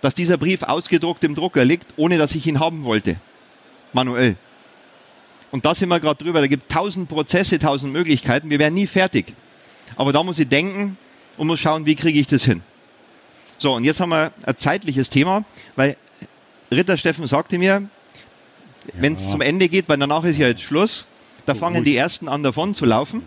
dass 0.00 0.14
dieser 0.14 0.36
Brief 0.36 0.62
ausgedruckt 0.62 1.24
im 1.24 1.34
Drucker 1.34 1.64
liegt, 1.64 1.94
ohne 1.96 2.18
dass 2.18 2.34
ich 2.34 2.46
ihn 2.46 2.60
haben 2.60 2.84
wollte. 2.84 3.16
Manuell. 3.92 4.36
Und 5.50 5.64
da 5.64 5.74
sind 5.74 5.88
wir 5.90 6.00
gerade 6.00 6.24
drüber. 6.24 6.40
Da 6.40 6.46
gibt 6.46 6.64
es 6.64 6.68
tausend 6.68 7.08
Prozesse, 7.08 7.58
tausend 7.58 7.92
Möglichkeiten. 7.92 8.50
Wir 8.50 8.58
werden 8.58 8.74
nie 8.74 8.86
fertig. 8.86 9.34
Aber 9.96 10.12
da 10.12 10.22
muss 10.22 10.38
ich 10.38 10.48
denken 10.48 10.96
und 11.36 11.46
muss 11.46 11.60
schauen, 11.60 11.86
wie 11.86 11.94
kriege 11.94 12.18
ich 12.18 12.26
das 12.26 12.44
hin. 12.44 12.62
So, 13.58 13.74
und 13.74 13.84
jetzt 13.84 14.00
haben 14.00 14.08
wir 14.08 14.32
ein 14.44 14.56
zeitliches 14.56 15.08
Thema, 15.10 15.44
weil 15.76 15.96
Ritter 16.70 16.96
Steffen 16.96 17.26
sagte 17.26 17.58
mir, 17.58 17.88
wenn 18.94 19.14
es 19.14 19.28
zum 19.28 19.40
Ende 19.40 19.68
geht, 19.68 19.88
weil 19.88 19.98
danach 19.98 20.24
ist 20.24 20.38
ja 20.38 20.48
jetzt 20.48 20.62
Schluss, 20.62 21.06
da 21.46 21.54
fangen 21.54 21.84
die 21.84 21.96
Ersten 21.96 22.28
an 22.28 22.42
davon 22.42 22.74
zu 22.74 22.84
laufen. 22.84 23.22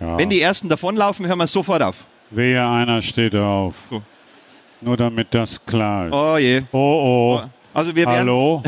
Ja. 0.00 0.18
Wenn 0.18 0.30
die 0.30 0.40
Ersten 0.40 0.68
davonlaufen, 0.68 1.26
hören 1.26 1.38
wir 1.38 1.46
sofort 1.46 1.82
auf. 1.82 2.04
Wehe, 2.30 2.66
einer 2.66 3.00
steht 3.02 3.34
auf. 3.34 3.74
So. 3.90 4.02
Nur 4.80 4.96
damit 4.96 5.28
das 5.32 5.64
klar 5.64 6.06
ist. 6.08 6.12
Oh 6.12 6.36
je. 6.36 6.62
Oh 6.72 7.40
oh. 7.40 7.50
Also 7.72 7.94
wir 7.94 8.04
werden 8.04 8.18
Hallo. 8.18 8.62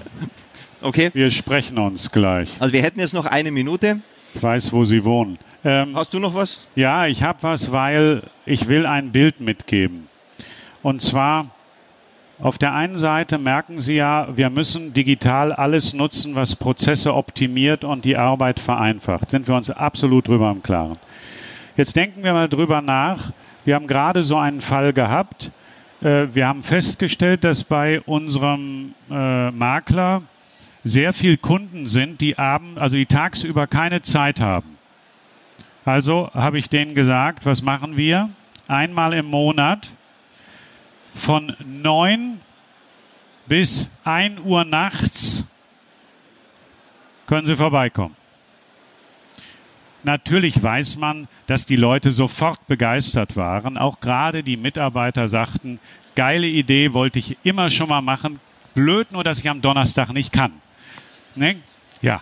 okay. 0.80 1.10
Wir 1.12 1.30
sprechen 1.30 1.78
uns 1.78 2.10
gleich. 2.10 2.50
Also 2.60 2.72
wir 2.72 2.82
hätten 2.82 3.00
jetzt 3.00 3.14
noch 3.14 3.26
eine 3.26 3.50
Minute. 3.50 4.00
Ich 4.34 4.42
weiß, 4.42 4.72
wo 4.72 4.84
Sie 4.84 5.04
wohnen. 5.04 5.38
Ähm, 5.64 5.96
Hast 5.96 6.12
du 6.12 6.18
noch 6.18 6.34
was? 6.34 6.60
Ja, 6.74 7.06
ich 7.06 7.22
habe 7.22 7.42
was, 7.42 7.72
weil 7.72 8.22
ich 8.44 8.68
will 8.68 8.86
ein 8.86 9.12
Bild 9.12 9.40
mitgeben. 9.40 10.08
Und 10.82 11.00
zwar 11.00 11.50
auf 12.40 12.58
der 12.58 12.74
einen 12.74 12.98
Seite 12.98 13.38
merken 13.38 13.80
Sie 13.80 13.94
ja, 13.94 14.28
wir 14.36 14.50
müssen 14.50 14.92
digital 14.92 15.52
alles 15.52 15.94
nutzen, 15.94 16.34
was 16.34 16.56
Prozesse 16.56 17.14
optimiert 17.14 17.84
und 17.84 18.04
die 18.04 18.16
Arbeit 18.16 18.58
vereinfacht. 18.58 19.30
Sind 19.30 19.46
wir 19.46 19.54
uns 19.54 19.70
absolut 19.70 20.26
drüber 20.26 20.50
im 20.50 20.62
Klaren. 20.62 20.98
Jetzt 21.76 21.94
denken 21.94 22.24
wir 22.24 22.32
mal 22.32 22.48
drüber 22.48 22.80
nach. 22.80 23.30
Wir 23.64 23.76
haben 23.76 23.86
gerade 23.86 24.24
so 24.24 24.36
einen 24.36 24.60
Fall 24.60 24.92
gehabt. 24.92 25.52
Äh, 26.02 26.26
wir 26.32 26.48
haben 26.48 26.62
festgestellt, 26.62 27.44
dass 27.44 27.62
bei 27.62 28.00
unserem 28.00 28.94
äh, 29.10 29.50
Makler 29.52 30.22
sehr 30.82 31.12
viel 31.12 31.36
Kunden 31.36 31.86
sind, 31.86 32.20
die 32.20 32.36
abend, 32.36 32.78
also 32.78 32.96
die 32.96 33.06
tagsüber 33.06 33.66
keine 33.66 34.02
Zeit 34.02 34.40
haben. 34.40 34.76
Also 35.84 36.30
habe 36.34 36.58
ich 36.58 36.68
denen 36.68 36.94
gesagt, 36.94 37.46
was 37.46 37.62
machen 37.62 37.96
wir? 37.96 38.30
Einmal 38.66 39.14
im 39.14 39.26
Monat 39.26 39.88
von 41.14 41.56
9 41.64 42.40
bis 43.46 43.88
1 44.04 44.40
Uhr 44.40 44.64
nachts 44.64 45.44
können 47.26 47.46
Sie 47.46 47.56
vorbeikommen. 47.56 48.16
Natürlich 50.02 50.62
weiß 50.62 50.96
man, 50.98 51.28
dass 51.46 51.64
die 51.64 51.76
Leute 51.76 52.10
sofort 52.10 52.66
begeistert 52.66 53.36
waren. 53.36 53.78
Auch 53.78 54.00
gerade 54.00 54.42
die 54.42 54.58
Mitarbeiter 54.58 55.28
sagten, 55.28 55.80
geile 56.14 56.46
Idee, 56.46 56.92
wollte 56.92 57.18
ich 57.18 57.38
immer 57.42 57.70
schon 57.70 57.88
mal 57.88 58.02
machen. 58.02 58.38
Blöd 58.74 59.10
nur, 59.12 59.24
dass 59.24 59.38
ich 59.38 59.48
am 59.48 59.62
Donnerstag 59.62 60.12
nicht 60.12 60.32
kann. 60.32 60.52
Ne? 61.34 61.56
Ja. 62.02 62.20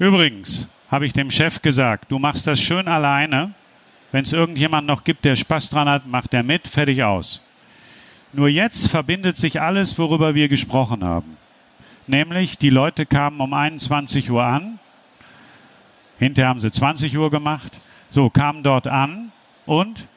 Übrigens 0.00 0.68
habe 0.90 1.06
ich 1.06 1.12
dem 1.12 1.30
Chef 1.30 1.62
gesagt, 1.62 2.10
du 2.10 2.18
machst 2.18 2.46
das 2.46 2.60
schön 2.60 2.88
alleine. 2.88 3.54
Wenn 4.10 4.24
es 4.24 4.32
irgendjemand 4.32 4.86
noch 4.86 5.04
gibt, 5.04 5.24
der 5.24 5.36
Spaß 5.36 5.70
dran 5.70 5.88
hat, 5.88 6.06
macht 6.06 6.34
er 6.34 6.42
mit, 6.42 6.66
fertig 6.66 7.04
aus. 7.04 7.40
Nur 8.34 8.48
jetzt 8.48 8.88
verbindet 8.88 9.36
sich 9.36 9.60
alles, 9.60 9.96
worüber 9.96 10.34
wir 10.34 10.48
gesprochen 10.48 11.04
haben. 11.04 11.36
Nämlich, 12.08 12.58
die 12.58 12.70
Leute 12.70 13.06
kamen 13.06 13.40
um 13.40 13.52
21 13.54 14.28
Uhr 14.28 14.42
an. 14.42 14.80
Hinterher 16.18 16.48
haben 16.48 16.58
sie 16.58 16.72
20 16.72 17.16
Uhr 17.16 17.30
gemacht. 17.30 17.80
So, 18.10 18.30
kamen 18.30 18.64
dort 18.64 18.88
an 18.88 19.30
und 19.66 20.08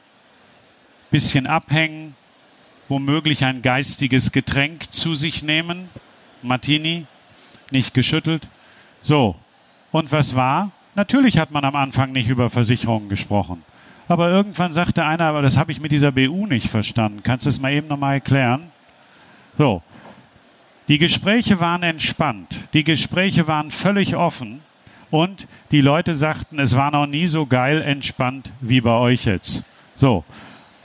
bisschen 1.12 1.46
abhängen, 1.46 2.16
womöglich 2.88 3.46
ein 3.46 3.62
geistiges 3.62 4.32
Getränk 4.32 4.92
zu 4.92 5.14
sich 5.14 5.44
nehmen. 5.44 5.90
Martini, 6.42 7.06
nicht 7.70 7.94
geschüttelt. 7.94 8.48
So, 9.04 9.36
und 9.92 10.12
was 10.12 10.34
war? 10.34 10.72
Natürlich 10.96 11.38
hat 11.38 11.52
man 11.52 11.64
am 11.64 11.76
Anfang 11.76 12.14
nicht 12.14 12.30
über 12.30 12.50
Versicherungen 12.50 13.10
gesprochen. 13.10 13.64
Aber 14.08 14.30
irgendwann 14.30 14.72
sagte 14.72 15.06
einer, 15.06 15.26
aber 15.26 15.42
das 15.42 15.58
habe 15.58 15.72
ich 15.72 15.82
mit 15.82 15.92
dieser 15.92 16.12
BU 16.12 16.48
nicht 16.48 16.70
verstanden. 16.70 17.24
Kannst 17.24 17.46
du 17.46 17.50
es 17.50 17.60
mal 17.60 17.74
eben 17.74 17.88
nochmal 17.88 18.16
erklären? 18.16 18.72
So. 19.58 19.82
Die 20.88 20.98
Gespräche 20.98 21.60
waren 21.60 21.84
entspannt. 21.84 22.70
Die 22.74 22.86
Gespräche 22.86 23.48
waren 23.48 23.72
völlig 23.72 24.16
offen. 24.16 24.62
Und 25.10 25.48
die 25.72 25.82
Leute 25.82 26.16
sagten, 26.16 26.60
es 26.60 26.76
war 26.76 26.92
noch 26.92 27.08
nie 27.08 27.28
so 27.28 27.46
geil 27.46 27.82
entspannt 27.82 28.52
wie 28.62 28.82
bei 28.82 28.92
euch 28.92 29.26
jetzt. 29.26 29.64
So. 29.96 30.24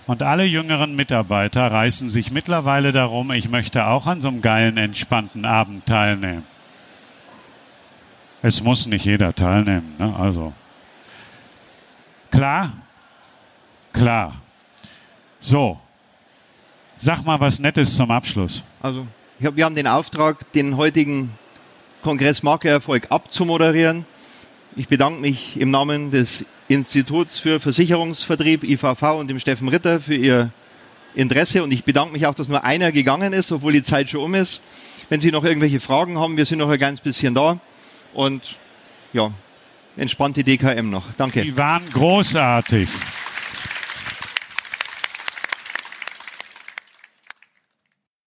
Und 0.06 0.22
alle 0.22 0.44
jüngeren 0.44 0.96
Mitarbeiter 0.96 1.70
reißen 1.70 2.10
sich 2.10 2.32
mittlerweile 2.32 2.90
darum, 2.90 3.30
ich 3.30 3.48
möchte 3.48 3.86
auch 3.86 4.06
an 4.06 4.20
so 4.20 4.28
einem 4.28 4.42
geilen, 4.42 4.76
entspannten 4.76 5.44
Abend 5.44 5.86
teilnehmen. 5.86 6.44
Es 8.42 8.62
muss 8.62 8.86
nicht 8.86 9.04
jeder 9.04 9.34
teilnehmen. 9.34 9.94
Ne? 9.98 10.14
Also 10.16 10.52
klar, 12.32 12.72
klar. 13.92 14.40
So, 15.40 15.78
sag 16.98 17.24
mal 17.24 17.40
was 17.40 17.58
Nettes 17.58 17.96
zum 17.96 18.10
Abschluss. 18.10 18.62
Also 18.80 19.06
hab, 19.42 19.56
wir 19.56 19.64
haben 19.64 19.74
den 19.74 19.86
Auftrag, 19.86 20.52
den 20.52 20.76
heutigen 20.76 21.32
Kongress 22.02 22.42
Maklererfolg 22.42 23.06
abzumoderieren. 23.10 24.04
Ich 24.76 24.88
bedanke 24.88 25.20
mich 25.20 25.60
im 25.60 25.70
Namen 25.70 26.10
des 26.10 26.44
Instituts 26.68 27.38
für 27.38 27.60
Versicherungsvertrieb 27.60 28.64
IVV 28.64 29.02
und 29.18 29.28
dem 29.28 29.38
Steffen 29.38 29.68
Ritter 29.68 30.00
für 30.00 30.14
ihr 30.14 30.50
Interesse 31.14 31.62
und 31.62 31.72
ich 31.72 31.84
bedanke 31.84 32.12
mich 32.12 32.26
auch, 32.26 32.34
dass 32.34 32.48
nur 32.48 32.64
einer 32.64 32.90
gegangen 32.90 33.32
ist, 33.32 33.52
obwohl 33.52 33.72
die 33.72 33.82
Zeit 33.82 34.08
schon 34.08 34.20
um 34.20 34.34
ist. 34.34 34.60
Wenn 35.10 35.20
Sie 35.20 35.30
noch 35.30 35.44
irgendwelche 35.44 35.80
Fragen 35.80 36.18
haben, 36.18 36.36
wir 36.36 36.46
sind 36.46 36.58
noch 36.58 36.70
ein 36.70 36.78
ganz 36.78 37.00
bisschen 37.00 37.34
da 37.34 37.58
und 38.14 38.56
ja, 39.12 39.30
entspannte 39.96 40.42
DKM 40.42 40.88
noch. 40.88 41.12
Danke. 41.18 41.42
Die 41.42 41.56
waren 41.56 41.84
großartig. 41.92 42.88